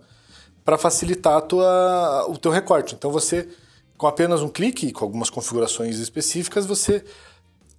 para 0.63 0.77
facilitar 0.77 1.41
tua, 1.41 2.25
o 2.29 2.37
teu 2.37 2.51
recorte. 2.51 2.93
Então 2.93 3.11
você, 3.11 3.49
com 3.97 4.05
apenas 4.05 4.41
um 4.41 4.47
clique, 4.47 4.91
com 4.91 5.03
algumas 5.03 5.29
configurações 5.29 5.97
específicas, 5.97 6.65
você 6.67 7.03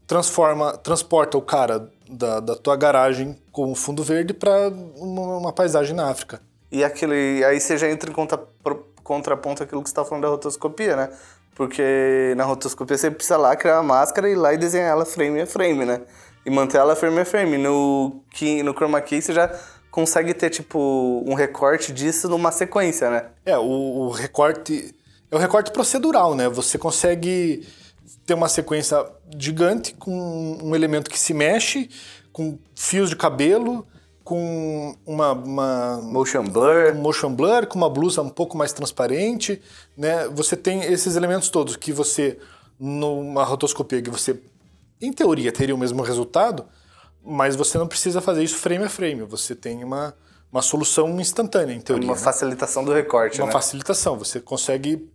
transforma, 0.07 0.77
transporta 0.77 1.39
o 1.39 1.43
cara 1.43 1.89
da, 2.11 2.41
da 2.41 2.57
tua 2.57 2.77
garagem 2.77 3.39
com 3.51 3.75
fundo 3.75 4.03
verde 4.03 4.35
para 4.35 4.69
uma, 4.97 5.39
uma, 5.39 5.53
paisagem 5.53 5.95
na 5.95 6.11
África. 6.11 6.43
E 6.71 6.83
aquele, 6.83 7.45
aí 7.45 7.61
você 7.61 7.79
já 7.79 7.89
entra 7.89 8.11
em 8.11 8.13
conta, 8.13 8.37
contraponto 9.03 9.63
aquilo 9.63 9.83
que 9.83 9.89
você 9.89 9.93
está 9.93 10.05
falando 10.05 10.23
da 10.23 10.29
rotoscopia, 10.29 10.97
né? 10.97 11.09
Porque 11.55 12.35
na 12.37 12.45
rotoscopia 12.45 12.97
você 12.97 13.11
precisa 13.11 13.37
lá 13.37 13.55
criar 13.55 13.79
a 13.79 13.83
máscara 13.83 14.29
e 14.29 14.33
ir 14.33 14.37
lá 14.37 14.55
e 14.55 14.59
desenhar 14.59 14.91
ela 14.91 15.05
frame 15.05 15.41
a 15.41 15.47
frame, 15.47 15.85
né? 15.85 16.01
E 16.45 16.51
manter 16.51 16.79
ela 16.79 16.97
frame 16.97 17.21
a 17.21 17.25
frame. 17.25 17.59
No, 17.59 18.23
no 18.65 18.73
Chroma 18.73 19.01
Key 19.01 19.21
você 19.21 19.33
já 19.33 19.55
consegue 19.91 20.33
ter, 20.33 20.49
tipo, 20.49 21.23
um 21.27 21.35
recorte 21.35 21.93
disso 21.93 22.29
numa 22.29 22.51
sequência, 22.51 23.11
né? 23.11 23.27
É, 23.45 23.57
o, 23.59 23.63
o 23.63 24.11
recorte... 24.11 24.95
É 25.31 25.37
o 25.37 25.39
recorte 25.39 25.71
procedural, 25.71 26.35
né? 26.35 26.49
Você 26.49 26.79
consegue 26.79 27.67
ter 28.27 28.35
uma 28.35 28.49
sequência 28.49 29.05
gigante 29.39 29.95
com 29.95 30.59
um 30.63 30.75
elemento 30.75 31.11
que 31.11 31.19
se 31.19 31.35
mexe, 31.35 31.91
com 32.33 32.59
fios 32.75 33.11
de 33.11 33.17
cabelo, 33.17 33.87
com 34.33 34.97
uma, 35.05 35.33
uma 35.33 36.01
motion 36.03 36.43
blur, 36.43 36.95
motion 36.95 37.35
blur, 37.35 37.67
com 37.67 37.77
uma 37.77 37.91
blusa 37.91 38.23
um 38.23 38.31
pouco 38.31 38.57
mais 38.57 38.73
transparente, 38.73 39.61
né? 39.95 40.27
Você 40.29 40.57
tem 40.57 40.85
esses 40.85 41.17
elementos 41.17 41.51
todos 41.51 41.77
que 41.77 41.93
você 41.93 42.39
numa 42.81 43.45
rotoscopia 43.45 44.01
que 44.01 44.09
você 44.09 44.41
em 45.03 45.13
teoria 45.13 45.53
teria 45.53 45.75
o 45.75 45.79
mesmo 45.79 46.03
resultado, 46.03 46.65
mas 47.23 47.57
você 47.57 47.77
não 47.77 47.87
precisa 47.87 48.23
fazer 48.23 48.43
isso 48.43 48.57
frame 48.57 48.85
a 48.85 48.89
frame. 48.89 49.21
Você 49.25 49.55
tem 49.55 49.85
uma 49.85 50.15
uma 50.51 50.63
solução 50.63 51.21
instantânea, 51.21 51.75
em 51.75 51.81
teoria. 51.81 52.09
Uma 52.09 52.17
né? 52.17 52.21
facilitação 52.23 52.85
do 52.85 52.93
recorte, 52.93 53.39
Uma 53.39 53.49
né? 53.49 53.53
facilitação. 53.53 54.19
Você 54.19 54.41
consegue 54.41 55.11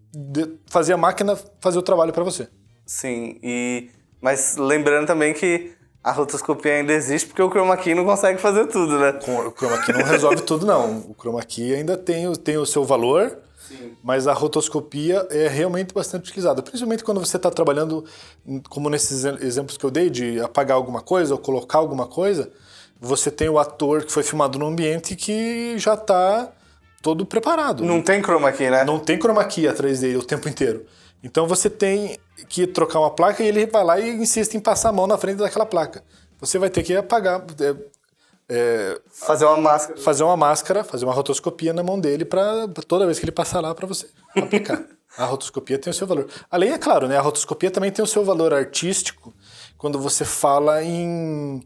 fazer 0.67 0.93
a 0.93 0.97
máquina 0.97 1.35
fazer 1.59 1.79
o 1.79 1.81
trabalho 1.81 2.13
para 2.13 2.23
você. 2.23 2.47
Sim, 2.85 3.39
e 3.41 3.89
mas 4.21 4.57
lembrando 4.57 5.07
também 5.07 5.33
que 5.33 5.71
a 6.07 6.11
rotoscopia 6.13 6.75
ainda 6.75 6.93
existe 6.93 7.27
porque 7.27 7.41
o 7.41 7.49
chroma 7.49 7.75
key 7.75 7.93
não 7.93 8.05
consegue 8.05 8.39
fazer 8.39 8.67
tudo, 8.67 8.97
né? 8.97 9.19
O 9.27 9.51
chroma 9.51 9.77
key 9.83 9.91
não 9.91 10.05
resolve 10.05 10.41
tudo, 10.41 10.65
não. 10.65 10.99
O 10.99 11.13
chroma 11.13 11.43
key 11.43 11.75
ainda 11.75 11.97
tem, 11.97 12.33
tem 12.35 12.57
o 12.57 12.65
seu 12.65 12.85
valor, 12.85 13.37
Sim. 13.67 13.91
mas 14.01 14.25
a 14.25 14.31
rotoscopia 14.31 15.27
é 15.29 15.49
realmente 15.49 15.93
bastante 15.93 16.29
utilizada. 16.29 16.61
Principalmente 16.61 17.03
quando 17.03 17.19
você 17.19 17.35
está 17.35 17.51
trabalhando, 17.51 18.05
como 18.69 18.89
nesses 18.89 19.25
exemplos 19.25 19.75
que 19.75 19.85
eu 19.85 19.91
dei, 19.91 20.09
de 20.09 20.39
apagar 20.39 20.77
alguma 20.77 21.01
coisa 21.01 21.33
ou 21.33 21.39
colocar 21.41 21.79
alguma 21.79 22.07
coisa, 22.07 22.49
você 23.01 23.29
tem 23.29 23.49
o 23.49 23.59
ator 23.59 24.05
que 24.05 24.11
foi 24.13 24.23
filmado 24.23 24.57
num 24.57 24.67
ambiente 24.67 25.13
que 25.13 25.77
já 25.77 25.95
está 25.95 26.49
todo 27.01 27.25
preparado. 27.25 27.83
Não 27.83 28.01
tem 28.01 28.23
chroma 28.23 28.49
key, 28.53 28.69
né? 28.69 28.85
Não 28.85 28.97
tem 28.97 29.19
chroma 29.19 29.43
key 29.43 29.67
atrás 29.67 29.99
dele 29.99 30.15
o 30.15 30.23
tempo 30.23 30.47
inteiro. 30.47 30.85
Então 31.21 31.45
você 31.45 31.69
tem 31.69 32.17
que 32.45 32.67
trocar 32.67 32.99
uma 32.99 33.11
placa 33.11 33.43
e 33.43 33.47
ele 33.47 33.65
vai 33.65 33.83
lá 33.83 33.99
e 33.99 34.09
insiste 34.09 34.55
em 34.55 34.59
passar 34.59 34.89
a 34.89 34.93
mão 34.93 35.07
na 35.07 35.17
frente 35.17 35.37
daquela 35.37 35.65
placa. 35.65 36.03
Você 36.39 36.57
vai 36.59 36.69
ter 36.69 36.83
que 36.83 36.95
apagar. 36.95 37.43
É, 37.59 37.75
é, 38.49 39.01
fazer 39.11 39.45
uma 39.45 39.57
máscara. 39.57 39.99
Fazer 39.99 40.23
uma 40.23 40.37
máscara, 40.37 40.83
fazer 40.83 41.05
uma 41.05 41.13
rotoscopia 41.13 41.73
na 41.73 41.83
mão 41.83 41.99
dele 41.99 42.23
para 42.23 42.67
toda 42.87 43.05
vez 43.05 43.19
que 43.19 43.25
ele 43.25 43.31
passar 43.31 43.59
lá 43.59 43.73
para 43.73 43.87
você 43.87 44.07
aplicar. 44.35 44.83
a 45.17 45.25
rotoscopia 45.25 45.79
tem 45.79 45.91
o 45.91 45.93
seu 45.93 46.05
valor. 46.05 46.27
Além, 46.49 46.71
é 46.71 46.77
claro, 46.77 47.07
né, 47.07 47.17
a 47.17 47.21
rotoscopia 47.21 47.71
também 47.71 47.91
tem 47.91 48.03
o 48.03 48.07
seu 48.07 48.23
valor 48.23 48.53
artístico 48.53 49.33
quando 49.77 49.99
você 49.99 50.23
fala 50.23 50.83
em, 50.83 51.61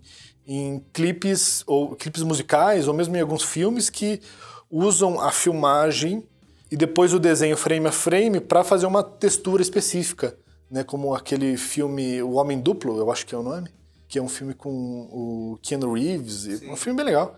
em 0.47 0.83
clipes 0.93 1.63
ou 1.67 1.95
clipes 1.95 2.23
musicais 2.23 2.87
ou 2.87 2.93
mesmo 2.93 3.15
em 3.15 3.21
alguns 3.21 3.43
filmes 3.43 3.89
que 3.89 4.21
usam 4.69 5.19
a 5.19 5.31
filmagem 5.31 6.25
e 6.71 6.77
depois 6.77 7.13
o 7.13 7.19
desenho 7.19 7.57
frame 7.57 7.87
a 7.87 7.91
frame 7.91 8.39
para 8.39 8.63
fazer 8.63 8.85
uma 8.85 9.03
textura 9.03 9.61
específica, 9.61 10.37
né? 10.71 10.83
Como 10.83 11.13
aquele 11.13 11.57
filme 11.57 12.21
O 12.23 12.33
Homem 12.33 12.59
Duplo, 12.59 12.97
eu 12.97 13.11
acho 13.11 13.25
que 13.25 13.35
é 13.35 13.37
o 13.37 13.43
nome, 13.43 13.69
que 14.07 14.17
é 14.17 14.21
um 14.21 14.29
filme 14.29 14.53
com 14.53 14.69
o 15.11 15.59
Keanu 15.61 15.93
Reeves, 15.93 16.59
Sim. 16.59 16.71
um 16.71 16.75
filme 16.75 16.97
bem 16.97 17.05
legal. 17.05 17.37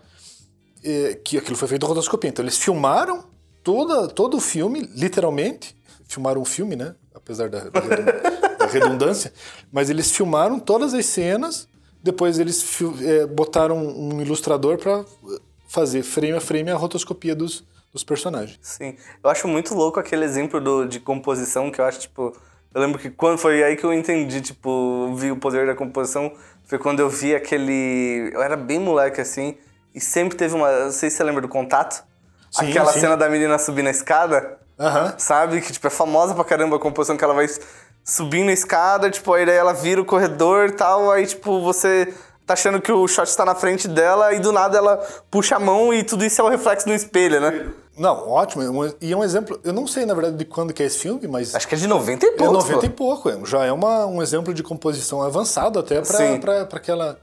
E, 0.82 1.16
que 1.24 1.36
aquilo 1.36 1.56
foi 1.56 1.66
feito 1.66 1.84
rotoscopia. 1.84 2.30
Então 2.30 2.44
eles 2.44 2.56
filmaram 2.56 3.24
toda, 3.62 4.06
todo 4.06 4.36
o 4.36 4.40
filme, 4.40 4.88
literalmente, 4.94 5.76
filmaram 6.06 6.40
um 6.40 6.44
filme, 6.44 6.76
né? 6.76 6.94
Apesar 7.12 7.48
da, 7.48 7.68
da 7.70 8.66
redundância, 8.66 9.32
mas 9.72 9.90
eles 9.90 10.10
filmaram 10.10 10.60
todas 10.60 10.94
as 10.94 11.06
cenas, 11.06 11.68
depois 12.02 12.38
eles 12.38 12.64
é, 13.02 13.26
botaram 13.26 13.78
um 13.78 14.20
ilustrador 14.20 14.78
para 14.78 15.04
fazer 15.68 16.02
frame 16.02 16.34
a 16.34 16.40
frame 16.40 16.70
a 16.70 16.76
rotoscopia 16.76 17.34
dos, 17.34 17.64
dos 17.92 18.04
personagens. 18.04 18.58
Sim. 18.60 18.96
Eu 19.22 19.30
acho 19.30 19.48
muito 19.48 19.74
louco 19.74 19.98
aquele 19.98 20.24
exemplo 20.24 20.60
do, 20.60 20.84
de 20.84 21.00
composição 21.00 21.70
que 21.70 21.80
eu 21.80 21.84
acho, 21.84 22.00
tipo. 22.00 22.36
Eu 22.74 22.80
lembro 22.80 22.98
que 22.98 23.08
quando 23.08 23.38
foi 23.38 23.62
aí 23.62 23.76
que 23.76 23.84
eu 23.84 23.92
entendi, 23.92 24.40
tipo, 24.40 25.14
vi 25.14 25.30
o 25.30 25.36
poder 25.36 25.66
da 25.66 25.74
composição, 25.74 26.32
foi 26.64 26.78
quando 26.78 27.00
eu 27.00 27.08
vi 27.08 27.34
aquele. 27.34 28.30
Eu 28.32 28.42
era 28.42 28.56
bem 28.56 28.80
moleque 28.80 29.20
assim, 29.20 29.56
e 29.94 30.00
sempre 30.00 30.36
teve 30.36 30.54
uma. 30.54 30.86
Não 30.86 30.90
sei 30.90 31.08
se 31.08 31.16
você 31.16 31.24
lembra 31.24 31.40
do 31.40 31.48
contato. 31.48 32.04
Sim, 32.50 32.70
Aquela 32.70 32.92
sim. 32.92 33.00
cena 33.00 33.16
da 33.16 33.28
menina 33.28 33.58
subindo 33.58 33.86
a 33.86 33.90
escada. 33.90 34.58
Uhum. 34.78 35.12
Sabe? 35.18 35.60
Que, 35.60 35.72
tipo, 35.72 35.86
é 35.86 35.90
famosa 35.90 36.34
pra 36.34 36.44
caramba 36.44 36.76
a 36.76 36.78
composição 36.80 37.16
que 37.16 37.22
ela 37.22 37.34
vai 37.34 37.46
subindo 38.02 38.48
a 38.50 38.52
escada, 38.52 39.08
tipo, 39.08 39.32
aí 39.32 39.46
daí 39.46 39.56
ela 39.56 39.72
vira 39.72 40.00
o 40.00 40.04
corredor 40.04 40.68
e 40.68 40.72
tal, 40.72 41.10
aí, 41.10 41.26
tipo, 41.26 41.62
você 41.62 42.12
tá 42.46 42.54
achando 42.54 42.80
que 42.80 42.92
o 42.92 43.06
shot 43.08 43.28
está 43.28 43.44
na 43.44 43.54
frente 43.54 43.88
dela 43.88 44.32
e 44.34 44.38
do 44.38 44.52
nada 44.52 44.76
ela 44.76 44.96
puxa 45.30 45.56
a 45.56 45.58
mão 45.58 45.92
e 45.92 46.02
tudo 46.02 46.24
isso 46.24 46.40
é 46.40 46.44
o 46.44 46.48
reflexo 46.48 46.88
no 46.88 46.94
espelho, 46.94 47.40
né? 47.40 47.72
Não, 47.96 48.28
ótimo. 48.28 48.62
E 49.00 49.12
é 49.12 49.16
um 49.16 49.22
exemplo. 49.22 49.58
Eu 49.62 49.72
não 49.72 49.86
sei, 49.86 50.04
na 50.04 50.14
verdade, 50.14 50.36
de 50.36 50.44
quando 50.44 50.72
que 50.72 50.82
é 50.82 50.86
esse 50.86 50.98
filme, 50.98 51.28
mas. 51.28 51.54
Acho 51.54 51.68
que 51.68 51.74
é 51.74 51.78
de 51.78 51.86
90 51.86 52.26
e 52.26 52.30
pouco. 52.32 52.52
É 52.52 52.56
90 52.56 52.80
pô. 52.80 52.86
e 52.86 52.90
pouco. 52.90 53.30
É. 53.30 53.46
Já 53.46 53.64
é 53.64 53.72
uma, 53.72 54.06
um 54.06 54.20
exemplo 54.20 54.52
de 54.52 54.62
composição 54.62 55.22
avançado 55.22 55.78
até 55.78 56.00
para 56.00 56.62
aquela. 56.62 57.18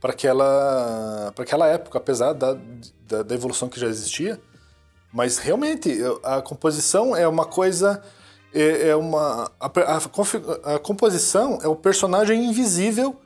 Para 0.00 0.12
aquela, 0.12 1.32
aquela 1.38 1.66
época, 1.66 1.96
apesar 1.96 2.34
da, 2.34 2.58
da, 3.06 3.22
da, 3.22 3.34
evolução 3.34 3.70
que 3.70 3.80
já 3.80 3.86
existia. 3.86 4.38
Mas 5.10 5.38
realmente, 5.38 5.98
a 6.22 6.42
composição 6.42 7.16
é 7.16 7.26
uma 7.28 7.44
coisa. 7.46 8.02
É, 8.52 8.88
é 8.88 8.96
uma. 8.96 9.50
A, 9.60 9.66
a, 9.66 10.74
a 10.74 10.78
composição 10.78 11.58
é 11.62 11.68
o 11.68 11.76
personagem 11.76 12.44
invisível 12.46 13.16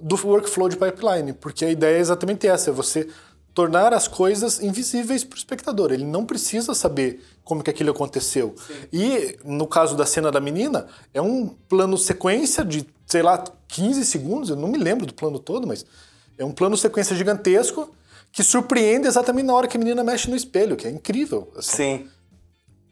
do 0.00 0.16
workflow 0.26 0.68
de 0.68 0.76
pipeline, 0.76 1.32
porque 1.32 1.64
a 1.64 1.70
ideia 1.70 1.96
é 1.96 2.00
exatamente 2.00 2.46
essa: 2.46 2.70
é 2.70 2.72
você 2.72 3.08
tornar 3.56 3.94
as 3.94 4.06
coisas 4.06 4.60
invisíveis 4.62 5.24
para 5.24 5.34
o 5.34 5.38
espectador. 5.38 5.90
Ele 5.90 6.04
não 6.04 6.26
precisa 6.26 6.74
saber 6.74 7.24
como 7.42 7.62
que 7.62 7.70
aquilo 7.70 7.90
aconteceu. 7.90 8.54
Sim. 8.66 8.74
E 8.92 9.38
no 9.44 9.66
caso 9.66 9.96
da 9.96 10.04
cena 10.04 10.30
da 10.30 10.40
menina, 10.40 10.86
é 11.14 11.22
um 11.22 11.46
plano 11.46 11.96
sequência 11.96 12.62
de, 12.64 12.86
sei 13.06 13.22
lá, 13.22 13.42
15 13.68 14.04
segundos, 14.04 14.50
eu 14.50 14.56
não 14.56 14.68
me 14.68 14.76
lembro 14.76 15.06
do 15.06 15.14
plano 15.14 15.38
todo, 15.38 15.66
mas 15.66 15.86
é 16.36 16.44
um 16.44 16.52
plano 16.52 16.76
sequência 16.76 17.16
gigantesco 17.16 17.90
que 18.30 18.42
surpreende 18.42 19.06
exatamente 19.06 19.46
na 19.46 19.54
hora 19.54 19.66
que 19.66 19.78
a 19.78 19.80
menina 19.80 20.04
mexe 20.04 20.28
no 20.28 20.36
espelho, 20.36 20.76
que 20.76 20.86
é 20.86 20.90
incrível. 20.90 21.50
Assim. 21.56 21.98
Sim. 21.98 22.08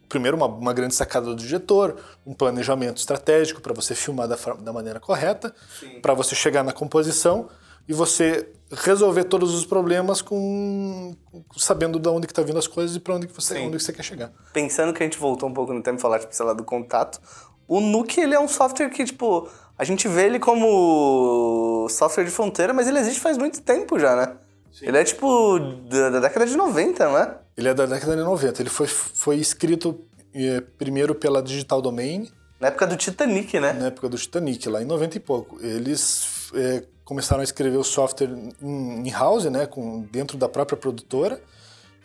Primeiro, 0.09 0.37
uma, 0.37 0.47
uma, 0.47 0.73
grande 0.73 0.95
sacada 0.95 1.27
do 1.27 1.37
diretor, 1.37 1.97
um 2.27 2.35
planejamento 2.35 2.99
estratégico 2.99 3.61
para 3.61 3.73
você 3.73 3.95
filmar 3.95 4.29
da, 4.29 4.37
da 4.37 4.73
maneira 4.73 5.01
correta, 5.01 5.55
para 6.03 6.15
você 6.15 6.35
chegar 6.35 6.63
na 6.63 6.73
composição 6.73 7.49
e 7.89 7.93
você 7.93 8.49
resolver 8.73 9.25
todos 9.25 9.55
os 9.55 9.67
problemas 9.67 10.23
com 10.23 11.15
sabendo 11.57 11.99
de 11.99 12.09
onde 12.09 12.27
que 12.27 12.35
tá 12.35 12.43
vindo 12.43 12.59
as 12.59 12.67
coisas 12.67 12.97
e 12.97 13.01
para 13.01 13.15
onde 13.15 13.27
que 13.27 13.35
você 13.35 13.59
onde 13.59 13.77
que 13.77 13.83
você 13.83 13.93
quer 13.93 14.03
chegar. 14.03 14.33
Pensando 14.53 14.93
que 14.93 15.03
a 15.03 15.07
gente 15.07 15.19
voltou 15.19 15.49
um 15.49 15.55
pouco 15.55 15.73
no 15.73 15.83
tempo 15.83 16.01
falar 16.01 16.19
tipo, 16.19 16.35
sei 16.35 16.47
lá, 16.47 16.53
do 16.53 16.65
contato, 16.65 17.21
o 17.69 17.81
Nuke 17.81 18.21
ele 18.21 18.35
é 18.35 18.41
um 18.41 18.49
software 18.49 18.89
que 18.91 19.05
tipo 19.05 19.49
a 19.77 19.85
gente 19.85 20.09
vê 20.09 20.27
ele 20.27 20.39
como 20.39 21.87
software 21.91 22.25
de 22.25 22.31
fronteira, 22.31 22.73
mas 22.73 22.89
ele 22.89 22.99
existe 22.99 23.21
faz 23.21 23.37
muito 23.37 23.61
tempo 23.61 23.99
já, 23.99 24.17
né? 24.17 24.37
Ele 24.83 24.99
é 24.99 25.05
tipo 25.05 25.59
da, 25.89 26.11
da 26.11 26.21
década 26.21 26.47
de 26.47 26.57
90, 26.57 27.05
não 27.09 27.19
é? 27.19 27.39
Ele 27.57 27.69
é 27.69 27.75
da 27.75 27.87
década 27.87 28.17
de 28.17 28.23
90. 28.23 28.63
Ele 28.63 28.71
foi, 28.71 28.87
foi 28.87 29.37
escrito 29.37 29.99
eh, 30.35 30.61
primeiro 30.79 31.15
pela 31.15 31.43
Digital 31.43 31.81
Domain, 31.81 32.29
Na 32.61 32.69
época 32.69 32.87
do 32.87 32.97
Titanic, 32.97 33.59
né? 33.61 33.73
na 33.73 33.87
época 33.87 34.09
do 34.09 34.17
Titanic, 34.17 34.69
lá 34.69 34.83
em 34.83 34.87
90 34.87 35.17
e 35.17 35.21
pouco. 35.21 35.59
Eles 35.61 36.51
eh, 36.55 36.85
começaram 37.05 37.41
a 37.41 37.45
escrever 37.45 37.77
o 37.77 37.85
software 37.85 38.31
em- 38.63 39.07
in-house, 39.07 39.45
né, 39.45 39.67
com, 39.67 40.03
dentro 40.11 40.37
da 40.39 40.49
própria 40.49 40.77
produtora. 40.77 41.41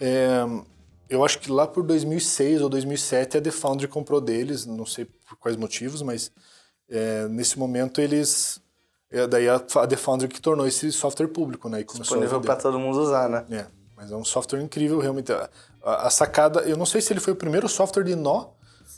É, 0.01 0.41
eu 1.10 1.23
acho 1.23 1.39
que 1.39 1.49
lá 1.51 1.65
por 1.65 1.84
2006 1.84 2.62
ou 2.62 2.69
2007 2.69 3.38
a 3.38 3.41
The 3.41 3.51
Foundry 3.51 3.88
comprou 3.88 4.19
deles, 4.21 4.65
não 4.65 4.86
sei 4.86 5.05
por 5.05 5.38
quais 5.39 5.55
motivos, 5.58 6.01
mas 6.01 6.32
é, 6.89 7.27
nesse 7.29 7.58
momento 7.58 7.99
eles... 8.01 8.60
é, 9.11 9.25
daí 9.27 9.47
a, 9.49 9.55
a 9.55 9.87
The 9.87 9.95
Foundry 9.95 10.27
que 10.27 10.41
tornou 10.41 10.67
esse 10.67 10.91
software 10.91 11.27
público, 11.27 11.67
né, 11.69 11.81
e 11.81 11.83
começou 11.83 12.17
Disponível 12.17 12.41
pra 12.41 12.55
todo 12.55 12.77
mundo 12.79 12.99
usar, 12.99 13.27
né? 13.29 13.45
É, 13.49 13.65
mas 13.95 14.11
é 14.11 14.15
um 14.15 14.23
software 14.25 14.61
incrível, 14.61 14.99
realmente. 14.99 15.31
A, 15.31 15.49
a- 15.83 16.07
a 16.07 16.09
sacada, 16.09 16.61
eu 16.61 16.77
não 16.77 16.85
sei 16.85 17.01
se 17.01 17.11
ele 17.13 17.19
foi 17.19 17.33
o 17.33 17.35
primeiro 17.35 17.67
software 17.67 18.03
de 18.03 18.15
nó, 18.15 18.47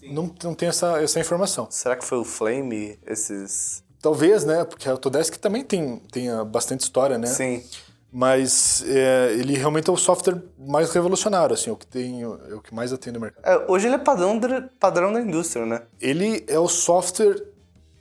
não, 0.03 0.33
não 0.43 0.53
tenho 0.53 0.69
essa, 0.69 1.01
essa 1.01 1.19
informação. 1.19 1.67
Será 1.69 1.95
que 1.95 2.03
foi 2.03 2.17
o 2.17 2.23
Flame, 2.25 2.99
esses... 3.05 3.83
Talvez, 4.01 4.43
né, 4.45 4.63
porque 4.65 4.89
a 4.89 4.91
Autodesk 4.93 5.35
também 5.37 5.63
tem, 5.63 5.99
tem 6.11 6.29
ah, 6.29 6.43
bastante 6.43 6.81
história, 6.81 7.17
né? 7.19 7.27
Sim. 7.27 7.63
Mas 8.11 8.83
é, 8.87 9.33
ele 9.33 9.53
realmente 9.53 9.89
é 9.89 9.93
o 9.93 9.95
software 9.97 10.41
mais 10.57 10.91
revolucionário, 10.91 11.53
assim, 11.53 11.69
é 11.69 11.73
o 11.73 11.77
que 11.77 11.87
tem, 11.87 12.23
é 12.23 12.27
o 12.55 12.59
que 12.61 12.73
mais 12.75 12.91
atende 12.91 13.17
o 13.17 13.21
mercado. 13.21 13.45
É, 13.45 13.71
hoje 13.71 13.87
ele 13.87 13.95
é 13.95 13.97
padrão, 13.99 14.39
padrão 14.79 15.13
da 15.13 15.21
indústria, 15.21 15.65
né? 15.65 15.83
Ele 16.01 16.43
é 16.47 16.59
o 16.59 16.67
software 16.67 17.41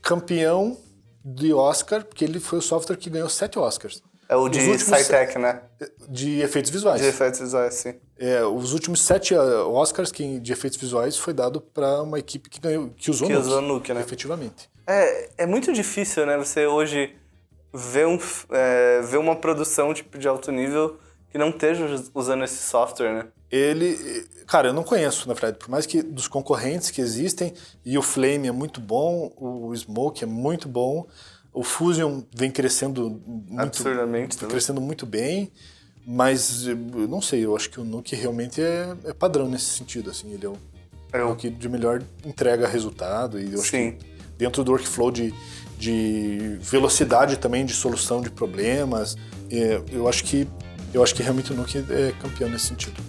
campeão 0.02 0.76
de 1.24 1.52
Oscar, 1.52 2.04
porque 2.04 2.24
ele 2.24 2.40
foi 2.40 2.58
o 2.58 2.62
software 2.62 2.96
que 2.96 3.10
ganhou 3.10 3.28
sete 3.28 3.58
Oscars 3.58 4.02
É 4.28 4.36
o 4.36 4.48
de 4.48 4.60
SciTech, 4.78 5.38
né? 5.38 5.62
de 6.08 6.40
efeitos 6.40 6.70
visuais. 6.70 7.00
De 7.00 7.08
efeitos 7.08 7.40
visuais, 7.40 7.74
sim. 7.74 7.94
É, 8.18 8.42
os 8.44 8.72
últimos 8.72 9.02
sete 9.02 9.34
ah, 9.34 9.64
Oscars 9.66 10.10
que, 10.12 10.38
de 10.40 10.52
efeitos 10.52 10.78
visuais 10.78 11.16
foi 11.16 11.32
dado 11.34 11.60
para 11.60 12.02
uma 12.02 12.18
equipe 12.18 12.48
que 12.48 12.60
ganhou, 12.60 12.90
que 12.96 13.10
usou 13.10 13.26
Que 13.28 13.34
Nuke, 13.34 13.46
usou 13.46 13.60
Nuke, 13.62 13.92
né? 13.94 14.00
efetivamente. 14.00 14.70
É, 14.86 15.28
é 15.38 15.46
muito 15.46 15.72
difícil, 15.72 16.26
né? 16.26 16.36
Você 16.38 16.66
hoje 16.66 17.14
ver, 17.72 18.06
um, 18.06 18.18
é, 18.50 19.00
ver 19.02 19.18
uma 19.18 19.36
produção 19.36 19.92
tipo, 19.94 20.18
de 20.18 20.26
alto 20.26 20.50
nível 20.50 20.98
que 21.30 21.38
não 21.38 21.50
esteja 21.50 21.84
us- 21.84 22.10
usando 22.14 22.42
esse 22.44 22.56
software, 22.58 23.12
né? 23.12 23.26
Ele, 23.50 24.26
cara, 24.46 24.68
eu 24.68 24.72
não 24.72 24.84
conheço, 24.84 25.26
na 25.26 25.34
verdade, 25.34 25.58
por 25.58 25.68
mais 25.68 25.86
que 25.86 26.02
dos 26.02 26.28
concorrentes 26.28 26.90
que 26.90 27.00
existem, 27.00 27.52
e 27.84 27.98
o 27.98 28.02
Flame 28.02 28.46
é 28.46 28.52
muito 28.52 28.80
bom, 28.80 29.32
o 29.36 29.74
Smoke 29.74 30.22
é 30.22 30.26
muito 30.26 30.68
bom, 30.68 31.06
o 31.52 31.64
Fusion 31.64 32.22
vem 32.32 32.50
crescendo 32.50 33.20
muito, 33.26 33.60
Absurdamente 33.60 34.36
também. 34.36 34.50
crescendo 34.50 34.80
muito 34.80 35.04
bem, 35.04 35.50
mas 36.06 36.66
eu 36.66 36.76
não 37.08 37.20
sei, 37.20 37.44
eu 37.44 37.56
acho 37.56 37.70
que 37.70 37.80
o 37.80 37.84
Nuke 37.84 38.14
realmente 38.14 38.60
é, 38.60 38.94
é 39.04 39.12
padrão 39.12 39.48
nesse 39.48 39.66
sentido, 39.66 40.10
assim, 40.10 40.32
ele 40.32 40.46
é 40.46 40.48
o, 40.48 40.56
é 41.12 41.22
o 41.24 41.34
que 41.34 41.50
de 41.50 41.68
melhor 41.68 42.02
entrega 42.24 42.68
resultado 42.68 43.40
e 43.40 43.52
eu 43.52 43.60
acho 43.60 43.70
Sim. 43.70 43.92
que 43.92 44.10
dentro 44.38 44.62
do 44.62 44.70
workflow 44.70 45.10
de, 45.10 45.34
de 45.76 46.56
velocidade 46.60 47.36
também 47.36 47.66
de 47.66 47.74
solução 47.74 48.22
de 48.22 48.30
problemas, 48.30 49.16
é, 49.50 49.82
eu 49.92 50.08
acho 50.08 50.24
que 50.24 50.48
eu 50.92 51.02
acho 51.02 51.14
que 51.14 51.22
realmente 51.22 51.52
o 51.52 51.56
Nuke 51.56 51.78
é 51.78 52.12
campeão 52.20 52.48
nesse 52.48 52.66
sentido. 52.66 53.00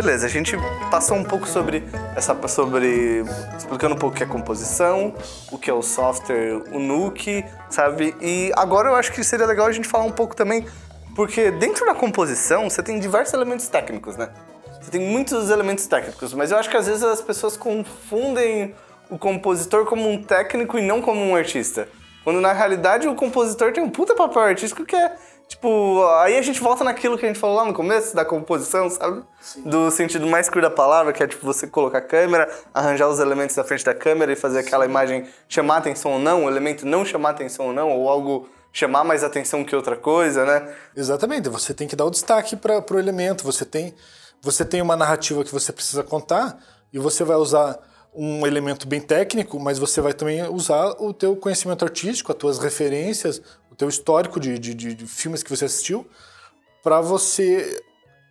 Beleza, 0.00 0.26
a 0.26 0.30
gente 0.30 0.56
passou 0.92 1.16
um 1.16 1.24
pouco 1.24 1.48
sobre 1.48 1.82
essa 2.14 2.36
sobre 2.46 3.24
explicando 3.56 3.96
um 3.96 3.98
pouco 3.98 4.14
o 4.14 4.16
que 4.16 4.22
é 4.22 4.26
composição, 4.26 5.12
o 5.50 5.58
que 5.58 5.68
é 5.68 5.74
o 5.74 5.82
software, 5.82 6.62
o 6.70 6.78
Nuke, 6.78 7.44
sabe? 7.68 8.14
E 8.20 8.52
agora 8.54 8.90
eu 8.90 8.94
acho 8.94 9.10
que 9.10 9.24
seria 9.24 9.44
legal 9.44 9.66
a 9.66 9.72
gente 9.72 9.88
falar 9.88 10.04
um 10.04 10.12
pouco 10.12 10.36
também, 10.36 10.64
porque 11.16 11.50
dentro 11.50 11.84
da 11.84 11.96
composição 11.96 12.70
você 12.70 12.80
tem 12.80 13.00
diversos 13.00 13.34
elementos 13.34 13.66
técnicos, 13.66 14.16
né? 14.16 14.28
Você 14.80 14.88
tem 14.88 15.00
muitos 15.00 15.50
elementos 15.50 15.84
técnicos, 15.88 16.32
mas 16.32 16.52
eu 16.52 16.58
acho 16.58 16.70
que 16.70 16.76
às 16.76 16.86
vezes 16.86 17.02
as 17.02 17.20
pessoas 17.20 17.56
confundem 17.56 18.76
o 19.10 19.18
compositor 19.18 19.84
como 19.84 20.08
um 20.08 20.22
técnico 20.22 20.78
e 20.78 20.80
não 20.80 21.02
como 21.02 21.20
um 21.20 21.34
artista. 21.34 21.88
Quando 22.22 22.40
na 22.40 22.52
realidade 22.52 23.08
o 23.08 23.16
compositor 23.16 23.72
tem 23.72 23.82
um 23.82 23.90
puta 23.90 24.14
papel 24.14 24.42
artístico 24.42 24.84
que 24.84 24.94
é 24.94 25.16
Tipo, 25.48 26.06
aí 26.20 26.36
a 26.36 26.42
gente 26.42 26.60
volta 26.60 26.84
naquilo 26.84 27.16
que 27.16 27.24
a 27.24 27.28
gente 27.28 27.40
falou 27.40 27.56
lá 27.56 27.64
no 27.64 27.72
começo, 27.72 28.14
da 28.14 28.22
composição, 28.22 28.90
sabe? 28.90 29.22
Do 29.64 29.90
sentido 29.90 30.26
mais 30.26 30.50
cru 30.50 30.60
da 30.60 30.70
palavra, 30.70 31.10
que 31.10 31.22
é 31.22 31.26
tipo 31.26 31.44
você 31.44 31.66
colocar 31.66 31.98
a 31.98 32.02
câmera, 32.02 32.46
arranjar 32.72 33.08
os 33.08 33.18
elementos 33.18 33.56
da 33.56 33.64
frente 33.64 33.82
da 33.82 33.94
câmera 33.94 34.30
e 34.30 34.36
fazer 34.36 34.58
aquela 34.58 34.84
imagem 34.84 35.26
chamar 35.48 35.78
atenção 35.78 36.12
ou 36.12 36.18
não, 36.18 36.44
o 36.44 36.50
elemento 36.50 36.84
não 36.84 37.02
chamar 37.02 37.30
atenção 37.30 37.68
ou 37.68 37.72
não, 37.72 37.90
ou 37.90 38.10
algo 38.10 38.46
chamar 38.70 39.04
mais 39.04 39.24
atenção 39.24 39.64
que 39.64 39.74
outra 39.74 39.96
coisa, 39.96 40.44
né? 40.44 40.70
Exatamente, 40.94 41.48
você 41.48 41.72
tem 41.72 41.88
que 41.88 41.96
dar 41.96 42.04
o 42.04 42.10
destaque 42.10 42.54
para 42.54 42.84
o 42.90 42.98
elemento, 42.98 43.42
você 43.42 43.64
tem, 43.64 43.94
você 44.42 44.66
tem 44.66 44.82
uma 44.82 44.96
narrativa 44.96 45.42
que 45.42 45.50
você 45.50 45.72
precisa 45.72 46.02
contar 46.02 46.58
e 46.92 46.98
você 46.98 47.24
vai 47.24 47.36
usar 47.36 47.78
um 48.14 48.46
elemento 48.46 48.86
bem 48.86 49.00
técnico, 49.00 49.58
mas 49.58 49.78
você 49.78 50.00
vai 50.00 50.12
também 50.12 50.42
usar 50.48 50.90
o 50.98 51.12
teu 51.12 51.36
conhecimento 51.36 51.84
artístico, 51.84 52.32
as 52.32 52.38
tuas 52.38 52.58
referências, 52.58 53.40
teu 53.78 53.88
histórico 53.88 54.38
de, 54.40 54.58
de, 54.58 54.74
de- 54.74 55.06
filmes 55.06 55.42
que 55.42 55.48
você 55.48 55.64
assistiu, 55.64 56.06
para 56.82 57.00
você 57.00 57.82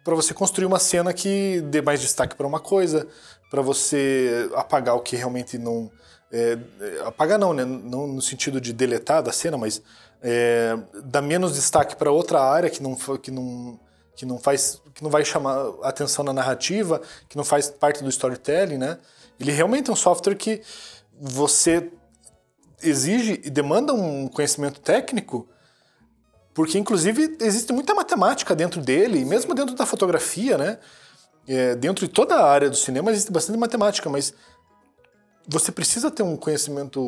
para 0.03 0.15
você 0.15 0.33
construir 0.33 0.65
uma 0.65 0.79
cena 0.79 1.11
que 1.11 1.59
dê 1.61 1.81
mais 1.81 1.99
destaque 1.99 2.33
para 2.33 2.47
uma 2.47 2.61
coisa, 2.61 3.05
para 3.49 3.61
você 3.61 4.49
apagar 4.55 4.95
o 4.95 5.01
que 5.01 5.17
realmente 5.17 5.57
não 5.57 5.91
é, 6.31 6.57
é, 6.79 7.01
apagar 7.05 7.37
não, 7.37 7.53
né? 7.53 7.65
Não 7.65 8.07
no 8.07 8.21
sentido 8.21 8.61
de 8.61 8.71
deletar 8.71 9.21
da 9.21 9.33
cena, 9.33 9.57
mas 9.57 9.81
é, 10.21 10.77
dar 11.03 11.21
menos 11.21 11.55
destaque 11.55 11.95
para 11.95 12.09
outra 12.11 12.41
área 12.41 12.69
que 12.69 12.81
não 12.81 12.95
que 12.95 13.31
não 13.31 13.79
que 14.15 14.25
não 14.25 14.39
faz 14.39 14.81
que 14.93 15.03
não 15.03 15.09
vai 15.09 15.23
chamar 15.25 15.73
atenção 15.83 16.23
na 16.23 16.33
narrativa, 16.33 17.01
que 17.29 17.37
não 17.37 17.43
faz 17.43 17.69
parte 17.69 18.03
do 18.03 18.09
storytelling, 18.09 18.77
né? 18.77 18.97
Ele 19.39 19.51
realmente 19.51 19.89
é 19.89 19.93
um 19.93 19.95
software 19.95 20.35
que 20.35 20.61
você 21.19 21.91
exige 22.81 23.41
e 23.43 23.49
demanda 23.49 23.93
um 23.93 24.27
conhecimento 24.27 24.79
técnico 24.79 25.47
porque, 26.53 26.79
inclusive, 26.79 27.37
existe 27.39 27.71
muita 27.71 27.93
matemática 27.93 28.55
dentro 28.55 28.81
dele, 28.81 29.19
e 29.19 29.25
mesmo 29.25 29.53
dentro 29.53 29.75
da 29.75 29.85
fotografia, 29.85 30.57
né? 30.57 30.79
É, 31.47 31.75
dentro 31.75 32.07
de 32.07 32.11
toda 32.11 32.35
a 32.35 32.49
área 32.49 32.67
do 32.67 32.75
cinema 32.75 33.11
existe 33.11 33.31
bastante 33.31 33.59
matemática, 33.59 34.09
mas 34.09 34.33
você 35.47 35.71
precisa 35.71 36.09
ter 36.09 36.23
um 36.23 36.35
conhecimento, 36.35 36.99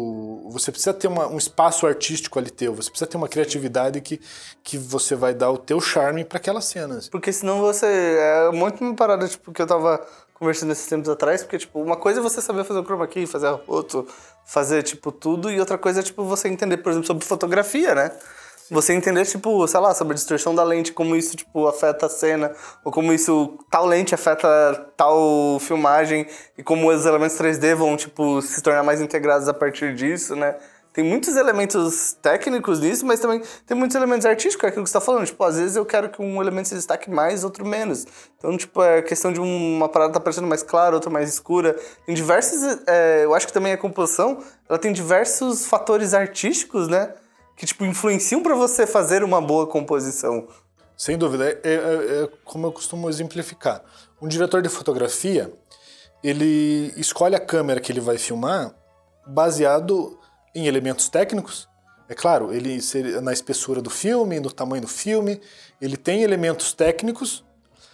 você 0.51 0.71
precisa 0.71 0.93
ter 0.93 1.07
uma- 1.07 1.27
um 1.27 1.37
espaço 1.37 1.87
artístico 1.87 2.37
ali 2.37 2.51
teu, 2.51 2.75
você 2.75 2.91
precisa 2.91 3.09
ter 3.09 3.17
uma 3.17 3.27
criatividade 3.27 3.99
que, 4.01 4.21
que 4.63 4.77
você 4.77 5.15
vai 5.15 5.33
dar 5.33 5.49
o 5.49 5.57
teu 5.57 5.81
charme 5.81 6.23
para 6.23 6.37
aquelas 6.37 6.65
cenas. 6.65 7.09
Porque 7.09 7.33
senão 7.33 7.59
você. 7.59 7.87
É 7.87 8.51
muito 8.51 8.81
uma 8.83 8.95
parada, 8.95 9.27
tipo, 9.27 9.51
que 9.51 9.61
eu 9.61 9.67
tava 9.67 10.05
conversando 10.39 10.71
esses 10.71 10.87
tempos 10.87 11.09
atrás, 11.09 11.43
porque, 11.43 11.57
tipo, 11.57 11.81
uma 11.81 11.97
coisa 11.97 12.21
é 12.21 12.23
você 12.23 12.41
saber 12.41 12.63
fazer 12.63 12.79
o 12.79 12.83
chroma 12.83 13.05
key, 13.07 13.27
fazer 13.27 13.55
foto, 13.65 14.07
fazer, 14.45 14.81
tipo, 14.83 15.11
tudo, 15.11 15.51
e 15.51 15.59
outra 15.59 15.77
coisa 15.77 15.99
é, 15.99 16.03
tipo, 16.03 16.23
você 16.23 16.47
entender, 16.47 16.77
por 16.77 16.91
exemplo, 16.91 17.05
sobre 17.05 17.25
fotografia, 17.25 17.93
né? 17.93 18.11
Você 18.71 18.93
entender, 18.93 19.25
tipo, 19.25 19.67
sei 19.67 19.79
lá, 19.79 19.93
sobre 19.93 20.13
a 20.13 20.15
distorção 20.15 20.55
da 20.55 20.63
lente, 20.63 20.93
como 20.93 21.15
isso, 21.15 21.35
tipo, 21.35 21.67
afeta 21.67 22.05
a 22.05 22.09
cena, 22.09 22.53
ou 22.85 22.91
como 22.91 23.11
isso, 23.11 23.57
tal 23.69 23.85
lente 23.85 24.15
afeta 24.15 24.91
tal 24.95 25.59
filmagem, 25.59 26.25
e 26.57 26.63
como 26.63 26.89
os 26.89 27.05
elementos 27.05 27.35
3D 27.35 27.75
vão, 27.75 27.97
tipo, 27.97 28.41
se 28.41 28.61
tornar 28.61 28.83
mais 28.83 29.01
integrados 29.01 29.49
a 29.49 29.53
partir 29.53 29.93
disso, 29.93 30.35
né? 30.35 30.55
Tem 30.99 31.07
muitos 31.07 31.37
elementos 31.37 32.11
técnicos 32.21 32.81
nisso, 32.81 33.05
mas 33.05 33.21
também 33.21 33.41
tem 33.65 33.77
muitos 33.77 33.95
elementos 33.95 34.25
artísticos, 34.25 34.65
é 34.65 34.67
aquilo 34.67 34.83
que 34.83 34.89
você 34.89 34.99
tá 34.99 34.99
falando. 34.99 35.25
Tipo, 35.25 35.41
às 35.45 35.55
vezes 35.57 35.77
eu 35.77 35.85
quero 35.85 36.09
que 36.09 36.21
um 36.21 36.41
elemento 36.41 36.67
se 36.67 36.75
destaque 36.75 37.09
mais, 37.09 37.45
outro 37.45 37.65
menos. 37.65 38.05
Então, 38.37 38.57
tipo, 38.57 38.83
é 38.83 39.01
questão 39.01 39.31
de 39.31 39.39
uma 39.39 39.87
parada 39.87 40.11
tá 40.11 40.19
parecendo 40.19 40.45
mais 40.45 40.61
clara, 40.61 40.93
outra 40.93 41.09
mais 41.09 41.29
escura. 41.29 41.73
Tem 42.05 42.13
diversos... 42.13 42.79
é, 42.85 43.23
eu 43.23 43.33
acho 43.33 43.47
que 43.47 43.53
também 43.53 43.71
a 43.71 43.77
composição, 43.77 44.39
ela 44.67 44.77
tem 44.77 44.91
diversos 44.91 45.65
fatores 45.67 46.13
artísticos, 46.13 46.89
né? 46.89 47.13
Que, 47.55 47.65
tipo, 47.65 47.85
influenciam 47.85 48.43
pra 48.43 48.53
você 48.53 48.85
fazer 48.85 49.23
uma 49.23 49.39
boa 49.39 49.65
composição. 49.65 50.49
Sem 50.97 51.17
dúvida, 51.17 51.49
é, 51.49 51.57
é- 51.63 52.23
é 52.23 52.29
como 52.43 52.67
eu 52.67 52.73
costumo 52.73 53.07
exemplificar. 53.09 53.81
Um 54.21 54.27
diretor 54.27 54.61
de 54.61 54.67
fotografia, 54.67 55.49
ele 56.21 56.93
escolhe 56.97 57.37
a 57.37 57.39
câmera 57.39 57.79
que 57.79 57.89
ele 57.89 58.01
vai 58.01 58.17
filmar 58.17 58.75
baseado 59.25 60.18
em 60.53 60.67
elementos 60.67 61.09
técnicos. 61.09 61.67
É 62.07 62.15
claro, 62.15 62.51
ele 62.51 62.79
na 63.21 63.31
espessura 63.31 63.81
do 63.81 63.89
filme, 63.89 64.39
no 64.39 64.51
tamanho 64.51 64.81
do 64.81 64.87
filme, 64.87 65.39
ele 65.79 65.95
tem 65.95 66.23
elementos 66.23 66.73
técnicos, 66.73 67.43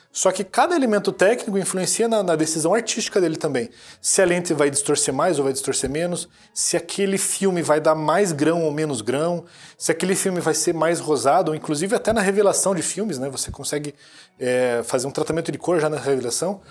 Só 0.09 0.31
que 0.31 0.45
cada 0.45 0.73
elemento 0.73 1.11
técnico 1.11 1.57
influencia 1.57 2.07
na, 2.07 2.23
na, 2.23 2.37
decisão 2.37 2.73
artística 2.73 3.19
dele 3.19 3.35
também. 3.35 3.69
Se 4.01 4.21
a 4.21 4.25
lente 4.25 4.53
vai 4.53 4.69
distorcer 4.69 5.13
mais 5.13 5.37
ou 5.37 5.43
vai 5.43 5.51
distorcer 5.51 5.89
menos, 5.89 6.29
se 6.53 6.77
aquele 6.77 7.17
filme 7.17 7.61
vai 7.61 7.81
dar 7.81 7.95
mais 7.95 8.31
grão 8.31 8.63
ou 8.63 8.71
menos 8.71 9.01
grão, 9.01 9.43
se 9.77 9.91
aquele 9.91 10.15
filme 10.15 10.39
vai 10.39 10.53
ser 10.53 10.73
mais 10.73 11.01
rosado, 11.01 11.51
ou 11.51 11.55
inclusive 11.55 11.93
até 11.93 12.13
na 12.13 12.21
revelação 12.21 12.73
de 12.73 12.81
filmes, 12.81 13.19
né? 13.19 13.27
Você 13.29 13.51
consegue 13.51 13.93
é, 14.39 14.81
fazer 14.85 15.05
um 15.05 15.11
tratamento 15.11 15.51
de 15.51 15.57
cor 15.57 15.81
já 15.81 15.89
na 15.89 15.97
revelação, 15.97 16.61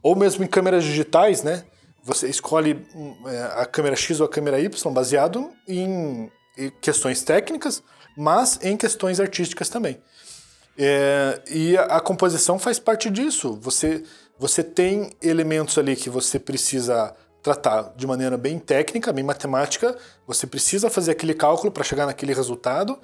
ou 0.00 0.14
mesmo 0.14 0.44
em 0.44 0.46
câmeras 0.46 0.84
digitais, 0.84 1.42
né? 1.42 1.64
Você 2.02 2.28
escolhe 2.28 2.84
é, 3.26 3.60
a 3.60 3.66
câmera 3.66 3.94
X 3.94 4.20
ou 4.20 4.26
a 4.26 4.28
câmera 4.28 4.58
Y 4.58 4.92
baseado 4.92 5.50
em, 5.68 6.30
questões 6.80 7.22
técnicas, 7.22 7.82
mas 8.16 8.58
em 8.62 8.76
questões 8.76 9.20
artísticas 9.20 9.68
também. 9.68 10.02
É, 10.76 11.40
e 11.50 11.76
a, 11.76 11.82
a, 11.84 12.00
composição 12.00 12.58
faz 12.58 12.78
parte 12.78 13.08
disso. 13.08 13.58
Você, 13.60 14.02
você 14.38 14.62
tem 14.62 15.10
elementos 15.22 15.78
ali 15.78 15.94
que 15.94 16.10
você 16.10 16.38
precisa 16.38 17.14
tratar 17.42 17.92
de 17.96 18.06
maneira 18.06 18.36
bem 18.36 18.58
técnica, 18.58 19.12
bem 19.12 19.24
matemática. 19.24 19.96
Você 20.26 20.46
precisa 20.46 20.88
fazer 20.88 21.12
aquele 21.12 21.34
cálculo 21.34 21.70
para 21.70 21.84
chegar 21.84 22.06
naquele 22.06 22.32
resultado. 22.32 22.98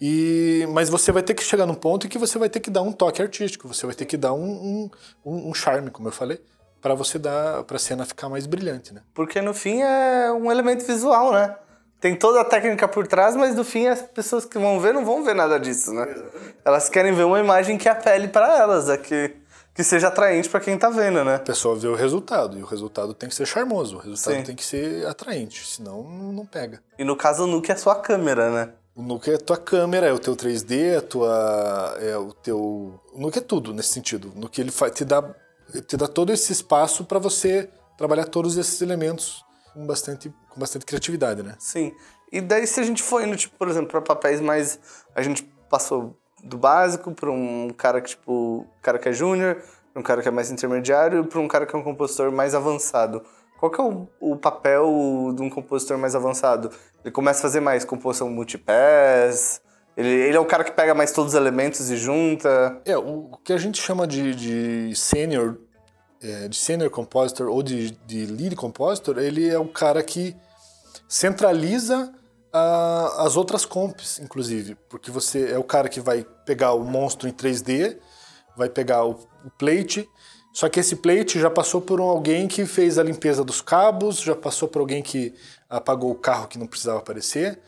E, 0.00 0.66
mas 0.72 0.88
você 0.88 1.12
vai 1.12 1.22
ter 1.22 1.34
que 1.34 1.42
chegar 1.42 1.66
num 1.66 1.74
ponto 1.74 2.06
em 2.06 2.10
que 2.10 2.18
você 2.18 2.38
vai 2.38 2.48
ter 2.48 2.60
que 2.60 2.70
dar 2.70 2.82
um 2.82 2.92
toque 2.92 3.20
artístico. 3.20 3.68
Você 3.68 3.84
vai 3.84 3.94
ter 3.94 4.06
que 4.06 4.16
dar 4.16 4.32
um, 4.32 4.90
um, 5.24 5.50
um 5.50 5.54
charme, 5.54 5.90
como 5.90 6.08
eu 6.08 6.12
falei, 6.12 6.40
para 6.80 6.94
você 6.94 7.18
dar 7.18 7.64
para 7.64 7.76
a 7.76 7.80
cena 7.80 8.04
ficar 8.04 8.28
mais 8.28 8.46
brilhante, 8.46 8.94
né? 8.94 9.02
Porque 9.14 9.40
no 9.40 9.54
fim 9.54 9.80
é 9.82 10.32
um 10.32 10.50
elemento 10.50 10.84
visual, 10.84 11.32
né? 11.32 11.56
tem 12.00 12.16
toda 12.16 12.40
a 12.40 12.44
técnica 12.44 12.88
por 12.88 13.06
trás, 13.06 13.36
mas 13.36 13.54
no 13.54 13.62
fim 13.62 13.86
as 13.86 14.00
pessoas 14.00 14.46
que 14.46 14.58
vão 14.58 14.80
ver 14.80 14.94
não 14.94 15.04
vão 15.04 15.22
ver 15.22 15.34
nada 15.34 15.60
disso, 15.60 15.92
né? 15.92 16.06
Elas 16.64 16.88
querem 16.88 17.12
ver 17.12 17.24
uma 17.24 17.38
imagem 17.38 17.76
que 17.76 17.88
apele 17.88 18.28
para 18.28 18.58
elas, 18.58 18.88
é 18.88 18.96
que, 18.96 19.36
que 19.74 19.84
seja 19.84 20.08
atraente 20.08 20.48
para 20.48 20.60
quem 20.60 20.78
tá 20.78 20.88
vendo, 20.88 21.22
né? 21.22 21.34
A 21.34 21.40
pessoa 21.40 21.76
vê 21.76 21.86
o 21.86 21.94
resultado, 21.94 22.58
e 22.58 22.62
o 22.62 22.66
resultado 22.66 23.12
tem 23.12 23.28
que 23.28 23.34
ser 23.34 23.46
charmoso, 23.46 23.96
o 23.96 23.98
resultado 23.98 24.36
Sim. 24.36 24.42
tem 24.44 24.56
que 24.56 24.64
ser 24.64 25.06
atraente, 25.06 25.66
senão 25.66 26.02
não 26.02 26.46
pega. 26.46 26.82
E 26.98 27.04
no 27.04 27.14
caso 27.14 27.44
o 27.44 27.46
Nuke 27.46 27.70
é 27.70 27.76
sua 27.76 27.96
câmera, 27.96 28.50
né? 28.50 28.72
O 28.94 29.02
Nuke 29.02 29.30
é 29.30 29.34
a 29.34 29.38
tua 29.38 29.56
câmera, 29.56 30.06
é 30.06 30.12
o 30.12 30.18
teu 30.18 30.34
3D, 30.34 30.96
é, 30.96 31.00
tua, 31.00 31.96
é 32.00 32.16
o 32.16 32.32
teu... 32.32 32.58
O 33.12 33.20
Nuke 33.20 33.38
é 33.38 33.42
tudo 33.42 33.72
nesse 33.72 33.90
sentido. 33.90 34.32
O 34.34 34.40
Nuke 34.40 34.60
ele 34.60 34.72
te 34.92 35.04
dá, 35.04 35.22
te 35.86 35.96
dá 35.96 36.06
todo 36.06 36.32
esse 36.32 36.52
espaço 36.52 37.04
para 37.04 37.18
você 37.18 37.70
trabalhar 37.96 38.24
todos 38.24 38.56
esses 38.56 38.80
elementos 38.80 39.44
com 39.72 39.86
bastante, 39.86 40.32
com 40.48 40.58
bastante 40.58 40.84
criatividade, 40.84 41.42
né? 41.42 41.54
Sim. 41.58 41.92
E 42.32 42.40
daí 42.40 42.66
se 42.66 42.80
a 42.80 42.82
gente 42.82 43.02
for 43.02 43.22
indo, 43.22 43.36
tipo, 43.36 43.56
por 43.56 43.68
exemplo, 43.68 43.90
para 43.90 44.00
papéis 44.00 44.40
mais... 44.40 44.78
A 45.14 45.22
gente 45.22 45.42
passou 45.68 46.16
do 46.42 46.56
básico 46.56 47.12
para 47.12 47.30
um 47.30 47.70
cara 47.76 48.00
que, 48.00 48.10
tipo, 48.10 48.66
cara 48.80 48.98
que 48.98 49.08
é 49.08 49.12
júnior, 49.12 49.62
um 49.94 50.02
cara 50.02 50.22
que 50.22 50.28
é 50.28 50.30
mais 50.30 50.50
intermediário, 50.50 51.24
para 51.24 51.40
um 51.40 51.48
cara 51.48 51.66
que 51.66 51.74
é 51.74 51.78
um 51.78 51.82
compositor 51.82 52.30
mais 52.30 52.54
avançado. 52.54 53.22
Qual 53.58 53.70
que 53.70 53.80
é 53.80 53.84
o, 53.84 54.08
o, 54.20 54.36
papel 54.36 55.32
de 55.34 55.42
um 55.42 55.50
compositor 55.50 55.98
mais 55.98 56.14
avançado? 56.14 56.70
Ele 57.04 57.12
começa 57.12 57.40
a 57.40 57.42
fazer 57.42 57.60
mais 57.60 57.84
composição 57.84 58.30
multipass? 58.30 59.60
Ele, 60.00 60.08
ele 60.08 60.36
é 60.36 60.40
o 60.40 60.46
cara 60.46 60.64
que 60.64 60.72
pega 60.72 60.94
mais 60.94 61.12
todos 61.12 61.34
os 61.34 61.38
elementos 61.38 61.90
e 61.90 61.96
junta? 61.96 62.80
É, 62.86 62.96
o, 62.96 63.38
que 63.44 63.52
a 63.52 63.58
gente 63.58 63.80
chama 63.80 64.06
de, 64.06 64.34
de 64.34 64.96
sênior 64.96 65.58
é, 66.22 66.48
de 66.48 66.56
senior 66.56 66.90
compositor 66.90 67.48
ou 67.48 67.62
de, 67.62 67.90
de 68.06 68.24
lead 68.26 68.56
compositor, 68.56 69.18
ele 69.18 69.46
é 69.48 69.58
o 69.58 69.68
cara 69.68 70.02
que 70.02 70.34
centraliza 71.06 72.12
uh, 72.54 73.20
as 73.20 73.36
outras 73.36 73.66
comps, 73.66 74.18
inclusive, 74.20 74.74
porque 74.88 75.10
você 75.10 75.52
é 75.52 75.58
o 75.58 75.64
cara 75.64 75.88
que 75.88 76.00
vai 76.00 76.24
pegar 76.46 76.72
o 76.72 76.82
monstro 76.82 77.28
em 77.28 77.32
3D, 77.32 77.98
vai 78.56 78.68
pegar 78.68 79.04
o, 79.04 79.12
o 79.44 79.50
plate, 79.58 80.08
só 80.52 80.68
que 80.68 80.80
esse 80.80 80.96
plate 80.96 81.38
já 81.38 81.50
passou 81.50 81.80
por 81.80 82.00
alguém 82.00 82.48
que 82.48 82.64
fez 82.64 82.98
a 82.98 83.02
limpeza 83.02 83.44
dos 83.44 83.60
cabos, 83.60 84.20
já 84.20 84.34
passou 84.34 84.66
por 84.66 84.80
alguém 84.80 85.02
que 85.02 85.34
apagou 85.68 86.10
o 86.10 86.16
carro 86.16 86.48
que 86.48 86.58
não 86.58 86.66
precisava 86.66 86.98
aparecer. 86.98 87.60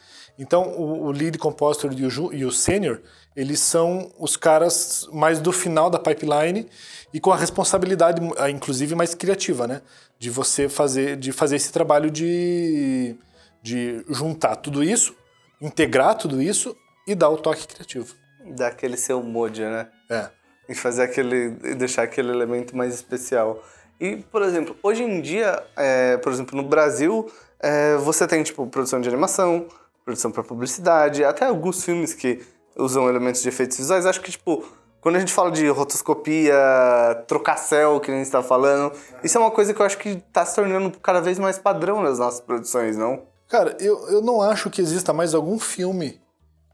Então, 0.42 0.64
o, 0.76 1.04
o 1.04 1.12
lead 1.12 1.38
compositor 1.38 1.92
e 1.96 2.04
o, 2.04 2.32
e 2.32 2.44
o 2.44 2.50
senior, 2.50 3.00
eles 3.36 3.60
são 3.60 4.10
os 4.18 4.36
caras 4.36 5.08
mais 5.12 5.38
do 5.38 5.52
final 5.52 5.88
da 5.88 6.00
pipeline 6.00 6.68
e 7.14 7.20
com 7.20 7.30
a 7.30 7.36
responsabilidade, 7.36 8.20
ah, 8.36 8.50
inclusive, 8.50 8.96
mais 8.96 9.14
criativa, 9.14 9.68
né? 9.68 9.82
De 10.18 10.30
você 10.30 10.68
fazer, 10.68 11.16
de 11.16 11.30
fazer 11.30 11.54
esse 11.54 11.72
trabalho 11.72 12.10
de, 12.10 13.14
de 13.62 14.04
juntar 14.08 14.56
tudo 14.56 14.82
isso, 14.82 15.14
integrar 15.60 16.16
tudo 16.16 16.42
isso 16.42 16.76
e 17.06 17.14
dar 17.14 17.28
o 17.28 17.36
toque 17.36 17.64
criativo. 17.68 18.12
Dar 18.44 18.66
aquele 18.66 18.96
seu 18.96 19.22
mod, 19.22 19.60
né? 19.62 19.86
É. 20.10 20.28
E 20.68 20.74
fazer 20.74 21.04
aquele. 21.04 21.50
deixar 21.76 22.02
aquele 22.02 22.32
elemento 22.32 22.76
mais 22.76 22.92
especial. 22.92 23.62
E, 24.00 24.16
por 24.16 24.42
exemplo, 24.42 24.76
hoje 24.82 25.04
em 25.04 25.20
dia, 25.20 25.62
é, 25.76 26.16
por 26.16 26.32
exemplo, 26.32 26.56
no 26.56 26.64
Brasil, 26.68 27.30
é, 27.60 27.96
você 27.98 28.26
tem, 28.26 28.42
tipo, 28.42 28.66
produção 28.66 29.00
de 29.00 29.08
animação, 29.08 29.68
produção 30.04 30.30
para 30.30 30.42
publicidade, 30.42 31.24
até 31.24 31.46
alguns 31.46 31.84
filmes 31.84 32.14
que 32.14 32.40
usam 32.76 33.08
elementos 33.08 33.42
de 33.42 33.48
efeitos 33.48 33.76
visuais. 33.76 34.06
Acho 34.06 34.20
que, 34.20 34.30
tipo, 34.30 34.64
quando 35.00 35.16
a 35.16 35.18
gente 35.20 35.32
fala 35.32 35.50
de 35.50 35.66
rotoscopia, 35.68 36.54
trocacel, 37.26 37.98
que 38.00 38.10
a 38.10 38.14
gente 38.14 38.26
está 38.26 38.42
falando, 38.42 38.92
isso 39.22 39.36
é 39.36 39.40
uma 39.40 39.50
coisa 39.50 39.74
que 39.74 39.80
eu 39.80 39.86
acho 39.86 39.98
que 39.98 40.10
está 40.10 40.44
se 40.46 40.54
tornando 40.54 40.96
cada 41.00 41.20
vez 41.20 41.38
mais 41.38 41.58
padrão 41.58 42.02
nas 42.02 42.18
nossas 42.18 42.40
produções, 42.40 42.96
não? 42.96 43.24
Cara, 43.48 43.76
eu, 43.80 44.08
eu 44.08 44.22
não 44.22 44.40
acho 44.40 44.70
que 44.70 44.80
exista 44.80 45.12
mais 45.12 45.34
algum 45.34 45.58
filme 45.58 46.20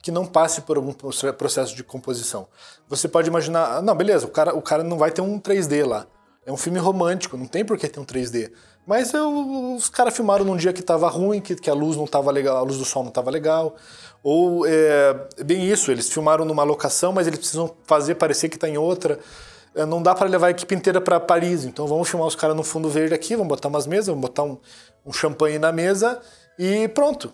que 0.02 0.12
não 0.12 0.24
passe 0.24 0.60
por 0.60 0.76
algum 0.76 0.92
processo 0.92 1.74
de 1.74 1.82
composição. 1.82 2.46
Você 2.88 3.08
pode 3.08 3.28
imaginar, 3.28 3.82
não, 3.82 3.94
beleza, 3.94 4.26
o 4.26 4.30
cara, 4.30 4.54
o 4.54 4.62
cara 4.62 4.84
não 4.84 4.96
vai 4.96 5.10
ter 5.10 5.20
um 5.20 5.40
3D 5.40 5.86
lá. 5.86 6.06
É 6.46 6.52
um 6.52 6.56
filme 6.56 6.78
romântico, 6.78 7.36
não 7.36 7.46
tem 7.46 7.64
por 7.64 7.76
que 7.76 7.88
ter 7.88 7.98
um 7.98 8.04
3D. 8.04 8.52
Mas 8.88 9.12
eu, 9.12 9.74
os 9.76 9.90
caras 9.90 10.16
filmaram 10.16 10.46
num 10.46 10.56
dia 10.56 10.72
que 10.72 10.80
estava 10.80 11.10
ruim, 11.10 11.42
que, 11.42 11.54
que 11.54 11.68
a 11.68 11.74
luz 11.74 11.94
não 11.94 12.06
estava 12.06 12.30
legal, 12.30 12.56
a 12.56 12.62
luz 12.62 12.78
do 12.78 12.86
sol 12.86 13.02
não 13.02 13.10
estava 13.10 13.30
legal. 13.30 13.76
Ou, 14.22 14.66
é, 14.66 15.14
bem 15.44 15.70
isso, 15.70 15.92
eles 15.92 16.08
filmaram 16.08 16.42
numa 16.42 16.64
locação, 16.64 17.12
mas 17.12 17.26
eles 17.26 17.38
precisam 17.38 17.70
fazer 17.84 18.14
parecer 18.14 18.48
que 18.48 18.56
está 18.56 18.66
em 18.66 18.78
outra. 18.78 19.18
É, 19.74 19.84
não 19.84 20.02
dá 20.02 20.14
para 20.14 20.26
levar 20.26 20.46
a 20.46 20.50
equipe 20.52 20.74
inteira 20.74 21.02
para 21.02 21.20
Paris, 21.20 21.66
então 21.66 21.86
vamos 21.86 22.08
filmar 22.08 22.26
os 22.26 22.34
caras 22.34 22.56
no 22.56 22.64
fundo 22.64 22.88
verde 22.88 23.12
aqui, 23.12 23.36
vamos 23.36 23.48
botar 23.48 23.68
umas 23.68 23.86
mesas, 23.86 24.06
vamos 24.06 24.22
botar 24.22 24.44
um, 24.44 24.56
um 25.04 25.12
champanhe 25.12 25.58
na 25.58 25.70
mesa 25.70 26.18
e 26.58 26.88
pronto. 26.88 27.30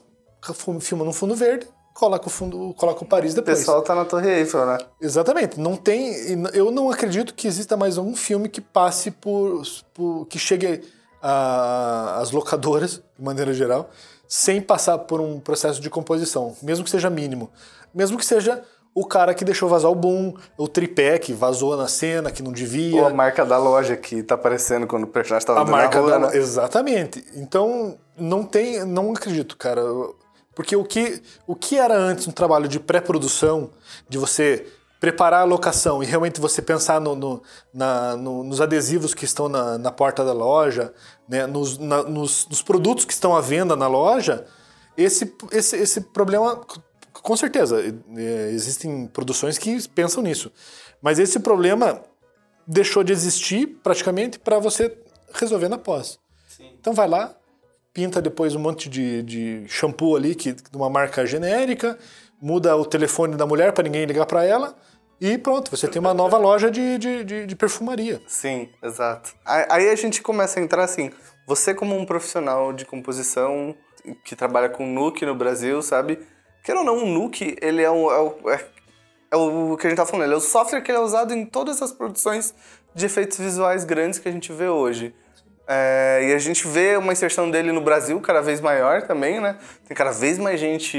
Filma 0.81 1.05
no 1.05 1.13
fundo 1.13 1.37
verde, 1.37 1.69
coloca 1.95 2.27
o 2.27 2.31
fundo, 2.31 2.75
coloca 2.75 3.05
o 3.05 3.07
Paris 3.07 3.33
depois. 3.33 3.59
O 3.59 3.61
pessoal 3.61 3.81
tá 3.81 3.95
na 3.95 4.05
Torre 4.05 4.41
Eiffel, 4.41 4.67
né? 4.67 4.79
Exatamente. 5.01 5.61
Não 5.61 5.77
tem, 5.77 6.17
eu 6.53 6.73
não 6.73 6.91
acredito 6.91 7.33
que 7.33 7.47
exista 7.47 7.77
mais 7.77 7.97
um 7.97 8.17
filme 8.17 8.49
que 8.49 8.61
passe 8.61 9.13
por, 9.13 9.63
por 9.95 10.27
que 10.27 10.37
chegue 10.37 10.83
às 11.25 12.31
locadoras, 12.31 13.03
de 13.19 13.25
maneira 13.25 13.55
geral, 13.55 13.89
sem 14.29 14.61
passar 14.61 14.99
por 14.99 15.21
um 15.21 15.41
processo 15.41 15.81
de 15.81 15.89
composição, 15.89 16.55
mesmo 16.63 16.85
que 16.85 16.91
seja 16.91 17.09
mínimo. 17.09 17.51
Mesmo 17.95 18.19
que 18.19 18.27
seja 18.27 18.63
o 18.95 19.07
cara 19.07 19.33
que 19.33 19.45
deixou 19.45 19.69
vazar 19.69 19.91
o 19.91 19.95
boom, 19.95 20.35
o 20.59 20.69
tripé 20.69 21.19
que 21.19 21.33
vazou 21.33 21.77
na 21.77 21.89
cena, 21.89 22.31
que 22.31 22.43
não 22.43 22.53
devia. 22.53 23.01
Ou 23.01 23.07
a 23.09 23.15
marca 23.15 23.45
da 23.45 23.57
loja 23.57 23.97
que 23.97 24.23
tá 24.23 24.35
aparecendo 24.35 24.87
quando 24.87 25.05
o 25.05 25.07
personagem 25.07 25.43
estava 25.43 25.61
A 25.61 25.65
marca 25.65 25.99
rua, 25.99 26.11
da 26.11 26.19
né? 26.19 26.37
Exatamente. 26.37 27.25
Então, 27.35 27.99
não 28.17 28.45
tem. 28.45 28.85
Não 28.85 29.13
acredito, 29.13 29.57
cara. 29.57 29.83
Porque 30.55 30.77
o 30.77 30.85
que, 30.85 31.21
o 31.47 31.57
que 31.57 31.77
era 31.77 31.97
antes 31.97 32.29
um 32.29 32.33
trabalho 32.33 32.69
de 32.69 32.79
pré-produção, 32.79 33.71
de 34.09 34.19
você 34.19 34.67
preparar 35.05 35.43
a 35.43 35.45
locação 35.45 36.03
e 36.03 36.07
realmente 36.07 36.41
você 36.41 36.63
pensar 36.63 36.99
no, 36.99 37.15
no, 37.15 37.43
na, 37.75 38.17
no, 38.17 38.43
nos 38.43 38.59
adesivos 38.59 39.13
que 39.13 39.27
estão 39.27 39.51
na, 39.51 39.77
na 39.77 39.93
porta 39.93 40.25
da 40.25 40.33
loja, 40.33 40.95
né, 41.29 41.47
nos, 41.47 41.77
na, 41.77 42.03
nos, 42.05 42.49
nos, 42.49 42.63
produtos 42.63 43.05
que 43.05 43.13
estão 43.13 43.37
à 43.37 43.41
venda 43.43 43.77
na 43.77 43.87
loja, 43.87 44.47
esse, 44.97 45.31
esse, 45.53 45.77
esse 45.77 46.01
problema, 46.01 46.59
com 47.13 47.37
certeza, 47.37 47.83
é, 48.17 48.51
existem 48.51 49.07
produções 49.07 49.59
que 49.59 49.87
pensam 49.91 50.23
nisso. 50.23 50.51
Mas 51.03 51.19
esse 51.19 51.39
problema 51.39 52.01
deixou 52.67 53.05
de 53.05 53.13
existir 53.13 53.79
praticamente 53.83 54.39
para 54.39 54.59
você 54.59 54.97
resolver 55.35 55.69
na 55.69 55.77
pós. 55.77 56.19
Sim. 56.49 56.71
Então 56.81 56.95
vai 56.95 57.07
lá, 57.07 57.37
pinta 57.93 58.23
depois 58.23 58.55
um 58.55 58.59
monte 58.59 58.89
de, 58.89 59.23
de 59.23 59.65
shampoo 59.69 60.17
ali, 60.17 60.35
que, 60.35 60.55
de 60.55 60.75
uma 60.75 60.89
marca 60.89 61.27
genérica, 61.27 61.99
muda 62.41 62.75
o 62.75 62.87
telefone 62.87 63.37
da 63.37 63.47
mulher 63.47 63.73
para 63.75 63.85
ninguém 63.85 64.07
ligar 64.07 64.25
para 64.25 64.43
ela 64.45 64.75
e 65.21 65.39
pronto, 65.39 65.71
você 65.71 65.89
tem 65.89 66.01
uma 66.01 66.13
nova 66.13 66.37
loja 66.37 66.71
de, 66.71 66.99
de, 66.99 67.25
de, 67.25 67.47
de, 67.47 67.57
perfumaria. 67.57 68.21
Sim, 68.27 68.69
exato. 68.83 69.35
Aí 69.45 69.89
a 69.89 69.95
gente 69.95 70.21
começa 70.23 70.59
a 70.59 70.63
entrar 70.63 70.85
assim, 70.85 71.11
você 71.47 71.75
como 71.75 71.97
um 71.97 72.05
profissional 72.05 72.73
de 72.73 72.85
composição 72.85 73.75
que 74.25 74.37
trabalha 74.37 74.69
com 74.69 74.87
Nuke 74.87 75.25
no 75.25 75.35
Brasil, 75.35 75.81
sabe? 75.83 76.19
Quer 76.63 76.77
ou 76.77 76.85
não, 76.85 77.05
o 77.05 77.07
Nuke, 77.07 77.57
ele 77.61 77.83
é 77.83 77.91
o, 77.91 78.11
é 78.11 78.21
o, 78.21 78.51
é, 78.51 78.67
é 79.31 79.37
o 79.37 79.77
que 79.77 79.87
a 79.87 79.91
gente 79.91 79.99
tá 79.99 80.07
falando, 80.07 80.25
ele 80.25 80.35
é 80.35 80.37
o 80.37 80.41
software 80.41 80.81
que 80.81 80.91
é 80.91 80.99
usado 80.99 81.33
em 81.33 81.47
todas 81.47 81.81
as 81.81 81.93
produções 81.93 82.55
de 82.95 83.07
efeitos 83.07 83.39
visuais 83.39 83.85
grandes 83.85 84.19
que 84.19 84.29
a 84.29 84.33
gente 84.33 84.53
vê 84.53 84.69
hoje. 84.69 85.15
É, 85.67 86.21
e 86.29 86.35
a 86.35 86.39
gente 86.39 86.67
vê 86.69 86.97
uma 86.97 87.13
inserção 87.13 87.51
dele 87.51 87.73
no 87.73 87.81
Brasil 87.81 88.21
cada 88.21 88.43
vez 88.43 88.61
maior 88.61 89.03
também, 89.03 89.41
né? 89.41 89.59
Tem 89.87 89.97
cada 89.97 90.11
vez 90.11 90.39
mais 90.39 90.61
gente 90.61 90.99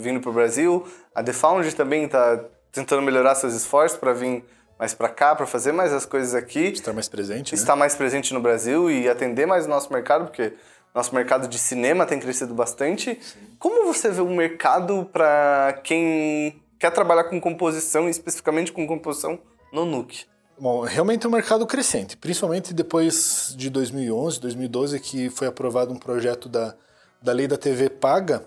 vindo 0.00 0.20
pro 0.20 0.32
Brasil. 0.32 0.86
A 1.14 1.22
The 1.22 1.32
Found 1.32 1.74
também 1.74 2.06
tá 2.06 2.44
tentando 2.72 3.02
melhorar 3.02 3.34
seus 3.34 3.54
esforços 3.54 3.98
para 3.98 4.12
vir 4.12 4.44
mais 4.78 4.94
para 4.94 5.08
cá 5.08 5.34
para 5.34 5.46
fazer 5.46 5.72
mais 5.72 5.92
as 5.92 6.06
coisas 6.06 6.34
aqui, 6.34 6.68
Estar 6.68 6.92
mais 6.92 7.08
presente, 7.08 7.52
né? 7.52 7.58
estar 7.58 7.74
mais 7.74 7.96
presente 7.96 8.32
no 8.32 8.40
Brasil 8.40 8.90
e 8.90 9.08
atender 9.08 9.46
mais 9.46 9.66
o 9.66 9.68
nosso 9.68 9.92
mercado, 9.92 10.26
porque 10.26 10.54
nosso 10.94 11.14
mercado 11.14 11.48
de 11.48 11.58
cinema 11.58 12.06
tem 12.06 12.20
crescido 12.20 12.54
bastante. 12.54 13.18
Como 13.58 13.84
você 13.92 14.10
vê 14.10 14.20
o 14.20 14.30
mercado 14.30 15.08
para 15.12 15.80
quem 15.82 16.62
quer 16.78 16.90
trabalhar 16.90 17.24
com 17.24 17.40
composição, 17.40 18.08
especificamente 18.08 18.72
com 18.72 18.86
composição 18.86 19.38
no 19.72 19.84
Nuke? 19.84 20.26
Bom, 20.60 20.80
realmente 20.80 21.24
é 21.24 21.28
um 21.28 21.32
mercado 21.32 21.66
crescente, 21.66 22.16
principalmente 22.16 22.74
depois 22.74 23.54
de 23.56 23.70
2011, 23.70 24.40
2012, 24.40 24.98
que 24.98 25.30
foi 25.30 25.46
aprovado 25.46 25.92
um 25.92 25.96
projeto 25.96 26.48
da, 26.48 26.74
da 27.22 27.32
lei 27.32 27.46
da 27.46 27.56
TV 27.56 27.88
paga, 27.88 28.44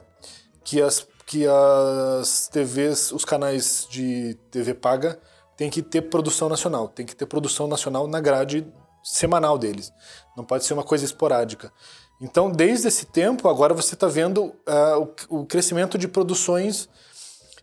que 0.63 0.81
as, 0.81 1.07
que 1.31 1.47
as 1.47 2.49
TVs, 2.49 3.13
os 3.13 3.23
canais 3.23 3.87
de 3.89 4.37
TV 4.51 4.73
paga, 4.73 5.17
têm 5.55 5.69
que 5.69 5.81
ter 5.81 6.01
produção 6.01 6.49
nacional, 6.49 6.89
tem 6.89 7.05
que 7.05 7.15
ter 7.15 7.25
produção 7.25 7.67
nacional 7.69 8.05
na 8.05 8.19
grade 8.19 8.67
semanal 9.01 9.57
deles. 9.57 9.93
Não 10.35 10.43
pode 10.43 10.65
ser 10.65 10.73
uma 10.73 10.83
coisa 10.83 11.05
esporádica. 11.05 11.71
Então, 12.19 12.51
desde 12.51 12.89
esse 12.89 13.05
tempo, 13.05 13.47
agora 13.47 13.73
você 13.73 13.93
está 13.93 14.07
vendo 14.07 14.43
uh, 14.43 15.13
o, 15.29 15.39
o 15.39 15.45
crescimento 15.45 15.97
de 15.97 16.05
produções 16.05 16.89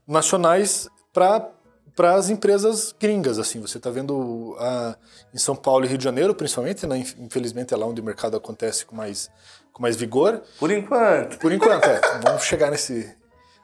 nacionais 0.06 0.88
para 1.12 1.50
para 1.94 2.14
as 2.14 2.30
empresas 2.30 2.94
gringas, 2.96 3.40
assim, 3.40 3.60
você 3.60 3.76
está 3.76 3.90
vendo 3.90 4.16
uh, 4.52 4.94
em 5.34 5.38
São 5.38 5.56
Paulo 5.56 5.84
e 5.84 5.88
Rio 5.88 5.98
de 5.98 6.04
Janeiro, 6.04 6.32
principalmente, 6.32 6.86
né? 6.86 6.96
infelizmente 7.18 7.74
é 7.74 7.76
lá 7.76 7.86
onde 7.86 8.00
o 8.00 8.04
mercado 8.04 8.36
acontece 8.36 8.86
com 8.86 8.94
mais, 8.94 9.28
com 9.72 9.82
mais 9.82 9.96
vigor. 9.96 10.40
Por 10.60 10.70
enquanto. 10.70 11.38
Por 11.38 11.50
enquanto, 11.50 11.86
é. 11.86 12.00
vamos 12.22 12.44
chegar 12.44 12.70
nesse, 12.70 13.18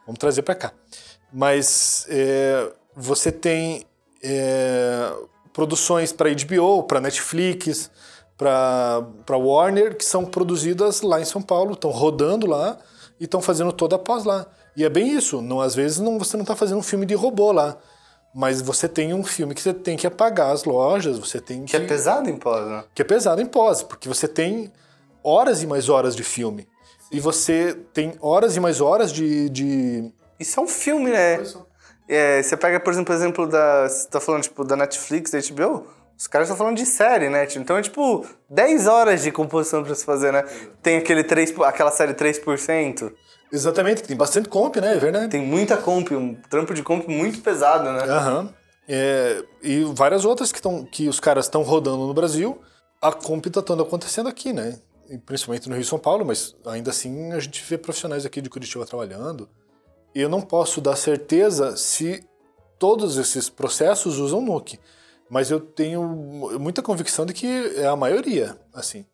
vamos 0.07 0.19
trazer 0.19 0.43
para 0.43 0.55
cá. 0.55 0.73
Mas 1.33 2.07
é, 2.09 2.71
você 2.95 3.33
tem 3.33 3.85
é, 4.23 5.13
produções 5.53 6.13
para 6.13 6.31
HBO, 6.31 6.85
para 6.85 7.01
Netflix, 7.01 7.91
para 8.37 9.37
Warner, 9.37 9.97
que 9.97 10.05
são 10.05 10.25
produzidas 10.25 11.03
lá 11.03 11.21
em 11.21 11.25
São 11.25 11.43
Paulo, 11.43 11.73
estão 11.73 11.91
rodando 11.91 12.47
lá 12.47 12.79
e 13.19 13.25
estão 13.25 13.41
fazendo 13.41 13.73
toda 13.73 13.97
a 13.97 13.99
pós 13.99 14.25
lá. 14.25 14.47
E 14.77 14.85
é 14.85 14.89
bem 14.89 15.17
isso, 15.17 15.41
não, 15.41 15.61
às 15.61 15.75
vezes 15.75 15.99
não, 15.99 16.19
você 16.19 16.37
não 16.37 16.43
está 16.43 16.57
fazendo 16.57 16.79
um 16.79 16.83
filme 16.83 17.07
de 17.07 17.15
robô 17.15 17.53
lá, 17.53 17.77
mas 18.35 18.61
você 18.61 18.89
tem 18.89 19.15
um 19.15 19.23
filme 19.23 19.55
que 19.55 19.63
você 19.63 19.73
tem 19.73 19.97
que 19.97 20.07
apagar 20.07 20.51
as 20.51 20.65
lojas, 20.65 21.17
você 21.19 21.41
tem 21.41 21.65
que... 21.65 21.71
Que 21.71 21.77
é 21.77 21.87
pesado 21.87 22.29
em 22.29 22.37
pós, 22.37 22.67
né? 22.67 22.85
Que 22.93 23.03
é 23.03 23.05
pesado 23.05 23.41
em 23.41 23.47
pós, 23.47 23.85
porque 23.85 24.09
você 24.09 24.27
tem 24.27 24.73
horas 25.23 25.63
e 25.63 25.67
mais 25.67 25.89
horas 25.89 26.17
de 26.17 26.25
filme. 26.25 26.67
Sim. 27.09 27.17
E 27.17 27.21
você 27.21 27.75
tem 27.93 28.15
horas 28.21 28.57
e 28.57 28.61
mais 28.61 28.81
horas 28.81 29.13
de... 29.13 29.49
de... 29.49 30.13
Isso 30.39 30.59
é 30.59 30.63
um 30.63 30.69
filme, 30.69 31.11
né? 31.11 31.43
É, 32.09 32.43
você 32.43 32.57
pega, 32.57 32.81
por 32.81 32.93
exemplo, 32.93 33.15
o 33.15 33.17
exemplo 33.17 33.47
da... 33.47 33.89
Você 33.89 34.09
tá 34.09 34.21
falando, 34.21 34.43
tipo, 34.43 34.65
da 34.65 34.77
Netflix, 34.77 35.31
da 35.31 35.39
HBO... 35.41 35.87
Os 36.17 36.29
caras 36.29 36.47
estão 36.47 36.57
falando 36.57 36.77
de 36.77 36.87
série, 36.87 37.29
né? 37.29 37.45
Então 37.57 37.77
é 37.77 37.83
tipo 37.83 38.25
10 38.49 38.87
horas 38.87 39.23
de 39.25 39.33
composição 39.33 39.83
pra 39.83 39.95
se 39.97 40.05
fazer, 40.05 40.33
né? 40.33 40.45
Tem 40.81 40.97
aquele 40.97 41.25
3, 41.25 41.59
aquela 41.63 41.91
série 41.91 42.15
3%. 42.15 43.13
Exatamente, 43.53 44.05
tem 44.05 44.17
bastante 44.17 44.49
comp, 44.49 44.77
né? 44.77 44.95
É 44.95 44.99
verdade. 44.99 45.29
Tem 45.29 45.43
muita 45.43 45.77
comp, 45.77 46.13
um 46.13 46.35
trampo 46.49 46.73
de 46.73 46.85
comp 46.85 47.09
muito 47.09 47.41
pesado, 47.41 47.91
né? 47.91 48.05
Aham. 48.05 48.41
Uhum. 48.43 48.49
É, 48.89 49.43
e 49.63 49.85
várias 49.93 50.25
outras 50.25 50.53
que, 50.53 50.63
tão, 50.63 50.85
que 50.85 51.09
os 51.09 51.19
caras 51.19 51.47
estão 51.47 51.63
rodando 51.63 52.07
no 52.07 52.15
Brasil. 52.15 52.61
A 53.03 53.11
comp 53.11 53.47
tá 53.47 53.61
toda 53.61 53.83
acontecendo 53.83 54.29
aqui, 54.29 54.53
né? 54.53 54.79
Principalmente 55.25 55.69
no 55.69 55.75
Rio 55.75 55.83
e 55.83 55.87
São 55.87 55.99
Paulo, 55.99 56.25
mas 56.25 56.55
ainda 56.67 56.91
assim 56.91 57.33
a 57.33 57.41
gente 57.41 57.63
vê 57.65 57.77
profissionais 57.77 58.25
aqui 58.25 58.41
de 58.41 58.51
Curitiba 58.51 58.87
trabalhando. 58.87 59.49
E 60.15 60.21
eu 60.21 60.29
não 60.29 60.41
posso 60.41 60.81
dar 60.81 60.97
certeza 60.97 61.77
se 61.77 62.25
todos 62.79 63.17
esses 63.17 63.49
processos 63.49 64.19
usam 64.19 64.41
Nuke, 64.41 64.79
mas 65.29 65.51
eu 65.51 65.61
tenho 65.61 66.07
muita 66.61 66.83
convicção 66.83 67.27
de 67.27 67.33
que 67.33 67.47
é 67.77 67.87
a 67.87 67.97
maioria, 67.97 68.59
assim. 68.73 69.05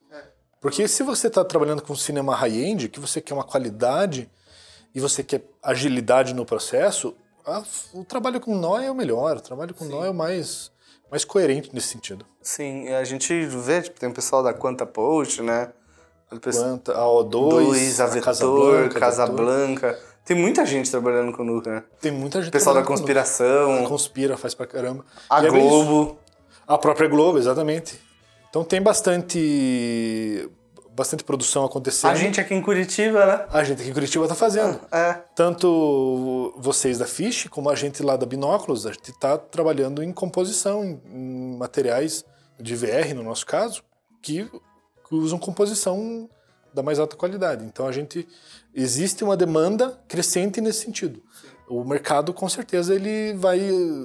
Porque 0.60 0.86
se 0.86 1.02
você 1.02 1.28
está 1.28 1.42
trabalhando 1.42 1.82
com 1.82 1.96
cinema 1.96 2.34
high-end, 2.34 2.88
que 2.90 3.00
você 3.00 3.20
quer 3.20 3.32
uma 3.32 3.44
qualidade 3.44 4.30
e 4.94 5.00
você 5.00 5.22
quer 5.22 5.42
agilidade 5.62 6.34
no 6.34 6.44
processo, 6.44 7.16
a, 7.46 7.62
o 7.94 8.04
trabalho 8.04 8.40
com 8.40 8.54
nó 8.54 8.78
é 8.78 8.90
o 8.90 8.94
melhor, 8.94 9.38
o 9.38 9.40
trabalho 9.40 9.72
com 9.72 9.86
Sim. 9.86 9.90
nó 9.90 10.04
é 10.04 10.10
o 10.10 10.14
mais, 10.14 10.70
mais 11.10 11.24
coerente 11.24 11.70
nesse 11.72 11.88
sentido. 11.88 12.26
Sim, 12.42 12.88
a 12.88 13.04
gente 13.04 13.32
vê, 13.46 13.80
tipo, 13.80 13.98
tem 13.98 14.10
o 14.10 14.12
pessoal 14.12 14.42
da 14.42 14.52
Quanta 14.52 14.84
Post, 14.84 15.40
né? 15.40 15.72
Quanta, 16.38 16.92
a 16.92 17.04
O2, 17.04 18.00
a 18.00 18.06
Vetor, 18.06 18.22
Casablanca, 18.22 19.00
Casablanca. 19.00 19.98
Tem 20.24 20.36
muita 20.36 20.64
gente 20.64 20.90
trabalhando 20.90 21.32
com 21.32 21.42
o 21.42 21.44
Nuke, 21.44 21.68
né? 21.68 21.82
Tem 22.00 22.12
muita 22.12 22.40
gente. 22.40 22.52
Pessoal 22.52 22.74
da 22.74 22.82
conspiração. 22.82 23.84
Conspira, 23.86 24.36
faz 24.36 24.54
pra 24.54 24.66
caramba. 24.66 25.04
A 25.28 25.42
e 25.44 25.48
Globo. 25.48 26.18
É 26.68 26.72
a 26.74 26.78
própria 26.78 27.08
Globo, 27.08 27.38
exatamente. 27.38 28.00
Então 28.48 28.62
tem 28.62 28.80
bastante 28.80 30.48
bastante 30.92 31.24
produção 31.24 31.64
acontecendo. 31.64 32.10
A 32.10 32.14
gente 32.14 32.40
aqui 32.40 32.54
em 32.54 32.60
Curitiba, 32.60 33.24
né? 33.24 33.46
A 33.50 33.64
gente 33.64 33.80
aqui 33.80 33.90
em 33.90 33.94
Curitiba 33.94 34.28
tá 34.28 34.34
fazendo. 34.34 34.80
Ah, 34.92 34.98
é. 34.98 35.24
Tanto 35.34 36.52
vocês 36.58 36.98
da 36.98 37.06
Fish, 37.06 37.48
como 37.48 37.70
a 37.70 37.74
gente 37.74 38.02
lá 38.02 38.16
da 38.16 38.26
Binóculos, 38.26 38.86
a 38.86 38.92
gente 38.92 39.12
tá 39.18 39.38
trabalhando 39.38 40.02
em 40.02 40.12
composição, 40.12 40.84
em, 40.84 41.56
materiais 41.56 42.24
de 42.58 42.76
VR, 42.76 43.14
no 43.14 43.22
nosso 43.22 43.46
caso, 43.46 43.82
que 44.20 44.50
usam 45.10 45.38
composição 45.38 46.28
da 46.72 46.82
mais 46.82 46.98
alta 46.98 47.16
qualidade. 47.16 47.64
Então 47.64 47.86
a 47.86 47.92
gente 47.92 48.26
existe 48.74 49.24
uma 49.24 49.36
demanda 49.36 49.98
crescente 50.08 50.60
nesse 50.60 50.84
sentido. 50.84 51.22
O 51.68 51.84
mercado 51.84 52.32
com 52.34 52.48
certeza 52.48 52.94
ele 52.94 53.32
vai 53.34 53.60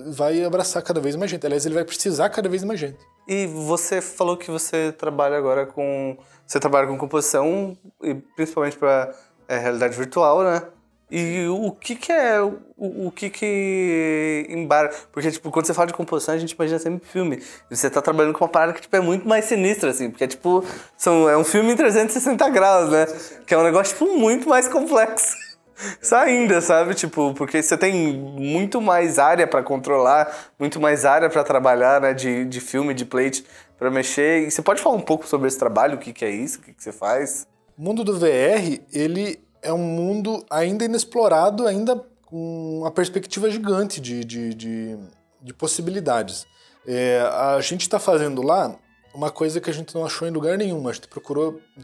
vai 0.08 0.44
abraçar 0.44 0.84
cada 0.84 1.00
vez 1.00 1.16
mais 1.16 1.32
gente. 1.32 1.46
Aliás, 1.46 1.66
ele 1.66 1.76
vai 1.76 1.84
precisar 1.84 2.30
cada 2.30 2.48
vez 2.48 2.64
mais 2.64 2.80
gente. 2.80 3.00
E 3.28 3.48
você 3.48 4.02
falou 4.02 4.38
que 4.38 4.52
você 4.52 4.92
trabalha 4.92 5.38
agora 5.38 5.66
com 5.66 6.18
você 6.46 6.60
trabalha 6.60 6.88
com 6.88 6.98
composição 6.98 7.76
e 8.04 8.14
principalmente 8.14 8.78
para 8.78 9.16
é, 9.48 9.58
realidade 9.58 9.98
virtual, 9.98 10.44
né? 10.44 10.62
E 11.10 11.46
o 11.48 11.72
que 11.72 11.96
que 11.96 12.12
é 12.12 12.42
o, 12.42 12.58
o 12.78 13.12
que 13.12 13.30
que 13.30 14.48
embarca? 14.50 14.96
Porque 15.12 15.30
tipo, 15.30 15.52
quando 15.52 15.68
você 15.68 15.74
fala 15.74 15.88
de 15.88 15.94
composição, 15.94 16.34
a 16.34 16.38
gente 16.38 16.52
imagina 16.52 16.80
sempre 16.80 17.08
filme. 17.08 17.42
E 17.70 17.76
você 17.76 17.90
tá 17.90 18.02
trabalhando 18.02 18.34
com 18.34 18.44
uma 18.44 18.50
parada 18.50 18.74
que 18.74 18.82
tipo 18.82 18.96
é 18.96 19.00
muito 19.00 19.28
mais 19.28 19.46
sinistra 19.46 19.92
assim, 19.92 20.10
porque 20.10 20.28
tipo, 20.28 20.64
são 20.98 21.30
é 21.30 21.38
um 21.38 21.44
filme 21.44 21.72
em 21.72 21.76
360 21.76 22.50
graus, 22.50 22.90
né? 22.90 23.06
Que 23.46 23.54
é 23.54 23.58
um 23.58 23.64
negócio 23.64 23.94
tipo 23.94 24.18
muito 24.18 24.50
mais 24.50 24.68
complexo. 24.68 25.36
Isso 26.02 26.16
ainda, 26.16 26.60
sabe? 26.62 26.96
Tipo, 26.96 27.34
porque 27.34 27.62
você 27.62 27.78
tem 27.78 28.14
muito 28.14 28.82
mais 28.82 29.20
área 29.20 29.46
para 29.46 29.62
controlar, 29.62 30.34
muito 30.58 30.80
mais 30.80 31.06
área 31.06 31.30
para 31.30 31.44
trabalhar, 31.44 32.02
né? 32.02 32.14
De, 32.14 32.46
de 32.46 32.62
filme, 32.62 32.94
de 32.94 33.06
plate, 33.06 33.46
para 33.78 33.92
mexer. 33.92 34.48
E 34.48 34.52
você 34.52 34.62
pode 34.62 34.82
falar 34.82 34.96
um 34.96 35.02
pouco 35.02 35.28
sobre 35.28 35.48
esse 35.48 35.60
trabalho? 35.60 35.96
O 35.96 35.98
que, 36.00 36.14
que 36.14 36.26
é 36.26 36.32
isso? 36.32 36.60
O 36.60 36.62
que, 36.62 36.74
que 36.74 36.84
você 36.84 36.92
faz? 36.92 37.46
O 37.78 37.82
mundo 37.84 38.04
do 38.04 38.18
VR, 38.18 38.80
ele 38.92 39.45
é 39.66 39.74
um 39.74 39.78
mundo 39.78 40.46
ainda 40.50 40.86
inexplorado, 40.86 41.68
ainda 41.68 42.02
com 42.26 42.80
uma 42.80 42.92
perspectiva 42.92 43.50
gigante 43.50 44.00
de, 44.00 44.24
de, 44.24 44.54
de, 44.54 44.98
de 45.42 45.54
possibilidades. 45.54 46.46
É, 46.88 47.20
a 47.22 47.60
gente 47.62 47.82
está 47.82 48.00
fazendo 48.00 48.42
lá 48.42 48.76
uma 49.14 49.32
coisa 49.32 49.60
que 49.60 49.70
a 49.70 49.74
gente 49.74 49.96
não 49.96 50.06
achou 50.06 50.28
em 50.28 50.32
lugar 50.32 50.58
nenhum. 50.58 50.88
A 50.88 50.94
gente 50.94 51.08
procurou 51.08 51.60
em 51.78 51.82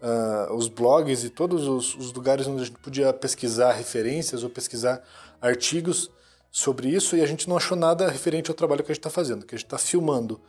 uh, 0.00 0.54
os 0.54 0.68
blogs 0.68 1.24
e 1.24 1.30
todos 1.30 1.66
os, 1.66 1.94
os, 1.94 2.12
lugares 2.12 2.46
onde 2.46 2.62
a 2.62 2.64
gente 2.64 2.78
podia 2.78 3.12
pesquisar 3.12 3.72
referências 3.72 4.42
ou 4.42 4.50
pesquisar 4.50 5.02
artigos 5.40 6.10
sobre 6.50 6.88
isso 6.88 7.16
e 7.16 7.22
a 7.22 7.26
gente 7.26 7.48
não 7.48 7.56
achou 7.56 7.76
nada 7.76 8.08
referente 8.08 8.50
ao 8.50 8.54
trabalho 8.54 8.82
que 8.82 8.90
a 8.90 8.94
gente 8.94 9.00
está 9.00 9.10
fazendo, 9.10 9.44
que 9.46 9.54
a 9.54 9.58
gente 9.58 9.66
está 9.66 9.78
filmando 9.78 10.40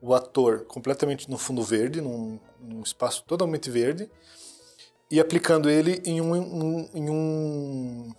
o 0.00 0.14
ator 0.14 0.64
completamente 0.64 1.30
no 1.30 1.38
fundo 1.38 1.62
verde, 1.62 2.00
num, 2.00 2.38
num, 2.60 2.82
espaço 2.82 3.22
totalmente 3.24 3.70
verde, 3.70 4.10
e 5.12 5.20
aplicando 5.20 5.68
ele 5.68 6.00
em 6.06 6.22
um, 6.22 6.32
um, 6.32 6.88
em 6.94 7.10
um, 7.10 8.14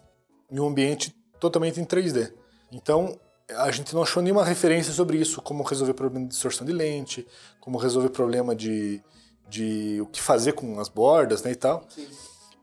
em 0.52 0.60
um 0.60 0.68
ambiente 0.68 1.12
totalmente 1.40 1.82
em 1.82 1.86
3D. 1.86 2.32
Então, 2.72 3.20
a 3.50 3.72
gente 3.72 3.96
não 3.96 4.04
achou 4.04 4.22
nenhuma 4.22 4.46
referência 4.46 4.94
sobre 4.94 5.18
isso, 5.18 5.42
como 5.42 5.64
resolver 5.64 5.96
problema 5.96 6.26
de 6.26 6.34
distorção 6.34 6.68
de 6.68 6.72
lente, 6.72 7.28
como 7.60 7.80
resolver 7.80 8.10
problema 8.10 8.56
de, 8.56 9.02
de 9.50 10.00
o 10.02 10.06
que 10.06 10.22
fazer 10.22 10.54
com 10.54 10.80
as 10.80 10.88
bordas 10.88 11.42
né, 11.42 11.52
e 11.52 11.56
tal. 11.56 11.88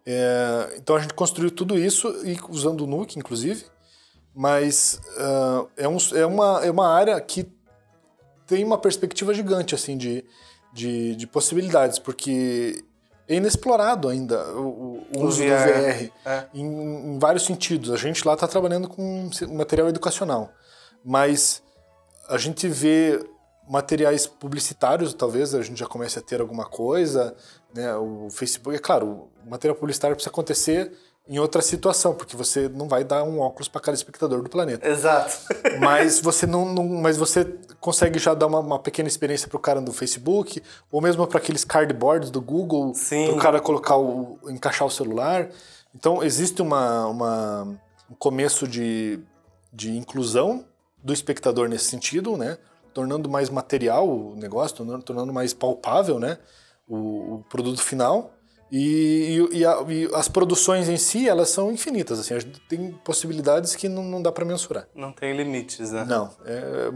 É, 0.06 0.74
então 0.76 0.94
a 0.94 1.00
gente 1.00 1.14
construiu 1.14 1.50
tudo 1.50 1.76
isso 1.76 2.08
e 2.24 2.38
usando 2.48 2.82
o 2.82 2.86
Nuke, 2.86 3.18
inclusive, 3.18 3.64
mas 4.32 5.00
uh, 5.16 5.68
é, 5.76 5.88
um, 5.88 5.96
é, 6.14 6.24
uma, 6.24 6.64
é 6.64 6.70
uma 6.70 6.86
área 6.86 7.20
que 7.20 7.48
tem 8.46 8.62
uma 8.62 8.78
perspectiva 8.78 9.34
gigante 9.34 9.74
assim 9.74 9.98
de, 9.98 10.24
de, 10.72 11.16
de 11.16 11.26
possibilidades, 11.26 11.98
porque 11.98 12.84
é 13.30 13.36
inexplorado 13.36 14.08
ainda 14.08 14.44
o, 14.54 15.06
o 15.16 15.24
uso 15.24 15.40
VR, 15.40 15.46
do 15.46 15.72
VR 15.72 16.12
é. 16.26 16.46
em, 16.52 17.14
em, 17.14 17.18
vários 17.20 17.44
sentidos. 17.44 17.92
A 17.92 17.96
gente 17.96 18.26
lá 18.26 18.34
está 18.34 18.48
trabalhando 18.48 18.88
com 18.88 19.30
material 19.54 19.88
educacional, 19.88 20.52
mas 21.04 21.62
a 22.28 22.36
gente 22.36 22.66
vê 22.66 23.24
materiais 23.68 24.26
publicitários, 24.26 25.14
talvez 25.14 25.54
a 25.54 25.62
gente 25.62 25.78
já 25.78 25.86
comece 25.86 26.18
a 26.18 26.22
ter 26.22 26.40
alguma 26.40 26.64
coisa, 26.64 27.36
né? 27.72 27.94
O 27.94 28.28
Facebook, 28.30 28.76
é 28.76 28.80
claro, 28.80 29.30
o 29.46 29.48
material 29.48 29.76
publicitário 29.76 30.16
precisa 30.16 30.30
acontecer 30.30 30.92
em 31.28 31.38
outra 31.38 31.62
situação, 31.62 32.14
porque 32.14 32.36
você 32.36 32.68
não 32.68 32.88
vai 32.88 33.04
dar 33.04 33.22
um 33.22 33.38
óculos 33.40 33.68
para 33.68 33.80
cada 33.80 33.94
espectador 33.96 34.42
do 34.42 34.50
planeta. 34.50 34.88
Exato. 34.88 35.36
Mas 35.78 36.20
você 36.20 36.46
não, 36.46 36.64
não- 36.64 36.84
mas 37.00 37.16
você 37.16 37.44
consegue 37.78 38.18
já 38.18 38.34
dar 38.34 38.46
uma, 38.46 38.58
uma 38.58 38.78
pequena 38.78 39.08
experiência 39.08 39.46
pro 39.48 39.58
cara 39.58 39.80
do 39.80 39.92
Facebook, 39.92 40.60
ou 40.90 41.00
mesmo 41.00 41.26
para 41.26 41.38
aqueles 41.38 41.64
cardboards 41.64 42.30
do 42.30 42.40
Google, 42.40 42.92
para 43.26 43.34
o 43.36 43.38
cara 43.38 43.60
colocar 43.60 43.96
o 43.96 44.38
encaixar 44.48 44.86
o 44.86 44.90
celular. 44.90 45.48
Então 45.94 46.22
existe 46.22 46.60
uma, 46.62 47.06
uma 47.06 47.62
um 48.10 48.14
começo 48.18 48.66
de, 48.66 49.20
de 49.72 49.96
inclusão 49.96 50.64
do 51.02 51.12
espectador 51.12 51.68
nesse 51.68 51.84
sentido, 51.84 52.36
né? 52.36 52.58
Tornando 52.92 53.28
mais 53.28 53.48
material 53.48 54.08
o 54.08 54.34
negócio, 54.36 54.76
tornando, 54.78 55.02
tornando 55.04 55.32
mais 55.32 55.54
palpável, 55.54 56.18
né? 56.18 56.38
O, 56.88 56.96
o 57.36 57.44
produto 57.48 57.80
final. 57.80 58.32
E, 58.72 59.46
e- 59.52 59.58
e 59.58 59.64
a- 59.66 59.84
e 59.88 60.08
as 60.14 60.28
produções 60.28 60.88
em 60.88 60.96
si, 60.96 61.28
elas 61.28 61.50
são 61.50 61.72
infinitas, 61.72 62.20
assim, 62.20 62.34
tem 62.68 62.92
possibilidades 63.04 63.74
que 63.74 63.88
não, 63.88 64.04
não 64.04 64.22
dá 64.22 64.30
para 64.30 64.44
mensurar. 64.44 64.86
Não 64.94 65.12
tem 65.12 65.36
limites, 65.36 65.90
né? 65.90 66.04
Não, 66.08 66.30
é, 66.46 66.52
é 66.52 66.90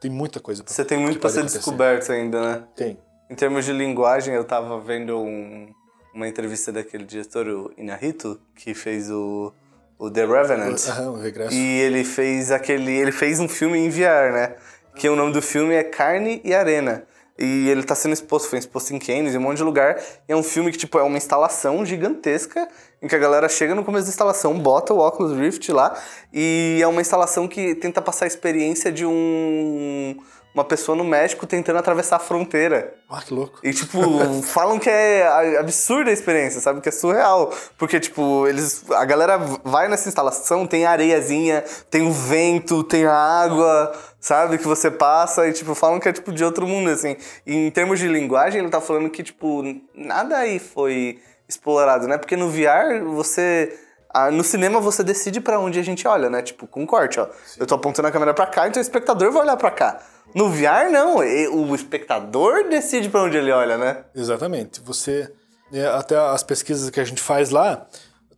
tem 0.00 0.10
muita 0.10 0.40
coisa. 0.40 0.64
pra- 0.64 0.72
Você 0.72 0.84
tem 0.84 0.98
muito 0.98 1.18
pode 1.20 1.34
ser 1.34 1.40
acontecer. 1.40 1.58
descoberto 1.58 2.10
ainda, 2.12 2.40
né? 2.40 2.62
Tem. 2.74 2.98
Em 3.28 3.34
termos 3.34 3.64
de 3.66 3.72
linguagem, 3.72 4.34
eu 4.34 4.44
tava 4.44 4.80
vendo 4.80 5.18
um- 5.20 5.68
uma 6.14 6.26
entrevista 6.26 6.72
daquele 6.72 7.04
diretor, 7.04 7.46
o 7.46 7.70
Inarito, 7.76 8.40
que 8.56 8.72
fez 8.74 9.10
o, 9.10 9.52
o 9.98 10.10
The 10.10 10.24
Revenant. 10.24 10.88
Aham, 10.88 11.10
o 11.12 11.20
regresso. 11.20 11.54
E 11.54 11.80
ele 11.80 12.02
fez 12.02 12.50
aquele. 12.50 12.90
Ele 12.92 13.12
fez 13.12 13.38
um 13.38 13.48
filme 13.48 13.78
em 13.78 13.90
VR, 13.90 14.32
né? 14.32 14.56
Que 14.96 15.08
o 15.08 15.14
nome 15.14 15.32
do 15.32 15.40
filme 15.42 15.74
é 15.74 15.84
Carne 15.84 16.40
e 16.42 16.52
Arena. 16.54 17.04
E 17.40 17.70
ele 17.70 17.82
tá 17.82 17.94
sendo 17.94 18.12
exposto, 18.12 18.50
foi 18.50 18.58
exposto 18.58 18.94
em 18.94 18.98
Cannes, 18.98 19.34
em 19.34 19.38
um 19.38 19.40
monte 19.40 19.56
de 19.56 19.62
lugar. 19.62 19.98
E 20.28 20.32
é 20.32 20.36
um 20.36 20.42
filme 20.42 20.70
que, 20.70 20.76
tipo, 20.76 20.98
é 20.98 21.02
uma 21.02 21.16
instalação 21.16 21.86
gigantesca, 21.86 22.68
em 23.00 23.08
que 23.08 23.16
a 23.16 23.18
galera 23.18 23.48
chega 23.48 23.74
no 23.74 23.82
começo 23.82 24.04
da 24.04 24.10
instalação, 24.10 24.58
bota 24.58 24.92
o 24.92 24.98
Oculus 24.98 25.38
Rift 25.38 25.72
lá, 25.72 25.98
e 26.30 26.78
é 26.82 26.86
uma 26.86 27.00
instalação 27.00 27.48
que 27.48 27.74
tenta 27.74 28.02
passar 28.02 28.26
a 28.26 28.28
experiência 28.28 28.92
de 28.92 29.06
um. 29.06 30.18
Uma 30.52 30.64
pessoa 30.64 30.96
no 30.96 31.04
México 31.04 31.46
tentando 31.46 31.78
atravessar 31.78 32.16
a 32.16 32.18
fronteira. 32.18 32.92
Ah, 33.08 33.22
que 33.22 33.32
louco. 33.32 33.60
E, 33.62 33.72
tipo, 33.72 34.00
falam 34.42 34.80
que 34.80 34.90
é 34.90 35.56
absurda 35.56 36.10
a 36.10 36.12
experiência, 36.12 36.60
sabe? 36.60 36.80
Que 36.80 36.88
é 36.88 36.92
surreal. 36.92 37.54
Porque, 37.78 38.00
tipo, 38.00 38.48
eles. 38.48 38.84
A 38.90 39.04
galera 39.04 39.38
vai 39.62 39.86
nessa 39.88 40.08
instalação, 40.08 40.66
tem 40.66 40.84
areiazinha, 40.84 41.62
tem 41.88 42.02
o 42.02 42.10
vento, 42.10 42.82
tem 42.82 43.06
a 43.06 43.14
água, 43.14 43.92
sabe? 44.20 44.58
Que 44.58 44.66
você 44.66 44.90
passa 44.90 45.48
e, 45.48 45.52
tipo, 45.52 45.74
falam 45.74 45.98
que 45.98 46.08
é, 46.08 46.12
tipo, 46.12 46.32
de 46.32 46.44
outro 46.44 46.66
mundo, 46.66 46.90
assim. 46.90 47.16
E 47.46 47.54
em 47.54 47.70
termos 47.70 47.98
de 47.98 48.06
linguagem, 48.06 48.60
ele 48.60 48.70
tá 48.70 48.80
falando 48.80 49.08
que, 49.10 49.22
tipo, 49.22 49.62
nada 49.94 50.36
aí 50.36 50.58
foi 50.58 51.18
explorado, 51.48 52.06
né? 52.06 52.18
Porque 52.18 52.36
no 52.36 52.48
VR, 52.50 53.02
você. 53.04 53.76
ah, 54.12 54.30
no 54.30 54.44
cinema 54.44 54.80
você 54.80 55.02
decide 55.02 55.40
pra 55.40 55.58
onde 55.58 55.78
a 55.78 55.82
gente 55.82 56.06
olha, 56.06 56.28
né? 56.30 56.42
Tipo, 56.42 56.66
com 56.66 56.86
corte, 56.86 57.18
ó. 57.18 57.26
Eu 57.58 57.66
tô 57.66 57.74
apontando 57.74 58.06
a 58.08 58.12
câmera 58.12 58.34
pra 58.34 58.46
cá, 58.46 58.68
então 58.68 58.80
o 58.80 58.82
espectador 58.82 59.32
vai 59.32 59.42
olhar 59.42 59.56
pra 59.56 59.70
cá. 59.70 60.00
No 60.32 60.48
VR, 60.48 60.90
não. 60.92 61.16
O 61.16 61.74
espectador 61.74 62.68
decide 62.68 63.08
pra 63.08 63.22
onde 63.22 63.36
ele 63.36 63.50
olha, 63.50 63.76
né? 63.76 64.04
Exatamente. 64.14 64.80
Você. 64.82 65.28
é, 65.72 65.86
até 65.86 66.16
as 66.16 66.42
pesquisas 66.44 66.88
que 66.90 67.00
a 67.00 67.04
gente 67.04 67.20
faz 67.20 67.50
lá, 67.50 67.84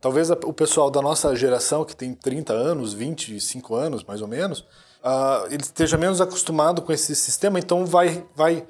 talvez 0.01 0.31
o 0.31 0.53
pessoal 0.53 0.89
da 0.89 1.01
nossa 1.03 1.35
geração, 1.35 1.85
que 1.85 1.95
tem 1.95 2.13
30 2.15 2.51
anos, 2.51 2.93
25 2.93 3.75
anos, 3.75 4.03
mais 4.03 4.21
ou 4.23 4.27
menos, 4.27 4.65
ah, 5.03 5.45
ele 5.49 5.61
esteja 5.63 5.97
menos 5.97 6.21
acostumado 6.21 6.81
com 6.81 6.91
esse 6.93 7.15
sistema, 7.15 7.59
então 7.59 7.85
vai, 7.85 8.23
vai, 8.35 8.65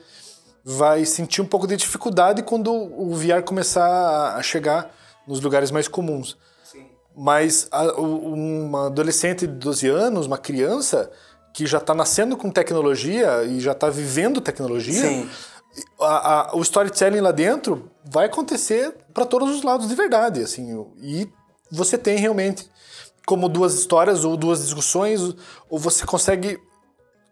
vai 0.64 1.06
sentir 1.06 1.42
um 1.42 1.46
pouco 1.46 1.68
de 1.68 1.76
dificuldade 1.76 2.42
quando 2.44 2.72
o 2.74 3.14
VR 3.16 3.44
começar 3.46 4.36
a- 4.38 4.42
chegar 4.42 4.92
nos 5.28 5.40
lugares 5.42 5.72
mais 5.72 5.88
comuns. 5.88 6.38
Sim. 6.64 6.86
Mas 7.16 7.68
a- 7.72 7.94
uma 8.00 8.88
adolescente 8.88 9.46
de 9.48 9.54
12 9.54 9.88
anos, 9.88 10.26
uma 10.26 10.38
criança 10.38 11.12
que 11.54 11.66
já 11.68 11.78
está 11.78 11.94
nascendo 11.94 12.36
com 12.36 12.50
tecnologia 12.50 13.44
e 13.44 13.60
já 13.60 13.74
está 13.74 13.90
vivendo 13.90 14.42
tecnologia, 14.42 15.08
Sim. 15.08 15.30
a- 16.02 16.50
a- 16.52 16.56
o 16.56 16.62
storytelling 16.62 17.20
lá 17.22 17.32
dentro 17.32 17.92
vai 18.04 18.26
acontecer 18.26 18.96
para 19.14 19.26
todos 19.26 19.56
os 19.56 19.62
lados 19.62 19.88
de 19.88 19.94
verdade, 19.96 20.42
assim. 20.42 20.84
E 20.98 21.30
você 21.72 21.96
tem 21.98 22.18
realmente 22.18 22.68
como 23.26 23.48
duas 23.50 23.74
histórias 23.74 24.24
ou 24.26 24.36
duas 24.38 24.64
discussões, 24.64 25.22
ou 25.70 25.80
você 25.80 26.06
consegue 26.06 26.60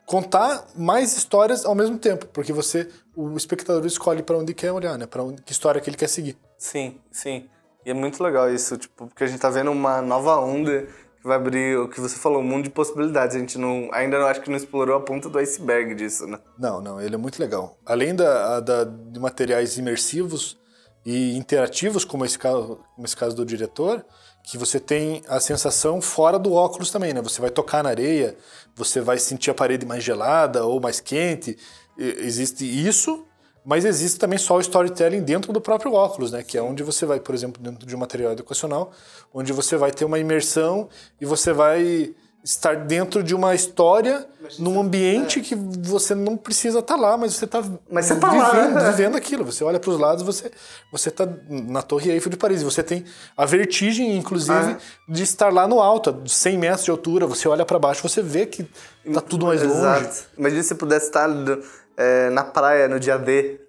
contar 0.06 0.66
mais 0.76 1.16
histórias 1.16 1.66
ao 1.66 1.76
mesmo 1.76 1.98
tempo, 1.98 2.26
porque 2.28 2.52
você 2.52 2.90
o 3.16 3.36
espectador 3.38 3.86
escolhe 3.86 4.24
para 4.24 4.38
onde 4.38 4.54
quer 4.54 4.72
olhar, 4.72 4.98
né? 4.98 5.06
Para 5.06 5.24
que 5.46 5.52
história 5.52 5.80
que 5.82 5.90
ele 5.90 5.98
quer 5.98 6.08
seguir. 6.08 6.38
Sim, 6.58 6.98
sim. 7.12 7.50
E 7.86 7.90
é 7.92 7.94
muito 7.94 8.22
legal 8.24 8.52
isso, 8.54 8.78
tipo, 8.78 9.08
porque 9.08 9.24
a 9.24 9.28
gente 9.28 9.40
tá 9.40 9.50
vendo 9.50 9.72
uma 9.72 10.02
nova 10.02 10.38
onda 10.40 10.84
que 11.20 11.28
vai 11.28 11.38
abrir 11.38 11.78
o 11.78 11.88
que 11.88 12.00
você 12.00 12.16
falou, 12.16 12.40
um 12.40 12.44
mundo 12.44 12.64
de 12.64 12.70
possibilidades. 12.70 13.36
A 13.36 13.40
gente 13.40 13.58
não, 13.58 13.90
ainda 13.92 14.20
não 14.20 14.26
acho 14.28 14.42
que 14.42 14.50
não 14.50 14.58
explorou 14.58 14.96
a 14.96 15.00
ponta 15.02 15.30
do 15.30 15.38
iceberg 15.40 15.94
disso, 15.96 16.26
né? 16.28 16.40
Não, 16.58 16.82
não, 16.82 17.00
ele 17.02 17.16
é 17.16 17.18
muito 17.18 17.40
legal. 17.40 17.78
Além 17.86 18.16
da, 18.16 18.60
da- 18.60 18.84
de 18.84 19.20
materiais 19.20 19.78
imersivos 19.78 20.58
e 21.06 21.36
interativos, 21.38 22.04
como 22.06 22.26
esse 22.26 22.38
caso, 22.40 22.80
como 22.96 23.06
esse 23.06 23.16
caso 23.16 23.36
do 23.36 23.46
diretor, 23.46 24.06
que 24.44 24.58
você 24.58 24.80
tem 24.80 25.22
a 25.28 25.40
sensação 25.40 26.02
fora 26.02 26.38
do 26.38 26.54
óculos 26.54 26.92
também, 26.92 27.14
né? 27.14 27.22
Você 27.22 27.40
vai 27.40 27.50
tocar 27.50 27.84
na 27.84 27.90
areia, 27.90 28.36
você 28.76 29.00
vai 29.00 29.18
sentir 29.18 29.52
a 29.52 29.54
parede 29.54 29.86
mais 29.86 30.04
gelada 30.04 30.66
ou 30.66 30.80
mais 30.80 31.00
quente. 31.00 31.58
Existe 31.98 32.66
isso, 32.66 33.26
mas 33.64 33.86
existe 33.86 34.18
também 34.18 34.40
só 34.40 34.58
o 34.58 34.62
storytelling 34.62 35.22
dentro 35.22 35.54
do 35.54 35.62
próprio 35.62 35.94
óculos, 35.94 36.32
né? 36.32 36.44
Que 36.44 36.58
é 36.58 36.62
onde 36.62 36.82
você 36.82 37.06
vai, 37.06 37.20
por 37.20 37.36
exemplo, 37.36 37.62
dentro 37.62 37.86
de 37.86 37.96
um 37.96 38.00
material 38.00 38.32
educacional, 38.32 38.92
onde 39.34 39.54
você 39.54 39.78
vai 39.78 39.92
ter 39.92 40.06
uma 40.06 40.18
imersão 40.18 40.90
e 41.20 41.26
você 41.26 41.54
vai 41.54 42.16
estar 42.44 42.76
dentro 42.76 43.22
de 43.24 43.36
uma 43.36 43.54
história 43.54 44.26
num 44.58 44.80
ambiente 44.82 45.42
que 45.42 45.54
você 45.56 46.16
não 46.16 46.36
precisa 46.36 46.80
estar 46.80 46.96
lá, 46.96 47.16
mas 47.16 47.36
você 47.36 47.46
está 47.46 47.64
Mas 47.90 48.06
você 48.08 48.16
tá 48.16 48.30
vivendo, 48.30 48.74
lá, 48.74 48.82
né? 48.82 48.92
vivendo 48.92 49.16
aquilo. 49.16 49.46
Você 49.46 49.64
olha 49.64 49.80
para 49.80 49.92
os 49.92 50.00
lados, 50.00 50.24
você 50.24 50.52
você 50.92 51.10
está 51.10 51.28
na 51.50 51.82
Torre 51.84 52.10
Eiffel 52.12 52.32
de 52.32 52.38
Paris. 52.38 52.64
Você 52.64 52.82
tem 52.82 53.06
a 53.38 53.46
vertigem, 53.46 54.18
inclusive, 54.18 54.54
Ah. 54.54 54.78
de 55.08 55.22
estar 55.24 55.54
lá 55.54 55.68
no 55.68 55.80
alto, 55.80 56.10
a 56.10 56.28
100 56.28 56.58
metros 56.58 56.84
de 56.86 56.92
altura. 56.92 57.28
Você 57.28 57.48
olha 57.48 57.64
para 57.66 57.78
baixo, 57.78 58.02
você 58.08 58.22
vê 58.24 58.46
que 58.48 58.64
tá 59.14 59.22
tudo 59.22 59.46
mais 59.46 59.62
longe. 59.62 59.76
Exato. 59.78 60.24
Imagina 60.38 60.64
se 60.64 60.76
pudesse 60.76 61.06
estar 61.08 61.30
é, 61.96 62.30
na 62.32 62.44
praia 62.44 62.88
no 62.88 63.00
dia 63.00 63.18
D, 63.20 63.60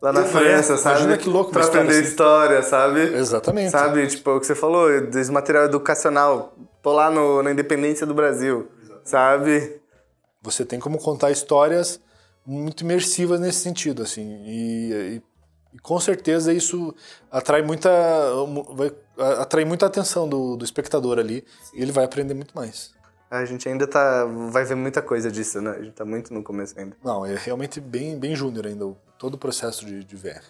lá 0.00 0.12
na 0.12 0.20
É, 0.22 0.24
França, 0.24 0.76
sabe? 0.78 1.00
imagina 1.00 1.18
que 1.18 1.28
louco 1.28 1.50
Pra 1.52 1.60
história 1.60 1.82
aprender 1.82 2.00
assim. 2.00 2.08
história, 2.10 2.62
sabe? 2.62 3.00
Exatamente. 3.14 3.70
Sabe, 3.70 4.06
tipo, 4.06 4.30
o 4.30 4.40
que 4.40 4.46
você 4.46 4.54
falou, 4.54 5.00
desse 5.02 5.30
material 5.30 5.64
educacional. 5.64 6.54
Tô 6.82 6.92
lá 6.92 7.10
no, 7.10 7.42
na 7.42 7.50
Independência 7.50 8.06
do 8.06 8.14
Brasil, 8.14 8.68
sabe? 9.04 9.80
Você 10.42 10.64
tem 10.64 10.78
como 10.78 10.98
contar 10.98 11.30
histórias 11.30 12.00
muito 12.46 12.82
imersivas 12.82 13.40
nesse 13.40 13.58
sentido, 13.60 14.02
assim. 14.02 14.42
E, 14.46 14.92
e- 14.92 15.22
e 15.74 15.78
com 15.80 16.00
certeza 16.00 16.50
isso 16.52 16.94
atrai 17.30 17.60
muita, 17.60 17.90
vai 18.74 18.90
atrai 19.38 19.64
muita 19.66 19.84
atenção 19.84 20.26
do, 20.28 20.56
do 20.56 20.64
espectador 20.64 21.18
ali. 21.18 21.44
E 21.74 21.82
ele 21.82 21.92
vai 21.92 22.04
aprender 22.04 22.32
muito 22.34 22.54
mais. 22.54 22.94
A 23.30 23.44
gente 23.44 23.68
ainda 23.68 23.86
tá. 23.86 24.24
Vai 24.50 24.64
ver 24.64 24.74
muita 24.76 25.02
coisa 25.02 25.30
disso, 25.30 25.60
né? 25.60 25.72
A 25.72 25.82
gente 25.82 25.92
tá 25.92 26.04
muito 26.06 26.32
no 26.32 26.42
começo 26.42 26.78
ainda. 26.78 26.96
Não, 27.04 27.26
é 27.26 27.34
realmente 27.34 27.78
bem, 27.80 28.18
bem 28.18 28.34
júnior 28.34 28.66
ainda, 28.66 28.86
todo 29.18 29.34
o 29.34 29.38
processo 29.38 29.84
de, 29.84 30.02
de 30.02 30.16
VR. 30.16 30.42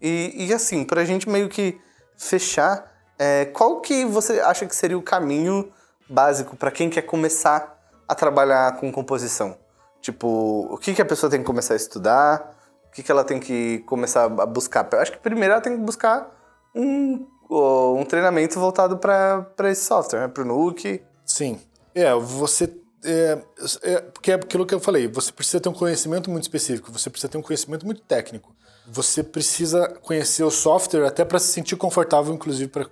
E, 0.00 0.46
e 0.46 0.52
assim, 0.54 0.84
pra 0.84 1.04
gente 1.04 1.28
meio 1.28 1.48
que 1.48 1.80
fechar, 2.16 2.89
é, 3.22 3.44
qual 3.44 3.82
que 3.82 4.06
você 4.06 4.40
acha 4.40 4.64
que 4.64 4.74
seria 4.74 4.96
o 4.96 5.02
caminho 5.02 5.70
básico 6.08 6.56
pra 6.56 6.70
quem 6.70 6.88
quer 6.88 7.02
começar 7.02 7.78
a 8.08 8.14
trabalhar 8.14 8.78
com 8.78 8.90
composição? 8.90 9.58
Tipo, 10.00 10.66
o 10.70 10.78
que, 10.78 10.94
que 10.94 11.02
a 11.02 11.04
pessoa 11.04 11.28
tem 11.28 11.40
que 11.40 11.44
começar 11.44 11.74
a 11.74 11.76
estudar? 11.76 12.56
O 12.88 12.92
que, 12.92 13.02
que 13.02 13.12
ela 13.12 13.22
tem 13.22 13.38
que 13.38 13.80
começar 13.80 14.24
a 14.24 14.46
buscar? 14.46 14.88
Eu 14.90 15.00
acho 15.00 15.12
que 15.12 15.18
primeiro 15.18 15.52
ela 15.52 15.60
tem 15.60 15.76
que 15.76 15.82
buscar 15.82 16.34
um, 16.74 17.26
um 17.50 18.06
treinamento 18.08 18.58
voltado 18.58 18.96
pra 18.96 19.70
esse 19.70 19.84
software, 19.84 20.20
né? 20.20 20.28
Pro 20.28 20.46
Nuke. 20.46 21.02
Sim. 21.22 21.60
É, 21.94 22.14
você. 22.14 22.74
É, 23.04 23.38
é, 23.82 24.00
porque 24.00 24.32
é 24.32 24.36
aquilo 24.36 24.64
que 24.64 24.74
eu 24.74 24.80
falei, 24.80 25.08
você 25.08 25.30
precisa 25.30 25.60
ter 25.60 25.68
um 25.68 25.74
conhecimento 25.74 26.30
muito 26.30 26.44
específico, 26.44 26.90
você 26.90 27.10
precisa 27.10 27.30
ter 27.30 27.36
um 27.36 27.42
conhecimento 27.42 27.84
muito 27.84 28.00
técnico. 28.00 28.54
Você 28.86 29.22
precisa 29.22 29.88
conhecer 30.02 30.42
o 30.42 30.50
software 30.50 31.06
até 31.06 31.24
para 31.24 31.38
se 31.38 31.48
sentir 31.48 31.76
confortável, 31.76 32.34
inclusive 32.34 32.68
para 32.68 32.86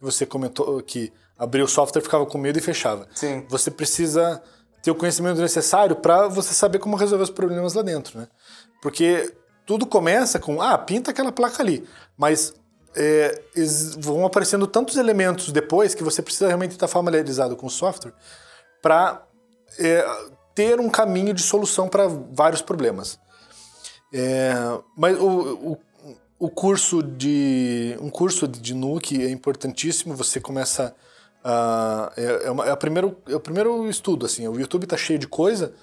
você 0.00 0.24
comentou 0.26 0.80
que 0.82 1.12
abrir 1.38 1.62
o 1.62 1.68
software 1.68 2.02
ficava 2.02 2.26
com 2.26 2.38
medo 2.38 2.58
e 2.58 2.62
fechava. 2.62 3.06
Sim. 3.14 3.44
Você 3.48 3.70
precisa 3.70 4.42
ter 4.82 4.90
o 4.90 4.94
conhecimento 4.94 5.40
necessário 5.40 5.96
para 5.96 6.26
você 6.28 6.54
saber 6.54 6.78
como 6.78 6.96
resolver 6.96 7.24
os 7.24 7.30
problemas 7.30 7.74
lá 7.74 7.82
dentro, 7.82 8.18
né? 8.18 8.28
Porque 8.82 9.34
tudo 9.66 9.86
começa 9.86 10.38
com, 10.38 10.60
ah, 10.62 10.76
pinta 10.78 11.10
aquela 11.10 11.30
placa 11.30 11.62
ali, 11.62 11.86
mas 12.16 12.54
é, 12.96 13.42
vão 13.98 14.24
aparecendo 14.26 14.66
tantos 14.66 14.96
elementos 14.96 15.52
depois 15.52 15.94
que 15.94 16.02
você 16.02 16.20
precisa 16.22 16.46
realmente 16.48 16.72
estar 16.72 16.88
familiarizado 16.88 17.54
com 17.56 17.66
o 17.66 17.70
software 17.70 18.12
para 18.82 19.22
ter 20.54 20.80
um 20.80 20.88
caminho 20.90 21.32
de 21.32 21.42
solução 21.42 21.88
para 21.88 22.08
vários 22.08 22.60
problemas. 22.62 23.18
É, 24.12 24.52
mas 24.96 25.16
o, 25.18 25.28
o- 25.72 25.78
o 26.40 26.48
curso 26.48 27.02
de 27.02 27.94
um 28.00 28.08
curso 28.08 28.48
de 28.48 28.72
Nuke 28.72 29.22
é 29.22 29.30
importantíssimo. 29.30 30.16
Você 30.16 30.40
começa 30.40 30.96
a 31.44 32.10
é, 32.16 32.46
é, 32.46 32.50
uma, 32.50 32.66
é, 32.66 32.70
a 32.70 32.76
primeiro, 32.76 33.14
é 33.28 33.36
o 33.36 33.40
primeiro 33.40 33.88
estudo 33.90 34.24
assim. 34.24 34.48
O 34.48 34.58
YouTube 34.58 34.84
está 34.84 34.96
cheio 34.96 35.18
de 35.18 35.28
coisa, 35.28 35.74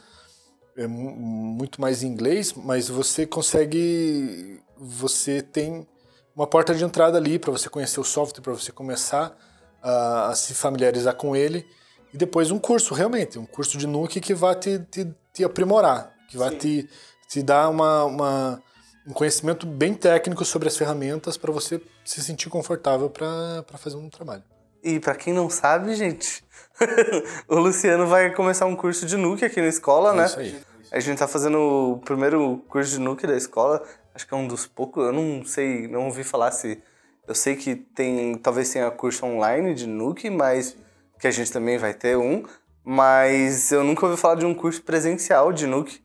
é 0.75 0.87
muito 0.87 1.79
mais 1.79 2.01
em 2.01 2.07
inglês, 2.07 2.53
mas 2.53 2.89
você 2.89 3.27
consegue, 3.27 4.59
você 4.75 5.43
tem 5.43 5.87
uma 6.35 6.47
porta 6.47 6.73
de 6.73 6.83
entrada 6.83 7.19
ali 7.19 7.37
para 7.37 7.51
você 7.51 7.69
conhecer 7.69 7.99
o 7.99 8.03
software, 8.03 8.41
para 8.41 8.53
você 8.53 8.71
começar 8.71 9.37
a, 9.81 10.29
a, 10.29 10.35
se 10.35 10.55
familiarizar 10.55 11.15
com 11.15 11.35
ele 11.35 11.67
e 12.11 12.17
depois 12.17 12.49
um 12.49 12.57
curso 12.57 12.95
realmente, 12.95 13.37
um 13.37 13.45
curso 13.45 13.77
de 13.77 13.85
Nuke 13.85 14.19
que 14.19 14.33
vai 14.33 14.55
te, 14.55 14.79
te, 14.89 15.07
te 15.31 15.43
aprimorar, 15.43 16.15
que 16.27 16.35
vai 16.35 16.55
te, 16.55 16.89
te 17.29 17.43
dar 17.43 17.69
uma, 17.69 18.05
uma 18.05 18.63
um 19.07 19.13
conhecimento 19.13 19.65
bem 19.65 19.93
técnico 19.93 20.43
sobre 20.43 20.67
as 20.67 20.75
ferramentas 20.75 21.37
para 21.37 21.51
você 21.51 21.81
se 22.03 22.21
sentir 22.21 22.49
confortável 22.49 23.09
para 23.09 23.63
fazer 23.77 23.95
um 23.95 24.09
trabalho. 24.09 24.43
E 24.83 24.99
para 24.99 25.15
quem 25.15 25.33
não 25.33 25.49
sabe, 25.49 25.95
gente, 25.95 26.43
o 27.47 27.55
Luciano 27.55 28.05
vai 28.05 28.33
começar 28.33 28.65
um 28.65 28.75
curso 28.75 29.05
de 29.05 29.15
Nuke 29.15 29.45
aqui 29.45 29.61
na 29.61 29.67
escola, 29.67 30.11
é 30.11 30.17
né? 30.17 30.25
Isso 30.25 30.39
aí. 30.39 30.61
A 30.91 30.99
gente 30.99 31.17
tá 31.17 31.27
fazendo 31.27 31.57
o 31.57 31.97
primeiro 31.99 32.63
curso 32.67 32.91
de 32.91 32.99
Nuke 32.99 33.25
da 33.25 33.35
escola. 33.35 33.81
Acho 34.13 34.27
que 34.27 34.33
é 34.33 34.37
um 34.37 34.47
dos 34.47 34.67
poucos, 34.67 35.05
eu 35.05 35.13
não 35.13 35.43
sei, 35.45 35.87
não 35.87 36.05
ouvi 36.05 36.23
falar 36.23 36.51
se 36.51 36.81
eu 37.27 37.35
sei 37.35 37.55
que 37.55 37.75
tem, 37.75 38.35
talvez 38.35 38.71
tenha 38.71 38.89
curso 38.91 39.25
online 39.25 39.73
de 39.73 39.87
Nuke, 39.87 40.29
mas 40.29 40.75
que 41.19 41.27
a 41.27 41.31
gente 41.31 41.51
também 41.51 41.77
vai 41.77 41.93
ter 41.93 42.17
um, 42.17 42.43
mas 42.83 43.71
eu 43.71 43.83
nunca 43.83 44.05
ouvi 44.05 44.17
falar 44.17 44.35
de 44.35 44.45
um 44.45 44.53
curso 44.53 44.81
presencial 44.81 45.51
de 45.51 45.65
Nuke. 45.65 46.01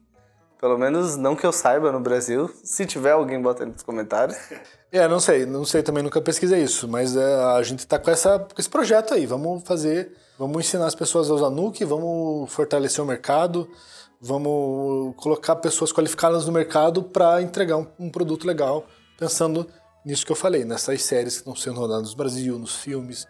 Pelo 0.63 0.79
menos 0.79 1.17
não 1.17 1.35
que 1.35 1.45
eu 1.45 1.53
saiba 1.53 1.91
no 1.91 1.99
Brasil. 1.99 2.49
Se 2.63 2.87
tiver, 2.87 3.11
alguém 3.11 3.43
bota 3.43 3.65
aí 3.65 3.69
nos 3.69 3.83
comentários. 3.83 4.39
É, 4.95 5.09
não 5.09 5.19
sei, 5.19 5.47
não 5.47 5.65
sei 5.65 5.83
também, 5.83 6.03
nunca 6.03 6.21
pesquisei 6.21 6.63
isso, 6.63 6.87
mas 6.87 7.17
é, 7.17 7.35
a 7.57 7.63
gente 7.63 7.87
tá 7.87 7.99
com, 7.99 8.11
essa, 8.11 8.47
esse 8.59 8.69
projeto 8.69 9.15
aí. 9.15 9.25
Vamos 9.25 9.63
fazer, 9.63 10.13
vamos 10.39 10.67
ensinar 10.67 10.85
as 10.85 10.95
pessoas 10.95 11.31
a 11.31 11.33
usar 11.33 11.49
Nuke, 11.49 11.83
vamos 11.83 12.53
fortalecer 12.53 13.03
o 13.03 13.07
mercado, 13.07 13.67
vamos 14.21 15.17
colocar 15.17 15.57
pessoas 15.57 15.95
qualificadas 15.95 16.45
no 16.45 16.53
mercado 16.53 17.03
para 17.03 17.41
entregar 17.41 17.79
um, 17.79 17.87
um, 17.99 18.11
produto 18.11 18.47
legal, 18.47 18.85
pensando 19.19 19.67
nisso 20.05 20.27
que 20.27 20.33
eu 20.33 20.37
falei, 20.37 20.63
nessas 20.63 21.03
séries 21.03 21.37
que 21.37 21.39
estão 21.39 21.57
sendo 21.57 21.81
rodadas 21.81 22.11
no 22.11 22.17
Brasil, 22.19 22.59
nos 22.59 22.77
filmes, 22.77 23.27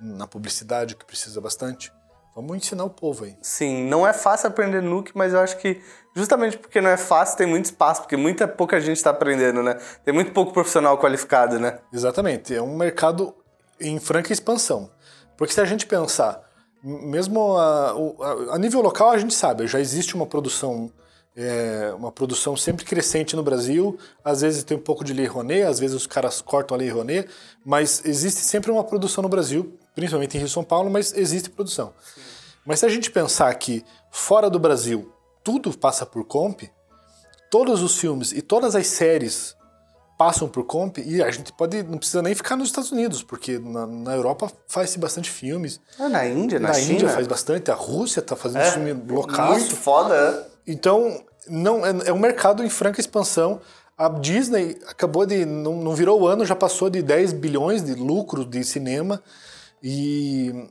na 0.00 0.28
publicidade, 0.28 0.94
que 0.94 1.04
precisa 1.04 1.40
bastante. 1.40 1.92
Vamos 2.34 2.56
ensinar 2.56 2.84
o 2.84 2.90
povo 2.90 3.24
aí. 3.24 3.36
Sim, 3.42 3.84
não 3.88 4.06
é 4.06 4.12
fácil 4.12 4.48
aprender 4.48 4.80
Nuke, 4.80 5.12
mas 5.14 5.32
eu 5.32 5.40
acho 5.40 5.56
que 5.58 5.80
justamente 6.14 6.56
porque 6.56 6.80
não 6.80 6.90
é 6.90 6.96
fácil, 6.96 7.36
tem 7.36 7.46
muito 7.46 7.66
espaço, 7.66 8.02
porque 8.02 8.16
muita 8.16 8.46
pouca 8.46 8.80
gente 8.80 8.96
está 8.96 9.10
aprendendo, 9.10 9.62
né? 9.62 9.76
Tem 10.04 10.14
muito 10.14 10.32
pouco 10.32 10.52
profissional 10.52 10.96
qualificado, 10.98 11.58
né? 11.58 11.78
Exatamente. 11.92 12.54
É 12.54 12.62
um 12.62 12.76
mercado 12.76 13.34
em 13.80 13.98
franca 13.98 14.32
expansão. 14.32 14.90
Porque 15.36 15.52
se 15.52 15.60
a 15.60 15.64
gente 15.64 15.86
pensar, 15.86 16.40
mesmo 16.82 17.56
a, 17.56 17.90
a, 17.90 18.54
a 18.54 18.58
nível 18.58 18.80
local 18.80 19.10
a 19.10 19.18
gente 19.18 19.34
sabe, 19.34 19.66
já 19.66 19.80
existe 19.80 20.14
uma 20.14 20.26
produção 20.26 20.90
é, 21.40 21.92
uma 21.96 22.12
produção 22.12 22.56
sempre 22.56 22.84
crescente 22.84 23.34
no 23.34 23.42
Brasil. 23.42 23.98
Às 24.24 24.42
vezes 24.42 24.62
tem 24.62 24.76
um 24.76 24.80
pouco 24.80 25.02
de 25.02 25.12
lei 25.12 25.26
Rouanet, 25.26 25.62
às 25.62 25.78
vezes 25.78 25.96
os 25.96 26.06
caras 26.06 26.40
cortam 26.40 26.76
a 26.76 26.78
lei 26.78 26.90
Rouanet, 26.90 27.28
mas 27.64 28.02
existe 28.04 28.40
sempre 28.40 28.70
uma 28.70 28.84
produção 28.84 29.22
no 29.22 29.28
Brasil 29.28 29.76
principalmente 29.94 30.36
em 30.36 30.40
Rio 30.40 30.48
São 30.48 30.64
Paulo, 30.64 30.90
mas 30.90 31.12
existe 31.14 31.50
produção. 31.50 31.92
Sim. 32.14 32.20
Mas 32.64 32.80
se 32.80 32.86
a 32.86 32.88
gente 32.88 33.10
pensar 33.10 33.52
que 33.54 33.84
fora 34.10 34.48
do 34.48 34.58
Brasil 34.58 35.12
tudo 35.42 35.76
passa 35.76 36.04
por 36.04 36.24
comp, 36.24 36.62
todos 37.50 37.82
os 37.82 37.98
filmes 37.98 38.32
e 38.32 38.42
todas 38.42 38.74
as 38.74 38.86
séries 38.86 39.56
passam 40.18 40.46
por 40.48 40.64
comp 40.64 40.98
e 40.98 41.22
a 41.22 41.30
gente 41.30 41.50
pode 41.52 41.82
não 41.82 41.96
precisa 41.96 42.20
nem 42.20 42.34
ficar 42.34 42.54
nos 42.54 42.68
Estados 42.68 42.92
Unidos 42.92 43.22
porque 43.22 43.58
na, 43.58 43.86
na 43.86 44.14
Europa 44.14 44.52
faz-se 44.68 44.98
bastante 44.98 45.30
filmes 45.30 45.80
ah, 45.98 46.10
na 46.10 46.26
Índia 46.26 46.60
na, 46.60 46.68
na 46.68 46.74
China 46.74 46.92
Índia 46.92 47.08
faz 47.08 47.26
bastante 47.26 47.70
a 47.70 47.74
Rússia 47.74 48.20
tá 48.20 48.36
fazendo 48.36 48.60
é, 48.60 48.70
filme 48.70 48.92
loucaço 48.92 49.60
muito 49.60 49.76
foda 49.76 50.14
é. 50.14 50.70
então 50.70 51.24
não 51.50 51.84
é, 51.84 51.90
é 52.06 52.12
um 52.12 52.18
mercado 52.18 52.64
em 52.64 52.70
franca 52.70 53.00
expansão 53.00 53.60
a 53.98 54.08
Disney 54.08 54.78
acabou 54.86 55.26
de 55.26 55.44
não, 55.44 55.76
não 55.76 55.94
virou 55.94 56.22
o 56.22 56.26
ano 56.26 56.46
já 56.46 56.56
passou 56.56 56.88
de 56.88 57.02
10 57.02 57.34
bilhões 57.34 57.82
de 57.82 57.94
lucro 57.94 58.44
de 58.44 58.64
cinema 58.64 59.22
e 59.82 60.68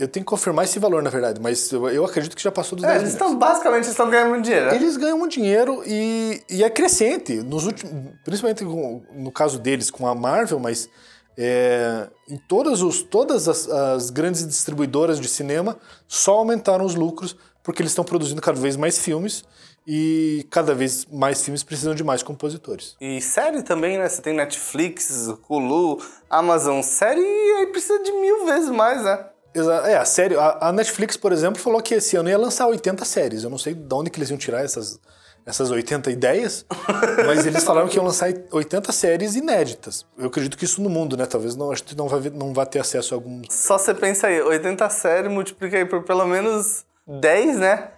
eu 0.00 0.08
tenho 0.08 0.24
que 0.24 0.30
confirmar 0.30 0.64
esse 0.64 0.78
valor, 0.78 1.02
na 1.02 1.10
verdade, 1.10 1.38
mas 1.38 1.70
eu, 1.70 1.86
eu 1.90 2.06
acredito 2.06 2.34
que 2.34 2.42
já 2.42 2.50
passou 2.50 2.74
dos 2.74 2.86
é, 2.86 2.88
10 2.88 3.02
Eles 3.02 3.12
estão, 3.12 3.36
basicamente, 3.36 3.84
estão 3.84 4.08
ganhando 4.08 4.30
muito 4.30 4.44
dinheiro. 4.44 4.66
Né? 4.66 4.76
Eles 4.76 4.96
ganham 4.96 5.18
muito 5.18 5.32
dinheiro 5.32 5.82
e, 5.86 6.42
e 6.48 6.64
é 6.64 6.70
crescente. 6.70 7.34
Nos 7.42 7.66
últimos, 7.66 7.92
principalmente 8.24 8.64
no 8.64 9.30
caso 9.30 9.58
deles 9.58 9.90
com 9.90 10.06
a 10.06 10.14
Marvel, 10.14 10.58
mas 10.58 10.88
é, 11.36 12.08
em 12.26 12.38
todas, 12.38 12.80
os, 12.80 13.02
todas 13.02 13.46
as, 13.46 13.68
as, 13.68 14.08
grandes 14.08 14.46
distribuidoras 14.46 15.20
de 15.20 15.28
cinema 15.28 15.76
só 16.08 16.36
aumentaram 16.36 16.86
os 16.86 16.94
lucros 16.94 17.36
porque 17.62 17.82
eles 17.82 17.92
estão 17.92 18.04
produzindo 18.04 18.40
cada 18.40 18.58
vez 18.58 18.76
mais 18.76 18.98
filmes 18.98 19.44
e 19.86 20.46
cada 20.50 20.74
vez 20.74 21.06
mais 21.06 21.42
filmes 21.42 21.62
precisam 21.62 21.94
de 21.94 22.04
mais 22.04 22.22
compositores. 22.22 22.96
E 23.00 23.20
série 23.20 23.62
também, 23.62 23.98
né? 23.98 24.08
Você 24.08 24.22
tem 24.22 24.34
Netflix, 24.34 25.28
Hulu, 25.48 26.02
Amazon, 26.28 26.82
série 26.82 27.20
aí 27.20 27.66
precisa 27.66 28.02
de 28.02 28.12
mil 28.12 28.44
vezes 28.46 28.70
mais, 28.70 29.02
né? 29.02 29.26
É, 29.52 29.96
a 29.96 30.04
série, 30.04 30.36
a, 30.36 30.70
Netflix, 30.72 31.16
por 31.16 31.32
exemplo, 31.32 31.60
falou 31.60 31.82
que 31.82 31.94
esse 31.94 32.16
ano 32.16 32.28
ia 32.28 32.38
lançar 32.38 32.68
80 32.68 33.04
séries. 33.04 33.42
Eu 33.42 33.50
não 33.50 33.58
sei 33.58 33.74
de 33.74 33.94
onde 33.94 34.08
que 34.08 34.18
eles 34.18 34.30
iam 34.30 34.38
tirar 34.38 34.64
essas, 34.64 35.00
essas 35.44 35.72
80 35.72 36.08
ideias, 36.10 36.64
mas 37.26 37.44
eles 37.44 37.64
falaram 37.64 37.88
que 37.88 37.96
iam 37.96 38.04
lançar 38.04 38.32
80 38.52 38.92
séries 38.92 39.34
inéditas. 39.34 40.06
Eu 40.16 40.28
acredito 40.28 40.56
que 40.56 40.64
isso 40.64 40.80
no 40.80 40.88
mundo, 40.88 41.16
né? 41.16 41.26
Talvez 41.26 41.56
não, 41.56 41.72
a 41.72 41.74
gente 41.74 41.96
não 41.96 42.06
vai, 42.06 42.20
não 42.30 42.54
vai 42.54 42.66
ter 42.66 42.78
acesso 42.78 43.12
a 43.12 43.16
algum. 43.16 43.42
Só 43.50 43.76
você 43.76 43.92
pensa 43.92 44.28
aí, 44.28 44.40
80 44.40 44.88
séries 44.88 45.30
multiplica 45.32 45.76
aí 45.76 45.84
por 45.84 46.04
pelo 46.04 46.26
menos 46.26 46.84
10, 47.08 47.58
né? 47.58 47.90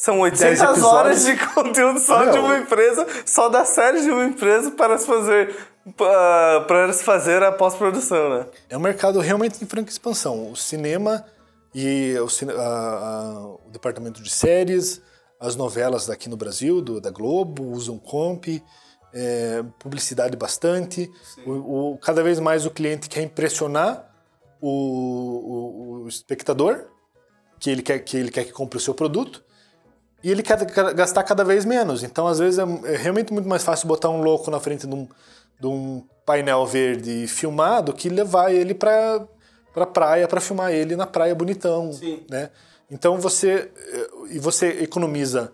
São 0.00 0.18
800 0.20 0.82
horas 0.82 1.24
de 1.26 1.36
conteúdo 1.52 2.00
só 2.00 2.24
Não. 2.24 2.32
de 2.32 2.38
uma 2.38 2.58
empresa, 2.58 3.06
só 3.26 3.50
da 3.50 3.66
série 3.66 4.00
de 4.00 4.10
uma 4.10 4.24
empresa 4.24 4.70
para 4.70 4.96
se 4.96 5.06
fazer 5.06 5.54
para 6.66 6.90
se 6.94 7.04
fazer 7.04 7.42
a 7.42 7.52
pós-produção, 7.52 8.30
né? 8.30 8.46
É 8.70 8.78
um 8.78 8.80
mercado 8.80 9.20
realmente 9.20 9.62
em 9.62 9.66
franca 9.66 9.90
expansão. 9.90 10.50
O 10.50 10.56
cinema 10.56 11.22
e 11.74 12.14
o, 12.18 12.26
a, 12.58 12.62
a, 12.62 13.46
o 13.46 13.70
departamento 13.70 14.22
de 14.22 14.30
séries, 14.30 15.02
as 15.38 15.54
novelas 15.54 16.06
daqui 16.06 16.30
no 16.30 16.36
Brasil, 16.36 16.80
do, 16.80 16.98
da 16.98 17.10
Globo, 17.10 17.62
usam 17.64 17.98
comp, 17.98 18.46
é, 19.12 19.62
publicidade 19.78 20.34
bastante. 20.34 21.12
O, 21.44 21.92
o, 21.92 21.98
cada 21.98 22.22
vez 22.22 22.40
mais 22.40 22.64
o 22.64 22.70
cliente 22.70 23.06
quer 23.06 23.20
impressionar 23.20 24.10
o, 24.62 26.04
o, 26.04 26.08
espectador, 26.08 26.86
que 27.58 27.68
ele, 27.68 27.82
quer, 27.82 27.98
que 27.98 28.16
ele 28.16 28.30
quer 28.30 28.44
que 28.44 28.52
compre 28.52 28.78
o 28.78 28.80
seu 28.80 28.94
produto 28.94 29.44
e 30.22 30.30
ele 30.30 30.42
quer 30.42 30.58
gastar 30.94 31.22
cada 31.22 31.44
vez 31.44 31.64
menos. 31.64 32.02
Então, 32.02 32.26
às 32.26 32.38
vezes, 32.38 32.58
é, 32.58 32.92
é 32.92 32.96
realmente 32.96 33.32
muito 33.32 33.48
mais 33.48 33.62
fácil 33.62 33.88
botar 33.88 34.08
um 34.08 34.22
louco 34.22 34.50
na 34.50 34.60
frente 34.60 34.86
de 34.86 34.94
um, 34.94 35.08
de 35.58 35.66
um 35.66 36.04
painel 36.24 36.66
verde 36.66 37.26
filmado 37.26 37.92
que 37.92 38.08
levar 38.08 38.52
ele 38.52 38.74
para 38.74 39.26
para 39.72 39.86
praia 39.86 40.26
para 40.26 40.40
filmar 40.40 40.72
ele 40.72 40.96
na 40.96 41.06
praia 41.06 41.32
bonitão, 41.32 41.92
Sim. 41.92 42.24
né? 42.28 42.50
Então 42.90 43.18
você 43.20 43.70
e 44.30 44.38
você 44.38 44.82
economiza 44.82 45.52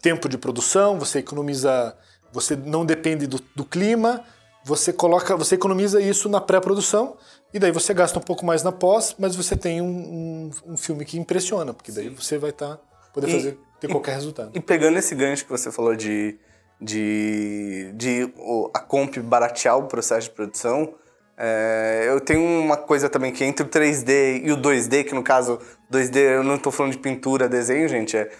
tempo 0.00 0.28
de 0.28 0.38
produção, 0.38 0.98
você 0.98 1.18
economiza, 1.18 1.94
você 2.32 2.56
não 2.56 2.86
depende 2.86 3.26
do, 3.26 3.40
do 3.54 3.64
clima, 3.64 4.24
você 4.64 4.92
coloca, 4.92 5.36
você 5.36 5.54
economiza 5.54 6.00
isso 6.00 6.28
na 6.28 6.40
pré-produção 6.40 7.16
e 7.52 7.58
daí 7.58 7.70
você 7.70 7.92
gasta 7.92 8.18
um 8.18 8.22
pouco 8.22 8.44
mais 8.44 8.62
na 8.62 8.72
pós, 8.72 9.14
mas 9.18 9.36
você 9.36 9.56
tem 9.56 9.80
um, 9.80 9.86
um, 9.86 10.72
um 10.72 10.76
filme 10.76 11.04
que 11.04 11.18
impressiona, 11.18 11.72
porque 11.72 11.92
daí 11.92 12.08
Sim. 12.08 12.14
você 12.14 12.38
vai 12.38 12.50
estar 12.50 12.76
tá, 12.76 12.82
poder 13.14 13.28
e, 13.28 13.32
fazer 13.32 13.58
ter 13.80 13.88
qualquer 13.88 14.14
resultado. 14.14 14.50
E 14.52 14.60
pegando 14.60 14.98
esse 14.98 15.14
gancho 15.14 15.44
que 15.44 15.50
você 15.50 15.70
falou 15.70 15.94
de, 15.94 16.36
de, 16.80 17.92
de 17.94 18.32
a 18.74 18.80
comp 18.80 19.16
baratear 19.18 19.78
o 19.78 19.84
processo 19.84 20.28
de 20.28 20.34
produção, 20.34 20.94
é, 21.36 22.04
eu 22.08 22.20
tenho 22.20 22.42
uma 22.42 22.76
coisa 22.76 23.08
também 23.08 23.32
que 23.32 23.44
entre 23.44 23.64
o 23.64 23.68
3D 23.68 24.42
e 24.44 24.52
o 24.52 24.56
2D, 24.56 25.04
que 25.04 25.14
no 25.14 25.22
caso 25.22 25.58
2D 25.90 26.16
eu 26.16 26.44
não 26.44 26.56
estou 26.56 26.70
falando 26.70 26.92
de 26.92 26.98
pintura, 26.98 27.48
desenho, 27.48 27.88
gente, 27.88 28.16
é 28.16 28.30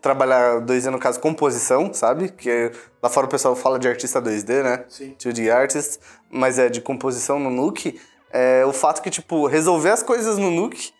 trabalhar 0.00 0.60
2D 0.60 0.90
no 0.90 0.98
caso 0.98 1.20
composição, 1.20 1.92
sabe? 1.92 2.30
Que 2.30 2.70
lá 3.02 3.08
fora 3.08 3.26
o 3.26 3.30
pessoal 3.30 3.54
fala 3.54 3.78
de 3.78 3.88
artista 3.88 4.20
2D, 4.20 4.62
né? 4.62 4.84
Sim. 4.88 5.14
2D 5.18 5.50
artist, 5.50 5.98
mas 6.30 6.58
é 6.58 6.68
de 6.68 6.80
composição 6.80 7.38
no 7.38 7.50
Nuke. 7.50 8.00
É, 8.30 8.64
o 8.64 8.72
fato 8.72 9.02
que, 9.02 9.10
tipo, 9.10 9.46
resolver 9.46 9.90
as 9.90 10.02
coisas 10.02 10.38
no 10.38 10.50
Nuke 10.50 10.92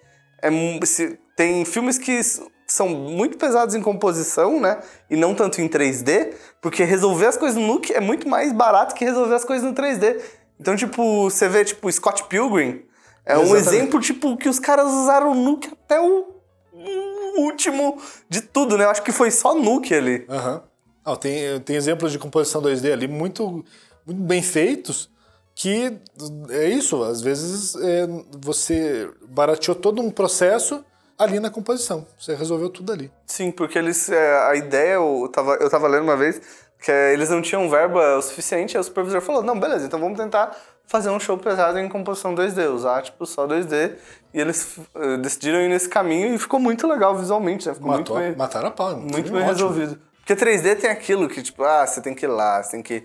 é, 0.42 0.50
se, 0.84 1.18
tem 1.36 1.64
filmes 1.64 1.98
que 1.98 2.20
são 2.66 2.88
muito 2.88 3.36
pesados 3.36 3.74
em 3.74 3.82
composição, 3.82 4.60
né? 4.60 4.80
E 5.10 5.16
não 5.16 5.34
tanto 5.34 5.60
em 5.60 5.68
3D, 5.68 6.34
porque 6.60 6.84
resolver 6.84 7.26
as 7.26 7.36
coisas 7.36 7.60
no 7.60 7.66
Nuke 7.66 7.92
é 7.92 8.00
muito 8.00 8.28
mais 8.28 8.52
barato 8.52 8.94
que 8.94 9.04
resolver 9.04 9.34
as 9.34 9.44
coisas 9.44 9.66
no 9.66 9.74
3D. 9.74 10.20
Então, 10.58 10.76
tipo, 10.76 11.24
você 11.24 11.48
vê, 11.48 11.64
tipo, 11.64 11.90
Scott 11.90 12.24
Pilgrim 12.24 12.82
é 13.24 13.32
Exatamente. 13.34 13.52
um 13.52 13.56
exemplo, 13.56 14.00
tipo, 14.00 14.36
que 14.36 14.48
os 14.48 14.58
caras 14.58 14.86
usaram 14.90 15.32
o 15.32 15.34
Nuke 15.34 15.68
até 15.72 16.00
o, 16.00 16.32
último 17.36 17.98
de 18.28 18.40
tudo, 18.40 18.76
né? 18.76 18.84
Eu 18.84 18.90
acho 18.90 19.02
que 19.02 19.12
foi 19.12 19.30
só 19.30 19.54
Nuke 19.54 19.94
ali. 19.94 20.24
Aham. 20.28 20.62
Uhum. 21.06 21.16
tem, 21.16 21.60
tem 21.60 21.76
exemplos 21.76 22.12
de 22.12 22.18
composição 22.18 22.60
2D 22.62 22.92
ali 22.92 23.08
muito 23.08 23.64
muito 24.04 24.20
bem 24.20 24.42
feitos, 24.42 25.08
que 25.54 25.96
é 26.50 26.68
isso, 26.68 27.02
às 27.04 27.20
vezes 27.20 27.76
é, 27.76 28.06
você 28.40 29.08
barateou 29.28 29.76
todo 29.76 30.02
um 30.02 30.10
processo 30.10 30.84
ali 31.22 31.40
na 31.40 31.50
composição. 31.50 32.06
Você 32.18 32.34
resolveu 32.34 32.68
tudo 32.70 32.92
ali. 32.92 33.10
Sim, 33.26 33.50
porque 33.50 33.78
eles. 33.78 34.08
é, 34.08 34.46
a 34.48 34.54
ideia, 34.56 34.94
eu 34.94 35.28
tava, 35.32 35.54
eu 35.54 35.70
tava 35.70 35.88
lendo 35.88 36.04
uma 36.04 36.16
vez, 36.16 36.40
que 36.80 36.90
é, 36.90 37.12
eles 37.12 37.30
não 37.30 37.40
tinham 37.40 37.68
verba 37.68 38.16
o 38.16 38.22
suficiente, 38.22 38.76
aí 38.76 38.80
o 38.80 38.84
supervisor 38.84 39.20
falou: 39.20 39.42
não, 39.42 39.58
beleza, 39.58 39.86
então 39.86 40.00
vamos 40.00 40.18
tentar 40.18 40.56
fazer 40.86 41.10
um 41.10 41.18
show 41.18 41.38
pesado 41.38 41.78
em 41.78 41.88
composição 41.88 42.34
2D, 42.34 42.70
usar 42.70 43.02
tipo 43.02 43.24
só 43.24 43.46
2D. 43.46 43.94
E 44.34 44.40
eles 44.40 44.78
eh, 44.94 45.16
decidiram 45.18 45.60
ir 45.60 45.68
nesse 45.68 45.88
caminho 45.88 46.34
e 46.34 46.38
ficou 46.38 46.58
muito 46.58 46.86
legal 46.86 47.16
visualmente, 47.16 47.66
né? 47.66 47.74
Ficou 47.74 47.88
Matou, 47.88 48.16
muito 48.16 48.28
bem, 48.28 48.36
mataram 48.36 48.68
a 48.68 48.70
pau. 48.70 48.96
muito 48.96 49.30
bem 49.30 49.42
ótimo. 49.42 49.46
resolvido. 49.46 49.98
Porque 50.18 50.34
3D 50.34 50.76
tem 50.76 50.90
aquilo 50.90 51.28
que, 51.28 51.42
tipo, 51.42 51.64
ah, 51.64 51.86
você 51.86 52.00
tem 52.00 52.14
que 52.14 52.24
ir 52.24 52.28
lá, 52.28 52.62
você 52.62 52.72
tem 52.72 52.82
que 52.82 53.04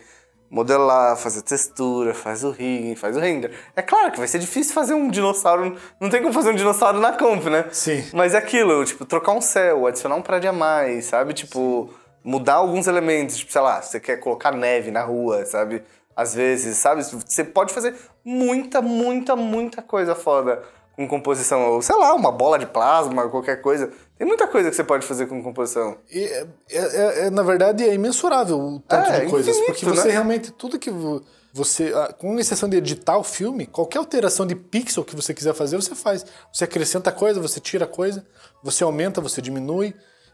modelar, 0.49 1.17
fazer 1.17 1.41
textura, 1.41 2.13
faz 2.13 2.43
o 2.43 2.51
rigging, 2.51 2.95
faz 2.95 3.15
o 3.17 3.19
render. 3.19 3.51
É 3.75 3.81
claro 3.81 4.11
que 4.11 4.19
vai 4.19 4.27
ser 4.27 4.39
difícil 4.39 4.73
fazer 4.73 4.93
um 4.93 5.09
dinossauro, 5.09 5.75
não 5.99 6.09
tem 6.09 6.21
como 6.21 6.33
fazer 6.33 6.51
um 6.51 6.55
dinossauro 6.55 6.99
na 6.99 7.13
comp, 7.13 7.45
né? 7.45 7.65
Sim. 7.71 8.03
Mas 8.13 8.33
é 8.33 8.37
aquilo, 8.37 8.83
tipo, 8.85 9.05
trocar 9.05 9.33
um 9.33 9.41
céu, 9.41 9.87
adicionar 9.87 10.15
um 10.15 10.21
prédio 10.21 10.49
a 10.49 10.53
mais, 10.53 11.05
sabe? 11.05 11.33
Tipo, 11.33 11.93
mudar 12.23 12.55
alguns 12.55 12.87
elementos, 12.87 13.37
tipo, 13.37 13.51
sei 13.51 13.61
lá, 13.61 13.81
você 13.81 13.99
quer 13.99 14.17
colocar 14.17 14.51
neve 14.51 14.91
na 14.91 15.03
rua, 15.03 15.45
sabe? 15.45 15.83
Às 16.15 16.33
vezes, 16.33 16.77
sabe? 16.77 17.03
Você 17.03 17.43
pode 17.43 17.73
fazer 17.73 17.95
muita, 18.23 18.81
muita, 18.81 19.35
muita 19.35 19.81
coisa 19.81 20.15
foda 20.15 20.63
com 20.97 21.07
composição. 21.07 21.61
Ou, 21.73 21.81
sei 21.81 21.95
lá, 21.95 22.13
uma 22.15 22.31
bola 22.31 22.57
de 22.59 22.65
plasma, 22.65 23.29
qualquer 23.29 23.61
coisa. 23.61 23.89
Tem 24.17 24.27
muita 24.27 24.47
coisa 24.47 24.69
que 24.69 24.75
você 24.75 24.83
pode 24.83 25.05
fazer 25.05 25.27
com 25.27 25.41
composição. 25.43 25.97
E 26.11 26.19
é, 26.23 26.47
é- 26.71 27.27
é- 27.27 27.29
na 27.29 27.43
verdade, 27.43 27.87
é 27.87 27.93
imensurável 27.93 28.57
o 28.59 28.79
tanto 28.79 29.11
É, 29.11 29.19
de 29.21 29.29
coisas. 29.29 29.55
infinito, 29.55 29.71
porque 29.73 29.85
você 29.85 30.07
né? 30.07 30.13
realmente, 30.13 30.51
tudo 30.51 30.79
que 30.79 30.89
vo- 30.89 31.21
você. 31.53 31.93
ah, 31.95 32.11
Com 32.11 32.37
exceção 32.39 32.67
de 32.67 32.77
editar 32.77 33.15
o 33.17 33.23
filme, 33.23 33.67
qualquer 33.67 33.99
alteração 33.99 34.45
de 34.45 34.55
pixel 34.55 35.05
que 35.05 35.15
você 35.15 35.33
quiser 35.35 35.53
fazer, 35.53 35.75
você 35.77 35.93
faz. 35.95 36.25
Você 36.51 36.63
acrescenta 36.63 37.11
coisa, 37.11 37.39
você 37.39 37.59
tira 37.59 37.85
coisa, 37.85 38.25
você 38.63 38.83
aumenta, 38.83 39.21
você 39.21 39.39
diminui. 39.41 39.93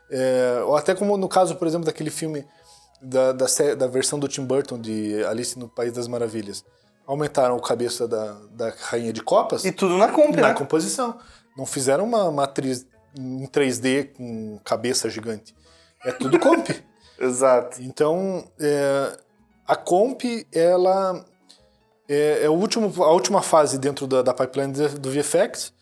É, 0.10 0.62
ou 0.66 0.76
até 0.78 0.96
como 0.96 1.18
no 1.18 1.28
caso, 1.28 1.56
por 1.58 1.68
exemplo, 1.68 1.86
daquele 1.86 2.10
filme 2.10 2.46
da, 3.02 3.34
da, 3.34 3.46
da 3.78 3.88
versão 3.88 4.18
do 4.18 4.28
Tim 4.30 4.46
Burton 4.46 4.80
de 4.80 5.24
Alice 5.26 5.60
no 5.60 5.68
País 5.68 5.92
das 5.92 6.08
Maravilhas. 6.08 6.64
Aumentaram 7.06 7.58
o 7.58 7.62
cabeça 7.62 8.08
da, 8.08 8.38
da 8.52 8.70
rainha 8.70 9.12
de 9.12 9.22
copas 9.22 9.66
E 9.66 9.72
tudo 9.72 9.98
na 9.98 10.08
comp, 10.08 10.36
na 10.36 10.50
né? 10.50 10.54
composição. 10.54 11.18
Não 11.58 11.66
fizeram 11.66 12.06
uma 12.06 12.32
matriz 12.32 12.86
em 13.18 13.46
3D 13.48 14.14
com 14.14 14.60
cabeça 14.64 15.10
gigante. 15.10 15.56
É 16.04 16.12
tudo 16.12 16.40
comp. 16.40 16.70
Exato. 17.20 17.82
Então, 17.82 18.48
é, 18.60 19.18
a 19.68 19.76
comp, 19.76 20.24
ela 20.52 21.26
é, 22.08 22.46
é 22.46 22.50
o 22.50 22.54
último, 22.54 23.04
a 23.04 23.12
última 23.12 23.42
fase 23.42 23.78
dentro 23.78 24.08
da, 24.08 24.22
da 24.22 24.34
pipeline 24.34 24.74
do 24.74 25.00
do 25.00 25.12
VFX 25.12 25.74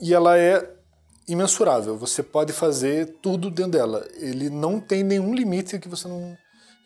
e 0.00 0.12
ela 0.12 0.38
é 0.38 0.68
imensurável. 1.28 1.96
Você 1.96 2.22
pode 2.22 2.52
fazer 2.52 3.18
tudo 3.22 3.50
dentro 3.50 3.72
dela. 3.72 4.06
Ele 4.14 4.50
não 4.50 4.80
tem 4.80 5.02
nenhum 5.02 5.34
limite 5.34 5.78
que 5.78 5.88
você 5.88 6.08
não... 6.08 6.36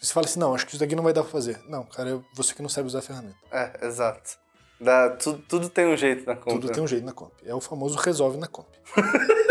Você 0.01 0.13
fala 0.13 0.27
assim, 0.27 0.39
não, 0.39 0.55
acho 0.55 0.65
que 0.67 0.73
isso 0.73 0.81
daqui 0.81 0.95
não 0.95 1.03
vai 1.03 1.13
dar 1.13 1.23
pra 1.23 1.31
fazer. 1.33 1.59
Não, 1.69 1.85
cara, 1.85 2.11
é 2.11 2.19
você 2.35 2.55
que 2.55 2.63
não 2.63 2.69
sabe 2.69 2.87
usar 2.87 2.99
a 3.01 3.03
ferramenta. 3.03 3.37
É, 3.51 3.87
exato. 3.87 4.39
Dá, 4.81 5.11
tudo, 5.11 5.43
tudo 5.49 5.69
tem 5.71 5.87
um 5.87 5.97
jeito 5.97 6.27
na 6.27 6.37
comp. 6.37 6.55
Tudo 6.55 6.67
né? 6.69 6.73
tem 6.75 6.83
um 6.83 6.87
jeito 6.87 7.05
na 7.05 7.13
comp. 7.13 7.33
É 7.45 7.55
o 7.55 7.61
famoso 7.61 7.97
resolve 7.99 8.37
na 8.39 8.47
comp. 8.47 8.67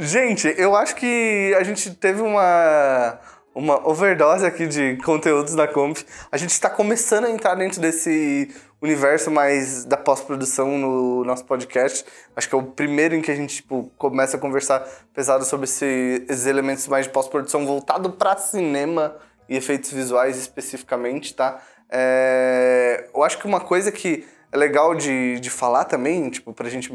Gente, 0.00 0.52
eu 0.56 0.74
acho 0.74 0.96
que 0.96 1.54
a 1.58 1.62
gente 1.62 1.94
teve 1.94 2.20
uma, 2.22 3.18
uma 3.54 3.86
overdose 3.86 4.44
aqui 4.46 4.66
de 4.66 4.96
conteúdos 5.04 5.54
da 5.54 5.68
Comp. 5.68 5.98
A 6.30 6.36
gente 6.36 6.50
está 6.50 6.70
começando 6.70 7.26
a 7.26 7.30
entrar 7.30 7.54
dentro 7.54 7.80
desse 7.80 8.50
universo 8.80 9.30
mais 9.30 9.84
da 9.84 9.96
pós-produção 9.96 10.78
no 10.78 11.22
nosso 11.24 11.44
podcast. 11.44 12.04
Acho 12.34 12.48
que 12.48 12.54
é 12.54 12.58
o 12.58 12.62
primeiro 12.62 13.14
em 13.14 13.20
que 13.20 13.30
a 13.30 13.36
gente 13.36 13.56
tipo, 13.56 13.92
começa 13.98 14.36
a 14.36 14.40
conversar 14.40 14.80
pesado 15.14 15.44
sobre 15.44 15.64
esse- 15.64 16.24
esses 16.28 16.46
elementos 16.46 16.88
mais 16.88 17.06
de 17.06 17.12
pós-produção 17.12 17.66
voltado 17.66 18.10
para 18.12 18.36
cinema 18.38 19.14
e 19.52 19.56
efeitos 19.56 19.90
visuais 19.92 20.36
especificamente, 20.38 21.34
tá? 21.34 21.60
É, 21.90 23.08
eu 23.14 23.22
acho 23.22 23.38
que 23.38 23.46
uma 23.46 23.60
coisa 23.60 23.92
que 23.92 24.26
é 24.50 24.56
legal 24.56 24.94
de, 24.94 25.38
de 25.40 25.50
falar 25.50 25.84
também, 25.84 26.30
tipo, 26.30 26.52
pra 26.52 26.68
gente 26.68 26.90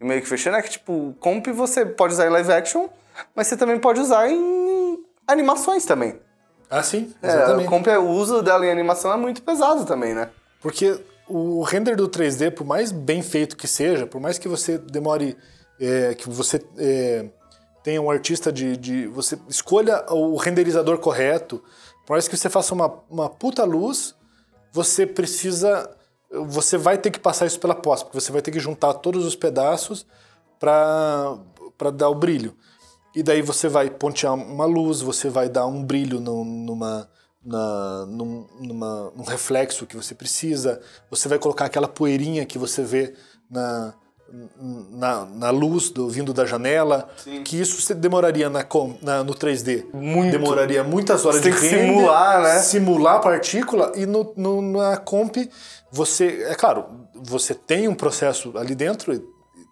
meio 0.00 0.20
que 0.20 0.28
fechando, 0.28 0.56
é 0.56 0.62
que, 0.62 0.70
tipo, 0.70 1.14
comp 1.20 1.46
você 1.48 1.86
pode 1.86 2.14
usar 2.14 2.26
em 2.26 2.30
live 2.30 2.52
action, 2.52 2.88
mas 3.34 3.46
você 3.46 3.56
também 3.56 3.78
pode 3.78 4.00
usar 4.00 4.28
em 4.28 4.98
animações 5.26 5.84
também. 5.84 6.18
Ah, 6.68 6.82
sim, 6.82 7.12
É, 7.22 7.28
exatamente. 7.28 7.66
a 7.66 7.70
comp, 7.70 7.86
o 7.86 8.08
uso 8.08 8.42
dela 8.42 8.66
em 8.66 8.70
animação 8.70 9.12
é 9.12 9.16
muito 9.16 9.42
pesado 9.42 9.84
também, 9.84 10.14
né? 10.14 10.30
Porque 10.60 10.98
o 11.28 11.62
render 11.62 11.96
do 11.96 12.08
3D, 12.08 12.50
por 12.50 12.66
mais 12.66 12.90
bem 12.92 13.22
feito 13.22 13.56
que 13.56 13.68
seja, 13.68 14.06
por 14.06 14.20
mais 14.20 14.38
que 14.38 14.48
você 14.48 14.78
demore, 14.78 15.36
é, 15.80 16.14
que 16.14 16.28
você 16.28 16.62
é, 16.78 17.26
tenha 17.84 18.00
um 18.00 18.10
artista 18.10 18.50
de, 18.52 18.76
de- 18.76 19.06
Você 19.08 19.38
escolha 19.48 20.04
o 20.10 20.36
renderizador 20.36 20.98
correto, 20.98 21.62
por 22.06 22.14
mais 22.14 22.28
que 22.28 22.36
você 22.36 22.48
faça 22.50 22.74
uma, 22.74 23.00
uma 23.08 23.28
puta 23.28 23.64
luz, 23.64 24.14
você 24.72 25.06
precisa. 25.06 25.88
Você 26.46 26.78
vai 26.78 26.96
ter 26.96 27.10
que 27.10 27.20
passar 27.20 27.46
isso 27.46 27.60
pela 27.60 27.74
pós, 27.74 28.02
porque 28.02 28.18
você 28.18 28.32
vai 28.32 28.40
ter 28.40 28.50
que 28.50 28.58
juntar 28.58 28.94
todos 28.94 29.26
os 29.26 29.36
pedaços 29.36 30.06
para 30.58 31.90
dar 31.94 32.08
o 32.08 32.14
brilho. 32.14 32.56
E 33.14 33.22
daí 33.22 33.42
você 33.42 33.68
vai 33.68 33.90
pontear 33.90 34.32
uma 34.34 34.64
luz, 34.64 35.02
você 35.02 35.28
vai 35.28 35.48
dar 35.48 35.66
um 35.66 35.84
brilho 35.84 36.18
no- 36.18 36.44
numa, 36.44 37.10
na, 37.44 38.06
num, 38.06 38.46
numa, 38.60 39.10
num 39.14 39.24
reflexo 39.24 39.86
que 39.86 39.96
você 39.96 40.14
precisa, 40.14 40.80
você 41.10 41.28
vai 41.28 41.38
colocar 41.38 41.66
aquela 41.66 41.88
poeirinha 41.88 42.46
que 42.46 42.56
você 42.56 42.82
vê 42.82 43.14
na, 43.50 43.92
na, 44.90 45.24
na 45.26 45.50
luz 45.50 45.90
do, 45.90 46.08
vindo 46.08 46.32
da 46.32 46.44
janela, 46.46 47.08
que 47.44 47.60
isso 47.60 47.80
você 47.82 47.94
demoraria 47.94 48.48
na, 48.48 48.64
na- 49.02 49.22
no 49.24 49.34
3D. 49.34 49.84
Muito. 49.92 50.32
Demoraria 50.32 50.82
muitas 50.82 51.24
horas 51.26 51.40
Você 51.40 51.50
tem 51.50 51.52
de 51.52 51.60
que 51.60 51.66
render, 51.74 51.92
simular, 51.94 52.42
né? 52.42 52.58
Simular 52.60 53.14
a 53.16 53.18
partícula 53.20 53.92
e 53.94 54.06
no, 54.06 54.32
no- 54.36 54.62
na 54.62 54.96
comp 54.96 55.36
você, 55.90 56.46
é 56.48 56.54
claro, 56.54 56.86
você 57.14 57.54
tem 57.54 57.86
um 57.88 57.94
processo 57.94 58.56
ali 58.56 58.74
dentro, 58.74 59.22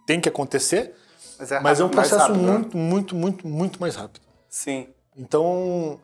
tem 0.06 0.20
que 0.20 0.28
acontecer, 0.28 0.94
Mas 1.38 1.52
é, 1.52 1.60
mas 1.60 1.80
é 1.80 1.84
um 1.84 1.88
processo 1.88 2.18
rápido, 2.18 2.42
né? 2.42 2.52
muito, 2.52 2.76
muito, 2.76 3.16
muito, 3.16 3.48
muito 3.48 3.80
mais 3.80 3.96
rápido. 3.96 4.20
Sim. 4.48 4.88
Então, 5.16 5.98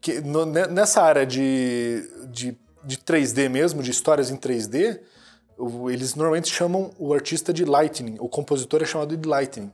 que- 0.00 0.20
no- 0.20 0.46
ne- 0.46 0.66
nessa 0.68 1.02
área 1.02 1.26
de, 1.26 2.08
de, 2.30 2.56
de 2.84 2.96
3D 2.98 3.48
mesmo, 3.48 3.82
de 3.82 3.90
histórias 3.90 4.30
em 4.30 4.36
3D, 4.36 5.00
o- 5.00 5.00
eles 5.90 6.14
normalmente 6.14 6.48
chamam 6.50 6.90
o 6.98 7.14
artista 7.14 7.52
de 7.52 7.64
lightning, 7.64 8.16
o 8.20 8.28
compositor 8.28 8.82
é 8.82 8.84
chamado 8.84 9.16
de 9.16 9.28
lightning. 9.28 9.72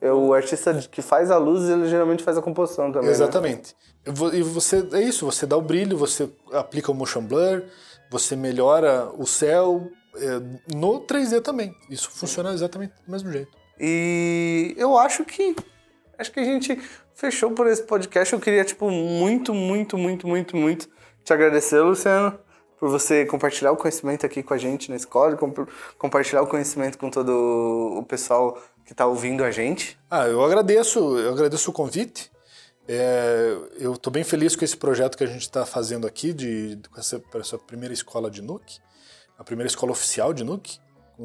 É 0.00 0.10
o 0.12 0.32
artista 0.32 0.72
que 0.90 1.02
faz 1.02 1.30
a 1.30 1.36
luz, 1.38 1.68
ele 1.68 1.88
geralmente 1.88 2.22
faz 2.22 2.38
a 2.38 2.42
composição 2.42 2.90
também. 2.92 3.08
né? 3.08 3.14
Exatamente. 3.14 3.74
E 4.06 4.10
vo- 4.10 4.32
E 4.34 4.42
você 4.42 4.86
é 4.92 5.00
isso, 5.02 5.26
você 5.26 5.44
dá 5.46 5.56
o 5.56 5.60
brilho, 5.62 5.96
você 5.98 6.28
aplica 6.52 6.90
o 6.90 6.94
motion 6.94 7.22
blur, 7.22 7.62
você 8.10 8.34
melhora 8.36 9.10
o 9.18 9.26
céu 9.26 9.86
é, 10.16 10.40
no 10.74 11.00
3D 11.00 11.40
também. 11.42 11.74
Isso 11.90 12.10
funciona 12.10 12.52
exatamente 12.52 12.92
do 13.06 13.12
mesmo 13.12 13.30
jeito. 13.30 13.50
E 13.78 14.74
eu 14.78 14.96
acho 14.96 15.24
que 15.24 15.54
acho 16.18 16.32
que 16.32 16.40
a 16.40 16.44
gente 16.44 16.80
fechou 17.14 17.50
por 17.52 17.66
esse 17.66 17.82
podcast. 17.82 18.32
Eu 18.32 18.40
queria 18.40 18.64
tipo 18.64 18.90
muito, 18.90 19.52
muito, 19.52 19.98
muito, 19.98 20.26
muito, 20.26 20.56
muito 20.56 20.88
te 21.24 21.32
agradecer, 21.32 21.80
Luciano, 21.80 22.38
por 22.78 22.88
você 22.88 23.26
compartilhar 23.26 23.72
o 23.72 23.76
conhecimento 23.76 24.24
aqui 24.24 24.42
com 24.42 24.54
a 24.54 24.58
gente 24.58 24.90
na 24.90 24.96
escola, 24.96 25.36
comp- 25.36 25.68
compartilhar 25.98 26.42
o 26.42 26.46
conhecimento 26.46 26.96
com 26.98 27.10
todo 27.10 27.30
o 27.98 28.02
pessoal 28.04 28.60
que 28.84 28.92
está 28.92 29.06
ouvindo 29.06 29.42
a 29.44 29.50
gente. 29.50 29.98
Ah, 30.10 30.26
eu 30.26 30.42
agradeço, 30.44 31.18
eu 31.18 31.32
agradeço 31.32 31.70
o 31.70 31.72
convite. 31.72 32.30
É, 32.86 33.54
eu 33.78 33.92
estou 33.94 34.10
bem 34.10 34.24
feliz 34.24 34.56
com 34.56 34.64
esse 34.64 34.76
projeto 34.76 35.18
que 35.18 35.24
a 35.24 35.26
gente 35.26 35.42
está 35.42 35.66
fazendo 35.66 36.06
aqui, 36.06 36.32
de, 36.32 36.80
com 36.90 36.98
essa, 36.98 37.18
com 37.18 37.38
essa 37.38 37.58
primeira 37.58 37.92
escola 37.92 38.30
de 38.30 38.40
Nuke, 38.40 38.78
a 39.36 39.44
primeira 39.44 39.68
escola 39.68 39.92
oficial 39.92 40.32
de 40.32 40.42
Nuke, 40.42 40.78
com 41.16 41.22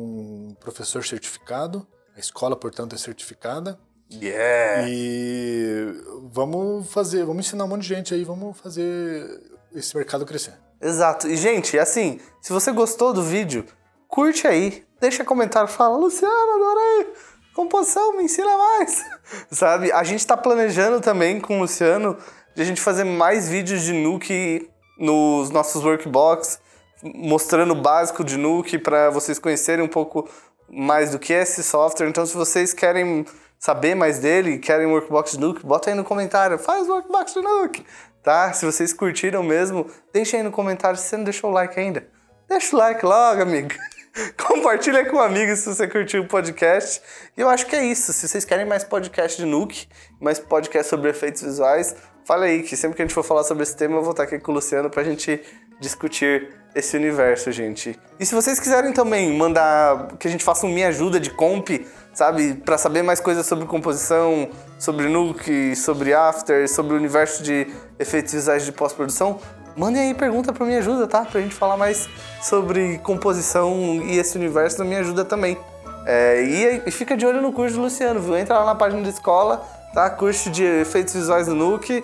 um 0.50 0.56
professor 0.60 1.06
certificado. 1.06 1.88
A 2.16 2.20
escola, 2.20 2.56
portanto, 2.56 2.96
é 2.96 2.98
certificada. 2.98 3.80
Yeah! 4.12 4.88
E 4.90 5.96
vamos 6.32 6.92
fazer, 6.92 7.24
vamos 7.26 7.46
ensinar 7.48 7.64
um 7.64 7.68
monte 7.70 7.84
de 7.84 7.88
gente 7.88 8.14
aí, 8.14 8.24
vamos 8.24 8.58
fazer 8.60 9.42
esse 9.74 9.96
mercado 9.96 10.26
crescer. 10.26 10.54
Exato. 10.84 11.28
E, 11.30 11.38
gente, 11.38 11.80
assim, 11.80 12.20
se 12.42 12.52
você 12.52 12.72
gostou 12.72 13.14
do 13.14 13.24
vídeo, 13.24 13.66
curte 14.08 14.46
aí, 14.46 14.84
deixa 15.00 15.24
comentário, 15.24 15.70
fala, 15.70 15.98
Luciano, 15.98 16.34
adorei! 16.34 17.14
Composição, 17.56 18.18
me 18.18 18.24
ensina 18.24 18.58
mais! 18.58 19.04
Sabe? 19.50 19.92
A 19.94 20.04
gente 20.04 20.28
tá 20.28 20.36
planejando 20.36 21.00
também 21.00 21.40
com 21.40 21.58
o 21.58 21.62
Luciano 21.62 22.18
de 22.54 22.62
a 22.62 22.66
gente 22.66 22.82
fazer 22.82 23.06
mais 23.06 23.48
vídeos 23.48 23.82
de 23.82 23.94
Nuke 23.94 24.70
nos 25.00 25.50
nossos 25.50 25.84
workbox, 25.84 26.60
mostrando 27.02 27.72
o 27.72 27.82
básico 27.82 28.24
de 28.24 28.38
Nuke 28.38 28.78
para 28.78 29.10
vocês 29.10 29.40
conhecerem 29.40 29.86
um 29.86 29.90
pouco 29.90 30.30
mais 30.70 31.12
do 31.12 31.20
que 31.20 31.34
é 31.34 31.44
esse 31.44 31.64
software. 31.64 32.08
Então, 32.08 32.26
se 32.26 32.36
vocês 32.36 32.74
querem 32.74 33.26
saber 33.58 33.96
mais 33.96 34.20
dele, 34.20 34.58
querem 34.60 34.88
workbox 34.88 35.32
de 35.32 35.40
Nuke, 35.40 35.66
bota 35.66 35.90
aí 35.90 35.96
no 35.96 36.04
comentário, 36.04 36.60
faz 36.60 36.90
workbox 36.90 37.34
de 37.34 37.42
Nuke! 37.42 37.86
Tá? 38.24 38.54
Se 38.54 38.66
vocês 38.66 38.94
curtiram 38.94 39.44
mesmo, 39.44 39.86
deixem 40.12 40.40
aí 40.40 40.44
no 40.44 40.52
comentário 40.52 40.98
se 40.98 41.06
você 41.06 41.18
não 41.18 41.24
deixou 41.24 41.50
o 41.50 41.54
like 41.54 41.80
ainda. 41.80 42.08
Deixa 42.48 42.76
o 42.76 42.80
like 42.80 43.06
logo, 43.06 43.42
amigo. 43.42 43.70
Compartilha 44.38 45.10
com 45.10 45.20
amigos 45.20 45.60
se 45.60 45.74
você 45.74 45.88
curtiu 45.88 46.24
o 46.24 46.28
podcast. 46.28 47.02
E 47.36 47.42
eu 47.42 47.50
acho 47.50 47.66
que 47.66 47.76
é 47.76 47.84
isso. 47.84 48.14
Se 48.14 48.28
vocês 48.28 48.46
querem 48.46 48.66
mais 48.66 48.84
podcast 48.84 49.42
de 49.42 49.46
Nuke, 49.46 49.88
mais 50.22 50.40
podcast 50.40 50.90
sobre 50.90 51.10
efeitos 51.10 51.42
visuais, 51.42 51.96
fala 52.26 52.46
aí 52.46 52.64
que 52.64 52.78
sempre 52.78 52.96
que 52.96 53.02
a 53.02 53.06
gente 53.06 53.14
for 53.14 53.24
falar 53.24 53.44
sobre 53.44 53.64
esse 53.64 53.76
tema, 53.76 53.98
eu 53.98 54.02
vou 54.02 54.12
estar 54.12 54.24
aqui 54.24 54.40
com 54.40 54.52
o 54.52 54.56
Luciano 54.56 54.90
pra 54.90 55.04
gente 55.04 55.42
discutir 55.80 56.50
esse 56.76 56.96
universo, 56.96 57.52
gente. 57.52 58.00
E 58.20 58.26
se 58.26 58.34
vocês 58.34 58.60
quiserem 58.60 58.94
também 58.94 59.36
mandar 59.36 60.16
que 60.18 60.28
a 60.28 60.32
gente 60.32 60.44
faça 60.44 60.66
um 60.66 60.74
Me 60.74 60.84
Ajuda 60.84 61.20
de 61.20 61.30
comp, 61.30 61.70
sabe? 62.14 62.54
Para 62.54 62.78
saber 62.78 63.02
mais 63.04 63.20
coisas 63.20 63.46
sobre 63.46 63.66
composição, 63.66 64.50
sobre 64.78 65.08
Nuke, 65.08 65.76
sobre 65.76 66.14
After, 66.14 66.70
sobre 66.70 66.94
o 66.94 66.98
universo 66.98 67.44
de 67.44 67.68
efeitos 68.00 68.34
visuais 68.34 68.66
de 68.66 68.72
pós-produção, 68.72 69.40
mandem 69.76 70.10
aí 70.10 70.14
pergunta 70.14 70.54
para 70.54 70.66
Me 70.66 70.76
Ajuda, 70.76 71.08
tá? 71.08 71.26
Pra 71.26 71.42
gente 71.42 71.56
falar 71.56 71.78
mais 71.78 72.08
sobre 72.42 72.98
composição 73.00 73.74
e 74.06 74.18
esse 74.18 74.38
universo 74.38 74.78
da 74.78 74.84
Me 74.84 74.96
Ajuda 74.96 75.26
também. 75.26 75.58
É, 76.06 76.44
e, 76.44 76.84
e, 76.86 76.92
fica 76.92 77.16
de 77.16 77.26
olho 77.26 77.42
no 77.42 77.54
curso 77.54 77.76
do 77.76 77.82
Luciano, 77.82 78.20
viu? 78.20 78.38
Entra 78.38 78.60
lá 78.60 78.66
na 78.66 78.76
página 78.76 79.02
da 79.02 79.10
escola, 79.10 79.66
tá? 79.94 80.10
Curso 80.10 80.50
de 80.50 80.64
efeitos 80.64 81.14
visuais 81.14 81.48
do 81.48 81.56
Nuke. 81.56 82.04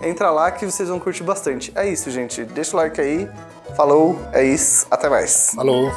Entra 0.00 0.30
lá 0.30 0.50
que 0.50 0.64
vocês 0.64 0.88
vão 0.88 0.98
curtir 0.98 1.24
bastante. 1.24 1.72
É 1.74 1.86
isso, 1.86 2.10
gente. 2.10 2.44
Deixa 2.44 2.74
o 2.74 2.80
like 2.80 3.00
aí. 3.00 3.28
Falou, 3.76 4.18
é 4.32 4.42
isso. 4.42 4.86
Até 4.90 5.08
mais. 5.08 5.52
Falou. 5.54 5.90